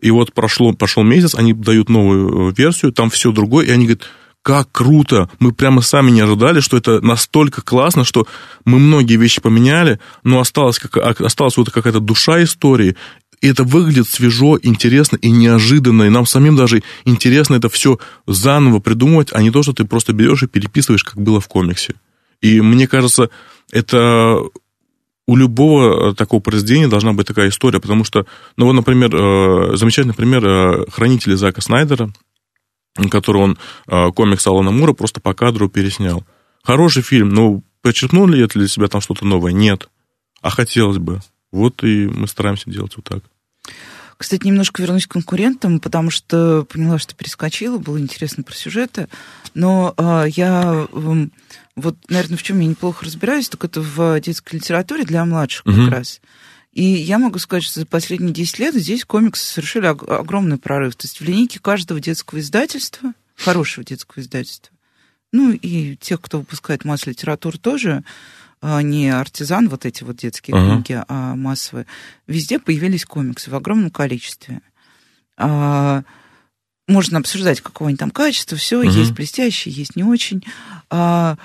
и 0.00 0.10
вот 0.10 0.32
прошло, 0.34 0.72
прошел 0.72 1.02
месяц, 1.02 1.34
они 1.34 1.52
дают 1.54 1.88
новую 1.88 2.50
э, 2.50 2.54
версию, 2.56 2.92
там 2.92 3.10
все 3.10 3.32
другое, 3.32 3.66
и 3.66 3.70
они 3.70 3.86
говорят, 3.86 4.04
как 4.42 4.70
круто, 4.70 5.28
мы 5.40 5.50
прямо 5.52 5.80
сами 5.80 6.12
не 6.12 6.20
ожидали, 6.20 6.60
что 6.60 6.76
это 6.76 7.00
настолько 7.00 7.62
классно, 7.62 8.04
что 8.04 8.28
мы 8.64 8.78
многие 8.78 9.16
вещи 9.16 9.40
поменяли, 9.40 9.98
но 10.22 10.38
осталась, 10.38 10.78
как, 10.78 10.96
а- 10.98 11.24
осталась 11.24 11.56
вот 11.56 11.70
какая-то 11.70 11.98
душа 11.98 12.40
истории, 12.44 12.94
и 13.40 13.48
это 13.48 13.64
выглядит 13.64 14.08
свежо, 14.08 14.58
интересно 14.62 15.16
и 15.16 15.30
неожиданно, 15.30 16.04
и 16.04 16.08
нам 16.08 16.26
самим 16.26 16.56
даже 16.56 16.82
интересно 17.04 17.54
это 17.54 17.68
все 17.68 17.98
заново 18.26 18.80
придумывать, 18.80 19.28
а 19.32 19.42
не 19.42 19.50
то, 19.50 19.62
что 19.62 19.72
ты 19.72 19.84
просто 19.84 20.12
берешь 20.12 20.42
и 20.42 20.46
переписываешь, 20.46 21.04
как 21.04 21.20
было 21.20 21.40
в 21.40 21.48
комиксе. 21.48 21.94
И 22.40 22.60
мне 22.60 22.86
кажется, 22.86 23.30
это 23.72 24.38
у 25.26 25.36
любого 25.36 26.10
э, 26.10 26.14
такого 26.14 26.40
произведения 26.40 26.88
должна 26.88 27.12
быть 27.12 27.26
такая 27.26 27.48
история, 27.48 27.80
потому 27.80 28.04
что, 28.04 28.26
ну 28.56 28.66
вот, 28.66 28.72
например, 28.72 29.14
э, 29.14 29.76
замечательный 29.76 30.14
пример 30.14 30.46
э, 30.46 30.86
«Хранители» 30.90 31.34
Зака 31.34 31.60
Снайдера, 31.60 32.10
который 33.10 33.42
он 33.42 33.58
комикс 34.14 34.46
Алана 34.46 34.70
Мура 34.70 34.94
просто 34.94 35.20
по 35.20 35.34
кадру 35.34 35.68
переснял. 35.68 36.24
Хороший 36.62 37.02
фильм, 37.02 37.28
но 37.28 37.62
подчеркнул 37.82 38.26
ли 38.26 38.42
это 38.42 38.58
для 38.58 38.68
себя 38.68 38.88
там 38.88 39.02
что-то 39.02 39.26
новое? 39.26 39.52
Нет. 39.52 39.90
А 40.40 40.48
хотелось 40.48 40.96
бы. 40.96 41.20
Вот 41.56 41.82
и 41.84 42.06
мы 42.06 42.26
стараемся 42.28 42.70
делать 42.70 42.92
вот 42.96 43.04
так. 43.06 43.24
Кстати, 44.18 44.46
немножко 44.46 44.80
вернусь 44.82 45.06
к 45.06 45.12
конкурентам, 45.12 45.78
потому 45.80 46.10
что 46.10 46.64
поняла, 46.70 46.98
что 46.98 47.14
перескочила, 47.14 47.78
было 47.78 47.98
интересно 47.98 48.42
про 48.42 48.54
сюжеты. 48.54 49.08
Но 49.54 49.92
а, 49.98 50.24
я 50.24 50.86
м, 50.92 51.32
вот, 51.74 51.96
наверное, 52.08 52.38
в 52.38 52.42
чем 52.42 52.60
я 52.60 52.66
неплохо 52.66 53.04
разбираюсь, 53.04 53.48
так 53.50 53.64
это 53.64 53.80
в 53.82 54.18
детской 54.20 54.56
литературе 54.56 55.04
для 55.04 55.24
младших 55.24 55.64
как 55.64 55.74
Мгм. 55.74 55.88
раз. 55.90 56.20
И 56.72 56.82
я 56.82 57.18
могу 57.18 57.38
сказать, 57.38 57.64
что 57.64 57.80
за 57.80 57.86
последние 57.86 58.32
10 58.32 58.58
лет 58.58 58.74
здесь 58.74 59.04
комиксы 59.04 59.44
совершили 59.46 59.86
ог- 59.86 60.08
огромный 60.08 60.56
прорыв. 60.58 60.94
То 60.96 61.06
есть 61.06 61.20
в 61.20 61.24
линейке 61.24 61.58
каждого 61.58 62.00
детского 62.00 62.38
издательства, 62.40 63.12
хорошего 63.34 63.84
детского 63.84 64.22
издательства, 64.22 64.74
ну 65.32 65.52
и 65.52 65.96
тех, 65.96 66.20
кто 66.22 66.38
выпускает 66.38 66.84
масс-литературу 66.86 67.58
тоже, 67.58 68.02
не 68.62 69.10
артизан, 69.10 69.68
вот 69.68 69.84
эти 69.86 70.02
вот 70.04 70.16
детские 70.16 70.56
Ага. 70.56 70.74
книги, 70.82 71.02
а 71.08 71.34
массовые, 71.36 71.86
везде 72.26 72.58
появились 72.58 73.04
комиксы 73.04 73.50
в 73.50 73.54
огромном 73.54 73.90
количестве. 73.90 74.60
А, 75.36 76.02
можно 76.88 77.18
обсуждать, 77.18 77.60
какого 77.60 77.88
они 77.88 77.96
там 77.96 78.10
качества, 78.10 78.56
все, 78.56 78.78
Мгм. 78.82 78.88
есть 78.90 79.12
блестящие, 79.12 79.74
есть 79.74 79.96
не 79.96 80.04
очень. 80.04 80.44
А, 80.88 81.36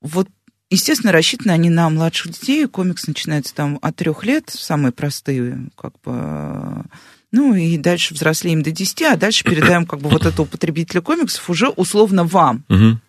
вот, 0.00 0.28
естественно, 0.70 1.12
рассчитаны 1.12 1.52
они 1.52 1.70
на 1.70 1.90
младших 1.90 2.32
детей. 2.32 2.66
Комикс 2.66 3.06
начинается 3.06 3.54
там 3.54 3.78
от 3.82 3.96
трех 3.96 4.24
лет, 4.24 4.48
самые 4.48 4.92
простые, 4.92 5.68
как 5.76 5.92
бы, 6.04 6.84
ну 7.32 7.54
и 7.54 7.76
дальше 7.76 8.14
взрослеем 8.14 8.62
до 8.62 8.70
10, 8.70 9.02
а 9.02 9.16
дальше 9.16 9.44
передаем 9.44 9.84
как 9.86 10.00
бы 10.00 10.08
вот 10.08 10.24
этого 10.24 10.46
потребителя 10.46 11.00
комиксов 11.00 11.50
уже 11.50 11.68
условно 11.68 12.24
вам. 12.24 12.64
Мгм. 12.68 13.00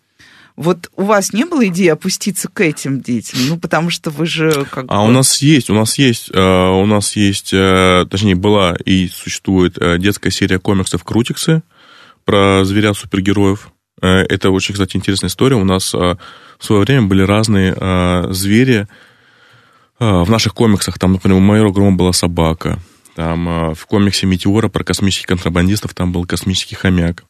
Вот 0.58 0.90
у 0.96 1.04
вас 1.04 1.32
не 1.32 1.44
было 1.44 1.68
идеи 1.68 1.86
опуститься 1.86 2.48
к 2.48 2.60
этим 2.60 3.00
детям? 3.00 3.38
Ну, 3.46 3.58
потому 3.60 3.90
что 3.90 4.10
вы 4.10 4.26
же 4.26 4.66
как 4.68 4.86
А 4.88 5.02
бы... 5.02 5.08
у 5.08 5.12
нас 5.12 5.40
есть, 5.40 5.70
у 5.70 5.74
нас 5.74 5.96
есть, 5.98 6.30
э, 6.34 6.36
у 6.36 6.84
нас 6.84 7.14
есть, 7.14 7.52
э, 7.52 8.04
точнее, 8.10 8.34
была 8.34 8.74
и 8.84 9.06
существует 9.06 9.78
э, 9.78 9.98
детская 10.00 10.32
серия 10.32 10.58
комиксов 10.58 11.04
«Крутиксы» 11.04 11.62
про 12.24 12.64
зверят-супергероев. 12.64 13.70
Э, 14.02 14.24
Это 14.28 14.50
очень, 14.50 14.72
кстати, 14.72 14.96
интересная 14.96 15.28
история. 15.30 15.54
У 15.54 15.64
нас 15.64 15.94
в 15.94 16.18
свое 16.58 16.82
время 16.82 17.02
были 17.02 17.22
разные 17.22 17.76
звери 18.34 18.88
в 20.00 20.28
наших 20.28 20.54
комиксах. 20.54 20.98
Там, 20.98 21.12
например, 21.12 21.38
у 21.38 21.40
майора 21.40 21.70
Грома 21.70 21.96
была 21.96 22.12
собака. 22.12 22.80
Там 23.14 23.74
в 23.74 23.86
комиксе 23.86 24.26
«Метеора» 24.26 24.68
про 24.68 24.82
космических 24.82 25.28
контрабандистов 25.28 25.94
там 25.94 26.10
был 26.10 26.24
космический 26.26 26.74
хомяк. 26.74 27.22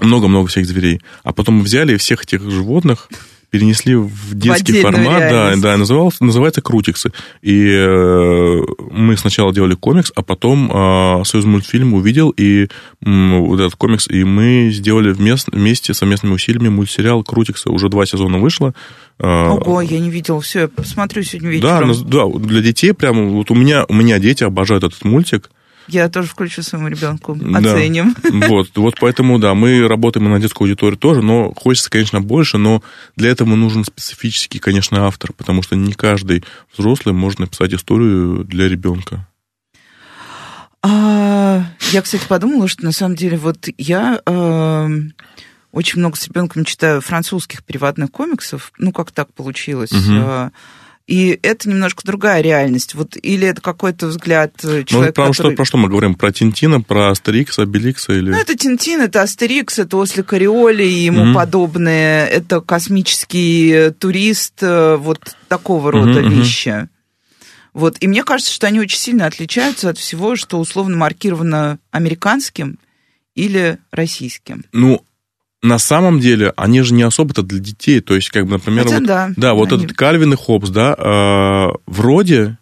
Много-много 0.00 0.48
всех 0.48 0.66
зверей. 0.66 1.00
А 1.22 1.32
потом 1.32 1.56
мы 1.56 1.62
взяли 1.62 1.96
всех 1.96 2.22
этих 2.24 2.42
животных 2.50 3.08
перенесли 3.50 3.94
в 3.94 4.34
детский 4.34 4.72
отдельную 4.78 4.92
формат, 4.94 5.18
да, 5.20 5.28
реальность. 5.28 5.62
да, 5.62 5.76
назывался, 5.76 6.24
называется 6.24 6.62
«Крутиксы». 6.62 7.12
И 7.42 7.68
э, 7.68 8.60
мы 8.90 9.14
сначала 9.18 9.52
делали 9.52 9.74
комикс, 9.74 10.10
а 10.16 10.22
потом 10.22 10.70
э, 10.72 11.24
Союз 11.26 11.44
мультфильм 11.44 11.92
увидел 11.92 12.30
и 12.30 12.68
м, 13.04 13.44
вот 13.44 13.60
этот 13.60 13.74
комикс, 13.76 14.08
и 14.08 14.24
мы 14.24 14.70
сделали 14.72 15.12
вместе, 15.12 15.50
вместе 15.52 15.92
совместными 15.92 16.32
усилиями 16.32 16.70
мультсериал 16.70 17.22
«Крутиксы». 17.24 17.68
Уже 17.68 17.90
два 17.90 18.06
сезона 18.06 18.38
вышло. 18.38 18.72
Э, 19.18 19.48
Ого, 19.50 19.82
я 19.82 20.00
не 20.00 20.08
видела. 20.08 20.40
Все, 20.40 20.60
я 20.60 20.68
посмотрю 20.68 21.22
сегодня 21.22 21.60
да, 21.60 21.78
вечером. 21.82 21.90
наз- 21.90 22.08
да, 22.08 22.38
для 22.46 22.62
детей 22.62 22.94
прямо, 22.94 23.24
вот 23.24 23.50
у 23.50 23.54
меня, 23.54 23.84
у 23.86 23.92
меня 23.92 24.18
дети 24.18 24.44
обожают 24.44 24.82
этот 24.82 25.04
мультик, 25.04 25.50
Я 25.88 26.08
тоже 26.08 26.28
включу 26.28 26.62
своему 26.62 26.88
ребенку, 26.88 27.32
оценим. 27.32 28.14
Да. 28.22 28.48
Вот, 28.52 28.70
вот 28.76 28.94
поэтому, 29.00 29.38
да, 29.38 29.54
мы 29.54 29.86
работаем 29.86 30.30
на 30.30 30.38
детскую 30.40 30.66
аудиторию 30.66 30.98
тоже, 30.98 31.22
но 31.22 31.52
хочется, 31.54 31.90
конечно, 31.90 32.20
больше, 32.20 32.58
но 32.58 32.82
для 33.16 33.30
этого 33.30 33.54
нужен 33.54 33.84
специфический, 33.84 34.58
конечно, 34.58 35.06
автор, 35.06 35.32
потому 35.32 35.62
что 35.62 35.76
не 35.76 35.92
каждый 35.92 36.44
взрослый 36.76 37.14
может 37.14 37.38
написать 37.38 37.72
историю 37.74 38.44
для 38.44 38.68
ребенка. 38.68 39.26
А, 40.82 41.64
я, 41.92 42.02
кстати, 42.02 42.24
подумала, 42.26 42.68
что 42.68 42.84
на 42.84 42.92
самом 42.92 43.14
деле 43.14 43.36
вот 43.36 43.68
я 43.78 44.20
э, 44.24 44.88
очень 45.70 46.00
много 46.00 46.16
с 46.16 46.26
ребенком 46.26 46.64
читаю 46.64 47.00
французских 47.00 47.64
переводных 47.64 48.10
комиксов, 48.10 48.72
ну 48.78 48.92
как 48.92 49.12
так 49.12 49.32
получилось. 49.32 49.92
Угу. 49.92 50.50
И 51.12 51.38
это 51.42 51.68
немножко 51.68 52.06
другая 52.06 52.40
реальность. 52.40 52.94
Вот, 52.94 53.18
или 53.20 53.46
это 53.46 53.60
какой-то 53.60 54.06
взгляд 54.06 54.54
э, 54.64 54.82
человека, 54.84 55.20
ну, 55.20 55.26
про, 55.26 55.30
который... 55.30 55.32
что, 55.34 55.50
про 55.50 55.64
что 55.66 55.76
мы 55.76 55.90
говорим? 55.90 56.14
Про 56.14 56.32
Тинтина, 56.32 56.80
про 56.80 57.10
Астерикса, 57.10 57.64
Обеликса? 57.64 58.14
Или... 58.14 58.30
Ну, 58.30 58.36
это 58.38 58.56
Тинтин, 58.56 59.02
это 59.02 59.20
Астерикс, 59.20 59.78
это 59.78 59.98
Осли 59.98 60.22
Кариоли 60.22 60.84
и 60.84 61.04
ему 61.04 61.26
mm 61.26 61.34
подобные. 61.34 62.26
Это 62.28 62.62
космический 62.62 63.90
турист, 63.98 64.62
э, 64.62 64.96
вот 64.96 65.36
такого 65.48 65.92
рода 65.92 66.20
mm-hmm. 66.20 66.30
вещи. 66.30 66.88
Вот. 67.74 67.98
И 68.00 68.08
мне 68.08 68.24
кажется, 68.24 68.50
что 68.50 68.66
они 68.66 68.80
очень 68.80 68.98
сильно 68.98 69.26
отличаются 69.26 69.90
от 69.90 69.98
всего, 69.98 70.34
что 70.34 70.58
условно 70.58 70.96
маркировано 70.96 71.78
американским 71.90 72.78
или 73.34 73.76
российским. 73.90 74.64
Ну, 74.72 75.04
на 75.62 75.78
самом 75.78 76.20
деле 76.20 76.52
они 76.56 76.82
же 76.82 76.94
не 76.94 77.02
особо-то 77.02 77.42
для 77.42 77.60
детей. 77.60 78.00
То 78.00 78.14
есть, 78.14 78.30
как 78.30 78.46
бы, 78.46 78.52
например, 78.52 78.84
Хотя, 78.84 78.98
вот, 78.98 79.06
да, 79.06 79.30
да, 79.36 79.54
вот 79.54 79.72
они... 79.72 79.84
этот 79.84 79.96
Кальвин 79.96 80.32
и 80.32 80.36
Хоббс, 80.36 80.70
да, 80.70 80.94
э, 80.98 81.76
вроде 81.86 82.58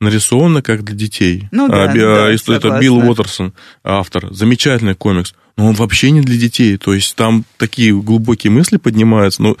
нарисовано 0.00 0.62
как 0.62 0.84
для 0.84 0.96
детей. 0.96 1.48
Ну, 1.50 1.68
да, 1.68 1.84
а, 1.84 1.94
да, 1.94 2.30
это, 2.30 2.52
это 2.52 2.78
Билл 2.80 2.98
Уотерсон, 2.98 3.52
автор. 3.82 4.32
Замечательный 4.32 4.94
комикс. 4.94 5.34
Но 5.56 5.66
он 5.66 5.74
вообще 5.74 6.12
не 6.12 6.20
для 6.20 6.38
детей. 6.38 6.76
То 6.76 6.94
есть 6.94 7.16
там 7.16 7.44
такие 7.56 7.92
глубокие 7.92 8.52
мысли 8.52 8.76
поднимаются. 8.76 9.42
Ну, 9.42 9.56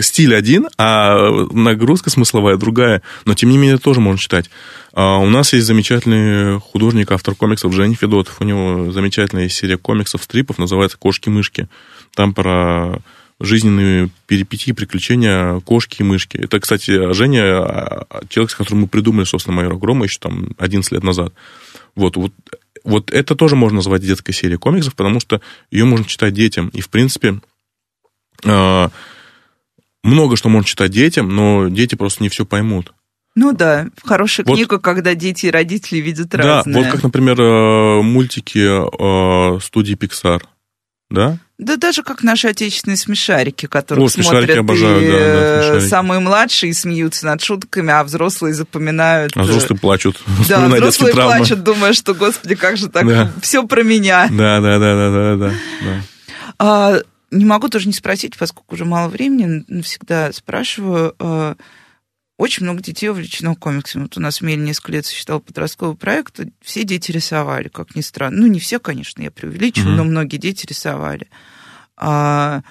стиль 0.00 0.36
один, 0.36 0.68
а 0.78 1.28
нагрузка 1.50 2.08
смысловая 2.08 2.56
другая. 2.56 3.02
Но, 3.24 3.34
тем 3.34 3.50
не 3.50 3.58
менее, 3.58 3.78
тоже 3.78 3.98
можно 3.98 4.16
читать. 4.16 4.48
А 4.92 5.18
у 5.18 5.28
нас 5.28 5.52
есть 5.52 5.66
замечательный 5.66 6.60
художник, 6.60 7.10
автор 7.10 7.34
комиксов 7.34 7.74
Женя 7.74 7.96
Федотов. 7.96 8.40
У 8.40 8.44
него 8.44 8.92
замечательная 8.92 9.48
серия 9.48 9.76
комиксов, 9.76 10.22
стрипов, 10.22 10.58
называется 10.58 10.96
«Кошки-мышки». 10.98 11.68
Там 12.14 12.34
про 12.34 13.00
жизненные 13.40 14.10
перипетии, 14.26 14.72
приключения 14.72 15.60
кошки 15.60 16.02
и 16.02 16.04
мышки. 16.04 16.36
Это, 16.36 16.60
кстати, 16.60 17.12
Женя, 17.14 17.42
а, 17.42 18.06
человек, 18.28 18.50
с 18.50 18.54
которым 18.54 18.82
мы 18.82 18.88
придумали, 18.88 19.24
собственно, 19.24 19.56
майора 19.56 19.76
Грома 19.76 20.04
еще 20.04 20.18
там 20.20 20.50
11 20.58 20.92
лет 20.92 21.02
назад. 21.02 21.32
Вот, 21.94 22.16
вот, 22.16 22.32
вот 22.84 23.10
это 23.10 23.34
тоже 23.34 23.56
можно 23.56 23.76
назвать 23.76 24.02
детской 24.02 24.32
серией 24.32 24.58
комиксов, 24.58 24.94
потому 24.94 25.20
что 25.20 25.40
ее 25.70 25.86
можно 25.86 26.04
читать 26.04 26.34
детям. 26.34 26.68
И, 26.68 26.82
в 26.82 26.90
принципе, 26.90 27.40
а, 28.44 28.90
много 30.02 30.36
что 30.36 30.50
можно 30.50 30.66
читать 30.66 30.90
детям, 30.90 31.34
но 31.34 31.68
дети 31.68 31.94
просто 31.94 32.22
не 32.22 32.28
все 32.28 32.44
поймут. 32.44 32.92
Ну 33.36 33.52
да, 33.52 33.86
хорошая 34.04 34.44
вот, 34.44 34.56
книга, 34.56 34.78
когда 34.78 35.14
дети 35.14 35.46
и 35.46 35.50
родители 35.50 35.98
видят 35.98 36.34
разное. 36.34 36.74
Да, 36.74 36.80
вот 36.80 36.90
как, 36.90 37.02
например, 37.04 37.40
э, 37.40 38.02
мультики 38.02 38.58
э, 38.58 39.60
студии 39.60 39.94
Pixar, 39.94 40.42
да? 41.10 41.38
Да 41.58 41.76
даже 41.76 42.02
как 42.02 42.22
наши 42.22 42.48
отечественные 42.48 42.96
смешарики, 42.96 43.66
которые 43.66 44.06
О, 44.06 44.08
смотрят 44.08 44.56
обожаю, 44.56 45.02
и 45.02 45.10
да, 45.10 45.18
да, 45.18 45.76
э, 45.76 45.80
самые 45.80 46.20
младшие 46.20 46.72
смеются 46.72 47.26
над 47.26 47.42
шутками, 47.42 47.92
а 47.92 48.02
взрослые 48.04 48.54
запоминают. 48.54 49.32
А 49.36 49.42
взрослые 49.42 49.78
плачут. 49.78 50.22
Да, 50.48 50.66
взрослые 50.68 51.12
плачут, 51.12 51.62
думая, 51.62 51.92
что, 51.92 52.14
господи, 52.14 52.54
как 52.54 52.76
же 52.76 52.88
так, 52.88 53.06
да. 53.06 53.30
все 53.42 53.66
про 53.66 53.82
меня. 53.82 54.28
Да, 54.30 54.60
да, 54.60 54.78
да, 54.78 54.94
да, 54.94 55.36
да, 55.36 55.36
да. 55.36 56.02
А, 56.58 57.00
не 57.30 57.44
могу 57.44 57.68
тоже 57.68 57.88
не 57.88 57.94
спросить, 57.94 58.38
поскольку 58.38 58.74
уже 58.74 58.84
мало 58.84 59.08
времени, 59.08 59.82
всегда 59.82 60.32
спрашиваю. 60.32 61.14
Очень 62.40 62.64
много 62.64 62.80
детей 62.80 63.10
увлечено 63.10 63.54
комиксами. 63.54 64.04
Вот 64.04 64.16
у 64.16 64.20
нас 64.20 64.38
в 64.38 64.44
Меле 64.44 64.62
несколько 64.62 64.92
лет 64.92 65.04
существовал 65.04 65.42
подростковый 65.42 65.94
проект, 65.94 66.40
все 66.62 66.84
дети 66.84 67.12
рисовали, 67.12 67.68
как 67.68 67.94
ни 67.94 68.00
странно. 68.00 68.38
Ну, 68.38 68.46
не 68.46 68.58
все, 68.58 68.80
конечно, 68.80 69.20
я 69.20 69.30
преувеличиваю, 69.30 69.92
mm-hmm. 69.92 69.96
но 69.98 70.04
многие 70.04 70.38
дети 70.38 70.64
рисовали. 70.66 71.28
А, 71.98 72.62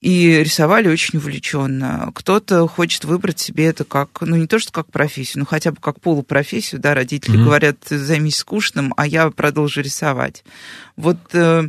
и 0.00 0.42
рисовали 0.42 0.88
очень 0.88 1.18
увлеченно. 1.18 2.10
Кто-то 2.14 2.66
хочет 2.68 3.04
выбрать 3.04 3.38
себе 3.38 3.66
это 3.66 3.84
как, 3.84 4.22
ну, 4.22 4.34
не 4.34 4.46
то, 4.46 4.58
что 4.58 4.72
как 4.72 4.90
профессию, 4.90 5.40
но 5.40 5.44
хотя 5.44 5.72
бы 5.72 5.76
как 5.78 6.00
полупрофессию, 6.00 6.80
да, 6.80 6.94
родители 6.94 7.38
mm-hmm. 7.38 7.44
говорят, 7.44 7.76
займись 7.90 8.38
скучным, 8.38 8.94
а 8.96 9.06
я 9.06 9.28
продолжу 9.28 9.82
рисовать. 9.82 10.42
Вот 10.96 11.18
э, 11.34 11.68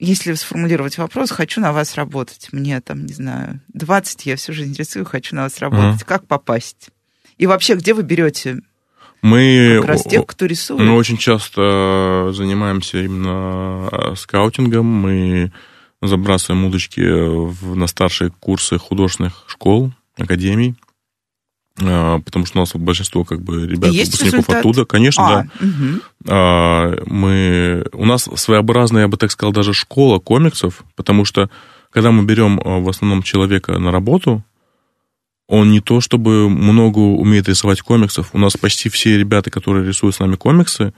если 0.00 0.32
сформулировать 0.32 0.98
вопрос, 0.98 1.30
хочу 1.30 1.60
на 1.60 1.72
вас 1.72 1.94
работать, 1.94 2.48
мне 2.52 2.80
там, 2.80 3.04
не 3.04 3.12
знаю, 3.12 3.60
20, 3.74 4.26
я 4.26 4.36
всю 4.36 4.52
жизнь 4.52 4.74
рисую, 4.76 5.04
хочу 5.04 5.36
на 5.36 5.42
вас 5.42 5.58
работать, 5.58 6.02
mm. 6.02 6.06
как 6.06 6.26
попасть? 6.26 6.88
И 7.36 7.46
вообще, 7.46 7.74
где 7.74 7.94
вы 7.94 8.02
берете 8.02 8.60
мы, 9.22 9.76
как 9.80 9.88
раз 9.88 10.04
тех, 10.04 10.26
кто 10.26 10.46
рисует? 10.46 10.80
Мы 10.80 10.96
очень 10.96 11.18
часто 11.18 12.30
занимаемся 12.32 13.02
именно 13.02 13.88
э, 13.92 14.14
скаутингом, 14.16 14.86
мы 14.86 15.52
забрасываем 16.00 16.64
удочки 16.64 17.00
в, 17.00 17.76
на 17.76 17.86
старшие 17.86 18.30
курсы 18.30 18.78
художественных 18.78 19.44
школ, 19.46 19.92
академий, 20.16 20.74
потому 21.76 22.46
что 22.46 22.58
у 22.58 22.60
нас 22.60 22.74
большинство 22.74 23.24
как 23.24 23.40
бы 23.42 23.66
ребят 23.66 23.90
Есть 23.90 24.12
выпускников 24.12 24.38
результат? 24.40 24.56
оттуда, 24.58 24.84
конечно, 24.84 25.24
а, 25.26 25.42
да. 25.42 25.66
Угу. 25.66 27.14
Мы 27.14 27.86
у 27.92 28.04
нас 28.04 28.28
своеобразная, 28.34 29.02
я 29.02 29.08
бы 29.08 29.16
так 29.16 29.30
сказал, 29.30 29.52
даже 29.52 29.72
школа 29.72 30.18
комиксов, 30.18 30.84
потому 30.96 31.24
что 31.24 31.48
когда 31.90 32.10
мы 32.12 32.24
берем 32.24 32.60
а, 32.64 32.78
в 32.78 32.88
основном 32.88 33.22
человека 33.22 33.78
на 33.78 33.90
работу, 33.90 34.44
он 35.48 35.72
не 35.72 35.80
то 35.80 36.00
чтобы 36.00 36.48
много 36.48 36.98
умеет 37.00 37.48
рисовать 37.48 37.80
комиксов. 37.80 38.30
У 38.32 38.38
нас 38.38 38.56
почти 38.56 38.88
все 38.88 39.18
ребята, 39.18 39.50
которые 39.50 39.86
рисуют 39.86 40.14
с 40.14 40.20
нами 40.20 40.36
комиксы, 40.36 40.94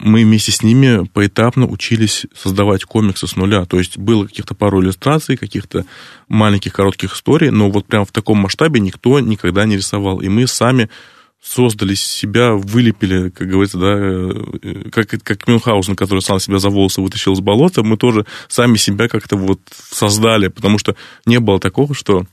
мы 0.00 0.24
вместе 0.24 0.52
с 0.52 0.62
ними 0.62 1.04
поэтапно 1.12 1.66
учились 1.66 2.26
создавать 2.34 2.84
комиксы 2.84 3.26
с 3.26 3.36
нуля. 3.36 3.64
То 3.64 3.78
есть 3.78 3.98
было 3.98 4.26
каких-то 4.26 4.54
пару 4.54 4.80
иллюстраций, 4.80 5.36
каких-то 5.36 5.84
маленьких 6.28 6.72
коротких 6.72 7.14
историй, 7.14 7.50
но 7.50 7.70
вот 7.70 7.86
прям 7.86 8.04
в 8.04 8.12
таком 8.12 8.38
масштабе 8.38 8.80
никто 8.80 9.18
никогда 9.20 9.64
не 9.64 9.76
рисовал. 9.76 10.20
И 10.20 10.28
мы 10.28 10.46
сами 10.46 10.88
создали 11.42 11.94
себя, 11.94 12.52
вылепили, 12.52 13.30
как 13.30 13.48
говорится, 13.48 13.78
да, 13.78 13.94
э, 13.96 14.90
как, 14.90 15.08
как 15.22 15.46
Мюнхгаузен, 15.46 15.96
который 15.96 16.20
сам 16.20 16.40
себя 16.40 16.58
за 16.58 16.68
волосы 16.68 17.00
вытащил 17.00 17.32
из 17.32 17.40
болота, 17.40 17.82
мы 17.82 17.96
тоже 17.96 18.26
сами 18.48 18.76
себя 18.76 19.08
как-то 19.08 19.36
вот 19.36 19.60
создали, 19.72 20.48
потому 20.48 20.78
что 20.78 20.96
не 21.26 21.38
было 21.38 21.60
такого, 21.60 21.94
что 21.94 22.24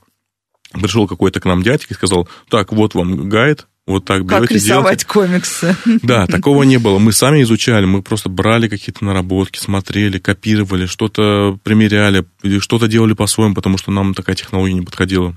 пришел 0.73 1.07
какой-то 1.07 1.39
к 1.39 1.45
нам 1.45 1.61
дядька 1.61 1.93
и 1.93 1.95
сказал, 1.95 2.27
так, 2.49 2.71
вот 2.71 2.95
вам 2.95 3.29
гайд, 3.29 3.67
вот 3.87 4.05
так 4.05 4.25
берете, 4.25 4.41
Как 4.41 4.51
рисовать 4.51 4.83
делаете. 4.83 5.05
комиксы. 5.05 5.75
Да, 6.01 6.25
такого 6.25 6.63
не 6.63 6.77
было. 6.77 6.97
Мы 6.97 7.11
сами 7.11 7.43
изучали, 7.43 7.85
мы 7.85 8.01
просто 8.01 8.29
брали 8.29 8.67
какие-то 8.67 9.05
наработки, 9.05 9.59
смотрели, 9.59 10.17
копировали, 10.17 10.87
что-то 10.87 11.59
примеряли, 11.63 12.25
что-то 12.59 12.87
делали 12.87 13.13
по-своему, 13.13 13.53
потому 13.53 13.77
что 13.77 13.91
нам 13.91 14.13
такая 14.13 14.35
технология 14.35 14.73
не 14.73 14.81
подходила. 14.81 15.35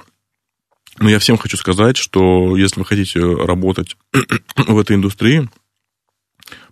Но 0.99 1.09
я 1.11 1.18
всем 1.18 1.36
хочу 1.36 1.57
сказать, 1.57 1.96
что 1.96 2.57
если 2.57 2.80
вы 2.80 2.86
хотите 2.86 3.20
работать 3.20 3.96
в 4.57 4.78
этой 4.78 4.96
индустрии, 4.96 5.49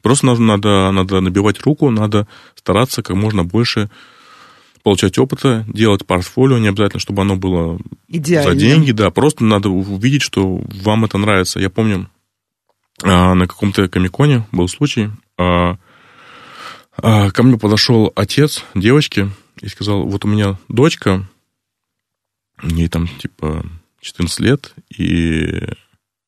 просто 0.02 0.26
надо, 0.26 0.40
надо, 0.40 0.90
надо 0.90 1.20
набивать 1.20 1.60
руку, 1.60 1.90
надо 1.90 2.26
стараться 2.54 3.02
как 3.02 3.16
можно 3.16 3.44
больше 3.44 3.90
получать 4.86 5.18
опыта, 5.18 5.64
делать 5.66 6.06
портфолио, 6.06 6.58
не 6.58 6.68
обязательно, 6.68 7.00
чтобы 7.00 7.22
оно 7.22 7.34
было 7.34 7.76
Идеально. 8.06 8.52
за 8.52 8.56
деньги, 8.56 8.92
да, 8.92 9.10
просто 9.10 9.42
надо 9.42 9.68
увидеть, 9.68 10.22
что 10.22 10.62
вам 10.84 11.04
это 11.04 11.18
нравится. 11.18 11.58
Я 11.58 11.70
помню, 11.70 12.08
а, 13.02 13.34
на 13.34 13.48
каком-то 13.48 13.88
комиконе 13.88 14.46
был 14.52 14.68
случай, 14.68 15.10
а, 15.36 15.78
а, 16.96 17.32
ко 17.32 17.42
мне 17.42 17.58
подошел 17.58 18.12
отец 18.14 18.62
девочки 18.76 19.28
и 19.60 19.66
сказал, 19.66 20.04
вот 20.04 20.24
у 20.24 20.28
меня 20.28 20.56
дочка, 20.68 21.28
ей 22.62 22.86
там 22.86 23.08
типа 23.08 23.66
14 24.00 24.38
лет, 24.38 24.72
и 24.96 25.64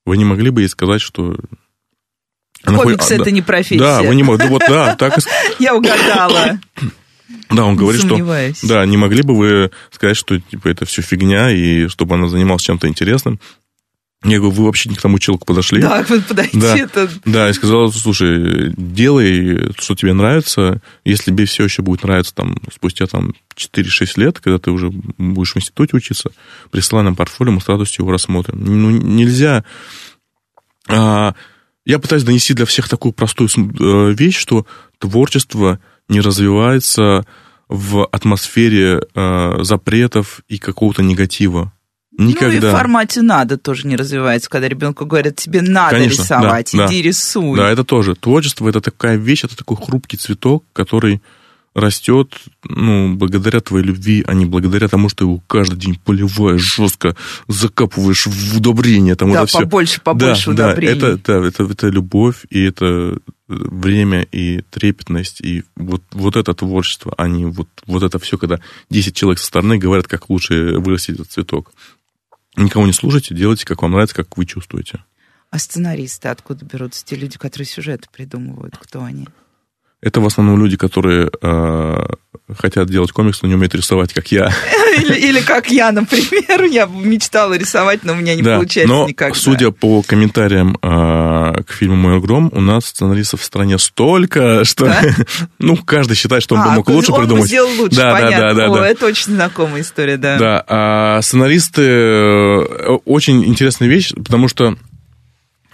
вы 0.05 0.17
не 0.17 0.25
могли 0.25 0.51
бы 0.51 0.63
ей 0.63 0.69
сказать, 0.69 1.01
что 1.01 1.37
она 2.65 2.79
Комикс 2.79 3.09
это 3.13 3.27
да, 3.27 3.31
не 3.31 3.41
профессия. 3.41 3.79
Да, 3.79 4.03
вы 4.03 4.17
не 4.17 4.25
могли. 4.25 4.49
Вот, 4.49 4.63
да, 4.69 4.97
так 4.97 5.17
и... 5.17 5.21
Я 5.63 5.77
угадала. 5.77 6.59
Да, 7.51 7.64
он 7.64 7.76
говорит, 7.76 8.03
что 8.03 8.16
да, 8.62 8.87
не 8.87 8.97
могли 8.97 9.22
бы 9.22 9.37
вы 9.37 9.70
сказать, 9.91 10.16
что 10.16 10.39
типа 10.39 10.68
это 10.68 10.85
все 10.85 11.03
фигня, 11.03 11.51
и 11.51 11.89
чтобы 11.89 12.14
она 12.14 12.29
занималась 12.29 12.62
чем-то 12.62 12.89
интересным. 12.89 13.41
Я 14.24 14.39
говорю, 14.39 14.51
вы 14.51 14.64
вообще 14.64 14.89
не 14.89 14.97
к 14.97 15.01
тому 15.01 15.20
человеку 15.20 15.47
подошли. 15.47 15.81
Да, 15.81 16.05
вот 16.09 16.24
подойти 16.26 16.59
да, 16.59 16.76
это... 16.76 17.09
Да, 17.24 17.51
и 17.51 17.53
сказал, 17.53 17.93
слушай, 17.93 18.74
делай, 18.76 19.72
что 19.79 19.95
тебе 19.95 20.12
нравится. 20.12 20.83
Если 21.05 21.31
тебе 21.31 21.45
все 21.45 21.62
еще 21.64 21.83
будет 21.83 22.03
нравиться 22.03 22.35
там 22.35 22.57
спустя 22.72 23.07
там 23.07 23.35
4-6 23.57 24.12
лет, 24.16 24.41
когда 24.41 24.59
ты 24.59 24.72
уже 24.72 24.91
будешь 24.91 25.53
в 25.53 25.59
институте 25.59 25.97
учиться, 25.97 26.33
присылай 26.72 27.05
нам 27.05 27.14
портфолио, 27.14 27.53
мы 27.53 27.61
с 27.61 27.68
радостью 27.68 28.03
его 28.03 28.12
рассмотрим. 28.12 28.59
Ну, 28.61 28.91
нельзя... 28.91 29.64
А, 30.89 31.35
я 31.85 32.01
пытаюсь 32.01 32.24
донести 32.24 32.55
для 32.55 32.66
всех 32.66 32.89
такую 32.89 33.12
простую 33.12 33.49
э, 33.49 34.12
вещь, 34.14 34.37
что 34.37 34.66
творчество 34.99 35.79
не 36.09 36.21
развивается 36.21 37.25
в 37.69 38.07
атмосфере 38.07 39.03
э, 39.15 39.59
запретов 39.63 40.41
и 40.49 40.59
какого-то 40.59 41.03
негатива. 41.03 41.73
Никогда. 42.19 42.49
Ну 42.49 42.69
и 42.69 42.73
в 42.73 42.77
формате 42.77 43.23
надо 43.23 43.59
тоже 43.59 43.87
не 43.87 43.95
развивается, 43.95 44.51
когда 44.51 44.69
ребенку 44.69 45.07
говорят, 45.07 45.37
тебе 45.37 45.63
надо 45.63 45.97
Конечно, 45.97 46.23
рисовать, 46.23 46.71
да, 46.75 46.87
иди 46.87 47.03
да. 47.03 47.09
рисуй. 47.09 47.57
Да, 47.57 47.71
это 47.71 47.85
тоже. 47.85 48.17
Творчество 48.17 48.69
это 48.69 48.81
такая 48.81 49.17
вещь, 49.17 49.45
это 49.45 49.57
такой 49.57 49.77
хрупкий 49.77 50.17
цветок, 50.17 50.65
который 50.73 51.23
растет, 51.79 52.35
ну, 52.64 53.14
благодаря 53.14 53.61
твоей 53.61 53.85
любви, 53.85 54.24
а 54.26 54.35
не 54.35 54.47
благодаря 54.47 54.89
тому, 54.89 55.09
что 55.09 55.24
его 55.24 55.43
каждый 55.47 55.79
день 55.79 55.99
поливаешь 56.05 56.61
жестко, 56.61 57.16
закапываешь 57.47 58.26
в 58.26 58.57
удобрение. 58.57 59.14
Там 59.14 59.33
да, 59.33 59.45
это 59.45 59.59
побольше, 59.59 59.95
все. 59.95 60.01
побольше 60.03 60.53
да, 60.53 60.68
удобрений. 60.68 61.01
Да, 61.01 61.09
это, 61.09 61.22
да, 61.24 61.47
это, 61.47 61.64
это 61.64 61.89
любовь, 61.89 62.45
и 62.51 62.62
это 62.62 63.18
время, 63.49 64.22
и 64.22 64.62
трепетность, 64.70 65.41
и 65.41 65.64
вот, 65.76 66.03
вот 66.12 66.37
это 66.37 66.53
творчество, 66.55 67.14
а 67.16 67.29
не 67.29 67.47
вот, 67.47 67.68
вот 67.87 68.03
это 68.03 68.18
все, 68.18 68.37
когда 68.37 68.61
10 68.91 69.16
человек 69.16 69.39
со 69.39 69.47
стороны 69.47 69.79
говорят, 69.79 70.07
как 70.07 70.29
лучше 70.29 70.79
вырастить 70.79 71.14
этот 71.14 71.31
цветок. 71.31 71.72
Никого 72.57 72.87
не 72.87 72.93
слушайте, 72.93 73.35
делайте, 73.35 73.64
как 73.64 73.83
вам 73.83 73.93
нравится, 73.93 74.16
как 74.16 74.37
вы 74.37 74.45
чувствуете. 74.45 75.03
А 75.51 75.59
сценаристы 75.59 76.29
откуда 76.29 76.64
берутся? 76.64 77.05
Те 77.05 77.16
люди, 77.16 77.39
которые 77.39 77.66
сюжеты 77.66 78.09
придумывают, 78.12 78.76
кто 78.76 79.03
они? 79.03 79.29
Это 80.01 80.20
в 80.20 80.26
основном 80.26 80.61
люди, 80.61 80.76
которые 80.76 81.28
э, 81.42 82.07
хотят 82.57 82.88
делать 82.88 83.11
комикс, 83.11 83.42
но 83.42 83.49
не 83.49 83.55
умеют 83.55 83.74
рисовать, 83.74 84.12
как 84.12 84.30
я. 84.30 84.53
Или, 84.96 85.14
или 85.14 85.40
как 85.40 85.70
я, 85.70 85.92
например. 85.92 86.64
Я 86.64 86.86
мечтала 86.86 87.55
рисовать, 87.55 88.05
но 88.05 88.14
у 88.14 88.16
меня 88.16 88.34
не 88.34 88.42
да, 88.42 88.57
получается 88.57 88.92
но, 88.92 89.07
никогда. 89.07 89.38
судя 89.38 89.70
по 89.70 90.03
комментариям 90.03 90.76
э, 90.82 91.62
к 91.62 91.72
фильму 91.72 91.94
«Мой 91.94 92.20
гром», 92.20 92.51
у 92.53 92.61
нас 92.61 92.86
сценаристов 92.86 93.42
в 93.42 93.44
стране 93.44 93.78
столько, 93.78 94.64
что... 94.64 94.86
Да? 94.86 95.03
ну, 95.59 95.76
каждый 95.76 96.16
считает, 96.16 96.42
что 96.42 96.57
он 96.57 96.62
а, 96.62 96.64
бы 96.64 96.70
мог 96.76 96.88
лучше 96.88 97.12
он 97.12 97.20
придумать. 97.20 97.42
Он 97.42 97.49
сделал 97.49 97.70
лучше, 97.78 97.96
да, 97.96 98.12
понятно. 98.12 98.38
Да, 98.38 98.55
да, 98.55 98.55
да, 98.55 98.72
О, 98.72 98.76
да. 98.76 98.88
это 98.88 99.07
очень 99.07 99.34
знакомая 99.34 99.82
история, 99.82 100.16
да. 100.16 100.38
Да, 100.38 100.64
а 100.66 101.22
сценаристы... 101.22 101.82
Э, 101.82 102.99
очень 103.05 103.44
интересная 103.44 103.88
вещь, 103.88 104.12
потому 104.14 104.49
что... 104.49 104.76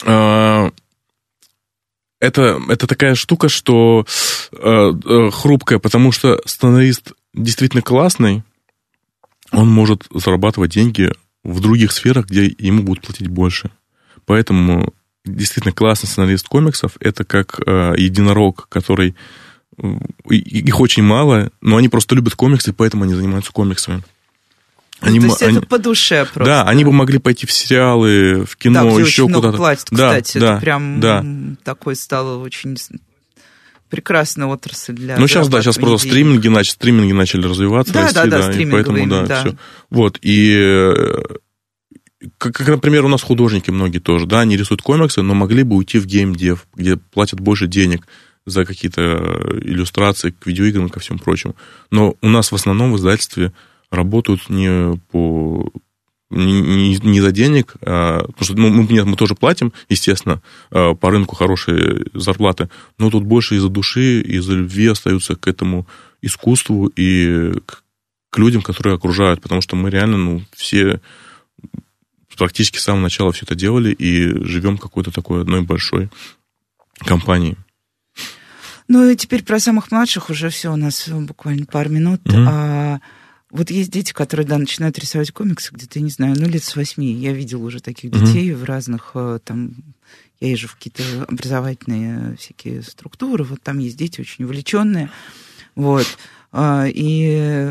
Э, 0.05 0.71
это, 2.25 2.61
это 2.69 2.87
такая 2.87 3.15
штука, 3.15 3.49
что 3.49 4.07
э, 4.53 4.57
э, 4.59 5.31
хрупкая, 5.31 5.79
потому 5.79 6.13
что 6.13 6.41
сценарист 6.47 7.13
действительно 7.35 7.83
классный, 7.83 8.43
он 9.53 9.69
может 9.69 10.07
зарабатывать 10.11 10.73
деньги 10.73 11.13
в 11.43 11.61
других 11.61 11.93
сферах, 11.93 12.27
где 12.27 12.47
ему 12.59 12.83
будут 12.83 13.05
платить 13.05 13.29
больше. 13.29 13.71
Поэтому 14.25 14.95
действительно 15.25 15.73
классный 15.73 16.09
сценарист 16.09 16.49
комиксов 16.49 16.97
это 17.01 17.25
как 17.25 17.61
э, 17.67 17.95
единорог, 17.99 18.69
который 18.69 19.15
их 20.31 20.81
очень 20.81 21.03
мало, 21.03 21.51
но 21.61 21.77
они 21.77 21.89
просто 21.89 22.15
любят 22.15 22.37
комиксы, 22.37 22.73
поэтому 22.73 23.05
они 23.05 23.15
занимаются 23.15 23.53
комиксами. 23.53 24.05
Они, 25.05 25.21
ну, 25.21 25.27
то 25.27 25.33
есть 25.33 25.43
они, 25.43 25.59
это 25.59 25.67
по 25.67 25.79
душе 25.79 26.25
просто. 26.25 26.45
Да, 26.45 26.63
они 26.65 26.85
бы 26.85 26.93
могли 26.93 27.19
пойти 27.19 27.47
в 27.47 27.53
сериалы, 27.53 28.45
в 28.45 28.57
кино, 28.57 28.97
да, 28.97 29.01
еще 29.01 29.29
куда-то. 29.29 29.57
платят, 29.57 29.89
да, 29.91 30.09
кстати, 30.09 30.39
да, 30.39 30.53
это 30.53 30.61
прям 30.61 31.01
да. 31.01 31.25
такой 31.63 31.97
стало 31.97 32.43
очень 32.43 32.77
прекрасная 33.91 34.47
отрасль 34.47 34.95
для. 34.95 35.19
Ну 35.19 35.27
сейчас 35.29 35.49
да, 35.49 35.63
сейчас 35.63 35.77
просто 35.77 36.09
денег. 36.09 36.13
стриминги 36.13 36.49
начали, 36.49 36.73
стриминги 36.73 37.13
начали 37.13 37.47
развиваться, 37.47 37.93
да, 37.93 38.03
расти, 38.03 38.15
да, 38.15 38.27
да, 38.27 38.49
да, 38.49 38.53
и 38.53 38.67
поэтому 38.67 39.07
да, 39.09 39.23
да, 39.27 39.41
все. 39.41 39.57
Вот 39.91 40.19
и 40.23 40.93
как, 42.39 42.55
как, 42.55 42.69
например, 42.69 43.05
у 43.05 43.09
нас 43.09 43.23
художники 43.23 43.71
многие 43.71 43.99
тоже, 43.99 44.27
да, 44.27 44.41
они 44.41 44.57
рисуют 44.57 44.83
комиксы, 44.83 45.23
но 45.23 45.35
могли 45.35 45.63
бы 45.63 45.77
уйти 45.77 45.99
в 45.99 46.07
геймдев, 46.07 46.67
где 46.75 46.97
платят 46.97 47.41
больше 47.41 47.67
денег 47.67 48.07
за 48.47 48.65
какие-то 48.65 49.51
иллюстрации 49.63 50.31
к 50.31 50.47
видеоиграм 50.47 50.87
и 50.87 50.91
ко 50.91 51.01
всему 51.01 51.19
прочему. 51.19 51.57
Но 51.91 52.17
у 52.21 52.29
нас 52.29 52.53
в 52.53 52.55
основном 52.55 52.93
в 52.93 52.97
издательстве 52.97 53.53
работают 53.91 54.49
не 54.49 54.99
по 55.11 55.71
не, 56.31 56.97
не 56.97 57.21
за 57.21 57.33
денег, 57.33 57.75
а, 57.81 58.25
потому 58.27 58.45
что 58.45 58.57
ну, 58.57 58.71
мы, 58.71 58.85
нет, 58.93 59.07
мы 59.07 59.17
тоже 59.17 59.35
платим, 59.35 59.73
естественно, 59.89 60.43
а, 60.71 60.95
по 60.95 61.11
рынку 61.11 61.37
хорошие 61.37 62.07
зарплаты, 62.13 62.69
но 62.99 63.11
тут 63.11 63.25
больше 63.25 63.57
из-за 63.57 63.69
души, 63.69 64.21
из-за 64.21 64.55
любви 64.55 64.89
остаются 64.89 65.37
к 65.37 65.47
этому 65.47 65.87
искусству 66.23 66.87
и 66.87 67.53
к, 67.67 67.83
к 68.31 68.39
людям, 68.39 68.63
которые 68.63 68.97
окружают, 68.97 69.43
потому 69.43 69.61
что 69.61 69.77
мы 69.77 69.91
реально, 69.91 70.17
ну, 70.17 70.43
все 70.55 71.01
практически 72.37 72.79
с 72.79 72.83
самого 72.83 73.03
начала 73.03 73.31
все 73.31 73.45
это 73.45 73.55
делали 73.55 73.93
и 73.93 74.45
живем 74.45 74.77
какой-то 74.77 75.13
такой 75.13 75.43
одной 75.43 75.63
большой 75.63 76.11
компанией. 76.99 77.57
Ну 78.89 79.09
и 79.09 79.17
теперь 79.17 79.45
про 79.45 79.61
самых 79.61 79.91
младших 79.93 80.31
уже 80.31 80.51
все 80.51 80.73
у 80.73 80.77
нас 80.77 81.09
буквально 81.09 81.65
пару 81.65 81.91
минут. 81.91 82.21
Mm-hmm. 82.25 82.47
А 82.49 83.01
вот 83.55 83.71
есть 83.71 83.93
дети, 83.93 84.13
которые, 84.13 84.45
да, 84.45 84.59
начинают 84.59 84.99
рисовать 84.99 85.31
комиксы 85.31 85.73
где-то, 85.73 86.01
я 86.01 86.05
не 86.05 86.11
знаю, 86.11 86.35
ну, 86.37 86.49
лет 86.49 86.65
с 86.65 86.75
восьми. 86.75 87.13
Я 87.13 87.33
видела 87.33 87.63
уже 87.63 87.81
таких 87.81 88.11
детей 88.11 88.51
mm-hmm. 88.51 88.57
в 88.57 88.65
разных, 88.65 89.13
э, 89.15 89.39
там, 89.45 89.77
я 90.41 90.51
езжу 90.51 90.67
в 90.67 90.75
какие-то 90.75 91.05
образовательные 91.29 92.35
всякие 92.37 92.83
структуры, 92.83 93.45
вот 93.45 93.63
там 93.63 93.79
есть 93.79 93.97
дети 93.97 94.21
очень 94.21 94.45
увлеченные, 94.45 95.09
вот. 95.77 96.05
А, 96.51 96.87
и 96.89 97.71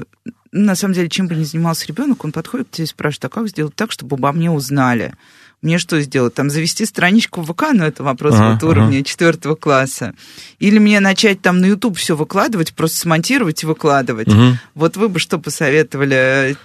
на 0.54 0.76
самом 0.76 0.94
деле, 0.94 1.10
чем 1.10 1.28
бы 1.28 1.36
ни 1.36 1.44
занимался 1.44 1.86
ребенок, 1.86 2.24
он 2.24 2.32
подходит 2.32 2.70
к 2.70 2.72
тебе 2.72 2.86
и 2.86 2.88
спрашивает, 2.88 3.26
а 3.26 3.30
как 3.30 3.50
сделать 3.50 3.76
так, 3.76 3.92
чтобы 3.92 4.16
обо 4.16 4.32
мне 4.32 4.50
узнали? 4.50 5.16
Мне 5.64 5.78
что 5.78 6.00
сделать? 6.02 6.34
Там 6.34 6.50
завести 6.50 6.86
страничку 6.86 7.42
в 7.42 7.52
ВК, 7.52 7.68
ну 7.74 7.86
это 7.86 8.04
вопрос 8.04 8.36
ага, 8.36 8.54
вот 8.54 8.64
уровня 8.64 8.98
ага. 8.98 9.04
четвертого 9.04 9.56
класса. 9.56 10.14
Или 10.60 10.80
мне 10.80 11.00
начать 11.00 11.42
там 11.42 11.60
на 11.62 11.66
YouTube 11.66 11.98
все 11.98 12.16
выкладывать, 12.16 12.74
просто 12.74 12.98
смонтировать 12.98 13.64
и 13.64 13.66
выкладывать. 13.66 14.28
Угу. 14.28 14.58
Вот 14.76 14.98
вы 14.98 15.10
бы 15.10 15.20
что 15.20 15.40
посоветовали? 15.40 16.56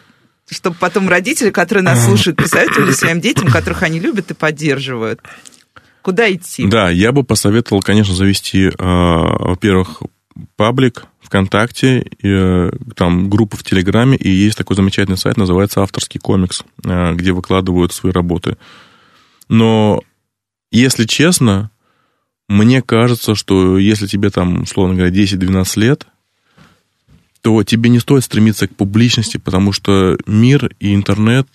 Чтобы 0.51 0.77
потом 0.81 1.09
родители, 1.09 1.51
которые 1.51 1.85
нас 1.85 2.05
слушают, 2.05 2.37
посоветовали 2.39 2.93
своим 2.93 3.21
детям, 3.21 3.49
которых 3.49 3.83
они 3.83 4.01
любят 4.01 4.31
и 4.31 4.35
поддерживают. 4.35 5.21
Куда 6.03 6.33
идти? 6.33 6.67
Да, 6.67 6.89
я 6.89 7.13
бы 7.13 7.23
посоветовал, 7.23 7.83
конечно, 7.83 8.15
завести, 8.15 8.69
э, 8.69 8.73
во-первых, 8.79 10.03
паблик 10.57 11.05
ВКонтакте, 11.21 12.11
э, 12.23 12.71
там 12.97 13.29
группа 13.29 13.57
в 13.57 13.63
Телеграме, 13.63 14.17
и 14.17 14.31
есть 14.31 14.57
такой 14.57 14.77
замечательный 14.77 15.19
сайт, 15.19 15.37
называется 15.37 15.83
«Авторский 15.83 16.19
комикс», 16.19 16.65
э, 16.85 17.13
где 17.15 17.33
выкладывают 17.33 17.93
свои 17.93 18.13
работы. 18.13 18.57
Но, 19.49 20.03
если 20.71 21.05
честно, 21.05 21.71
мне 22.49 22.83
кажется, 22.83 23.35
что 23.35 23.79
если 23.79 24.07
тебе 24.07 24.31
там, 24.31 24.63
условно 24.63 24.95
говоря, 24.95 25.13
10-12 25.13 25.81
лет, 25.81 26.07
то 27.41 27.63
тебе 27.63 27.91
не 27.91 28.01
стоит 28.01 28.25
стремиться 28.25 28.67
к 28.67 28.75
публичности, 28.75 29.37
потому 29.37 29.73
что 29.73 30.19
мир 30.27 30.71
и 30.81 30.95
интернет, 30.95 31.47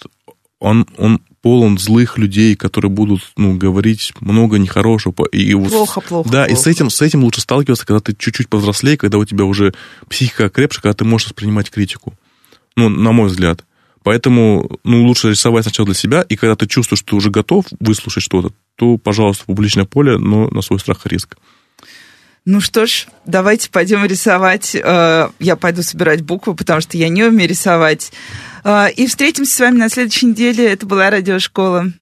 он, 0.60 0.88
он 0.98 1.20
полон 1.41 1.78
злых 1.78 2.18
людей, 2.18 2.56
которые 2.56 2.89
будут 2.89 3.22
ну, 3.36 3.58
говорить 3.58 4.14
много 4.22 4.58
нехорошего. 4.58 5.26
И 5.26 5.54
плохо, 5.54 6.00
плохо. 6.00 6.30
Да, 6.30 6.46
плохо. 6.46 6.52
и 6.54 6.56
с 6.56 6.68
этим, 6.68 6.89
с 6.89 7.02
этим 7.02 7.24
лучше 7.24 7.41
сталкиваться, 7.41 7.86
когда 7.86 8.00
ты 8.00 8.16
чуть-чуть 8.18 8.48
повзрослее, 8.48 8.98
когда 8.98 9.18
у 9.18 9.26
тебя 9.26 9.44
уже 9.44 9.74
психика 10.08 10.50
крепше, 10.50 10.82
когда 10.82 10.94
ты 10.94 11.04
можешь 11.04 11.28
воспринимать 11.28 11.70
критику. 11.70 12.14
Ну, 12.78 12.88
на 12.88 13.12
мой 13.12 13.28
взгляд. 13.28 13.66
Поэтому 14.04 14.80
ну, 14.84 15.06
лучше 15.06 15.32
рисовать 15.32 15.64
сначала 15.64 15.88
для 15.88 15.95
себя, 15.95 16.22
и 16.28 16.36
когда 16.36 16.56
ты 16.56 16.68
чувствуешь, 16.68 16.99
что 16.99 17.12
ты 17.12 17.16
уже 17.16 17.30
готов 17.32 17.66
выслушать 17.80 18.24
что-то, 18.24 18.54
то, 18.76 18.97
пожалуйста, 18.97 19.45
публичное 19.45 19.86
поле, 19.86 20.18
но 20.18 20.49
на 20.49 20.62
свой 20.62 20.80
страх 20.80 21.06
и 21.06 21.10
риск. 21.10 21.38
Ну 22.45 22.60
что 22.60 22.86
ж, 22.86 23.08
давайте 23.26 23.70
пойдем 23.70 24.04
рисовать. 24.04 24.76
Э, 24.76 25.30
я 25.39 25.56
пойду 25.56 25.82
собирать 25.82 26.24
буквы, 26.24 26.56
потому 26.56 26.82
что 26.82 26.97
я 26.97 27.08
не 27.08 27.24
умею 27.24 27.49
рисовать. 27.49 28.12
Э, 28.66 28.91
и 28.91 29.08
встретимся 29.08 29.56
с 29.56 29.60
вами 29.62 29.78
на 29.78 29.88
следующей 29.88 30.26
неделе. 30.26 30.70
Это 30.70 30.86
была 30.86 31.10
радиошкола. 31.10 31.93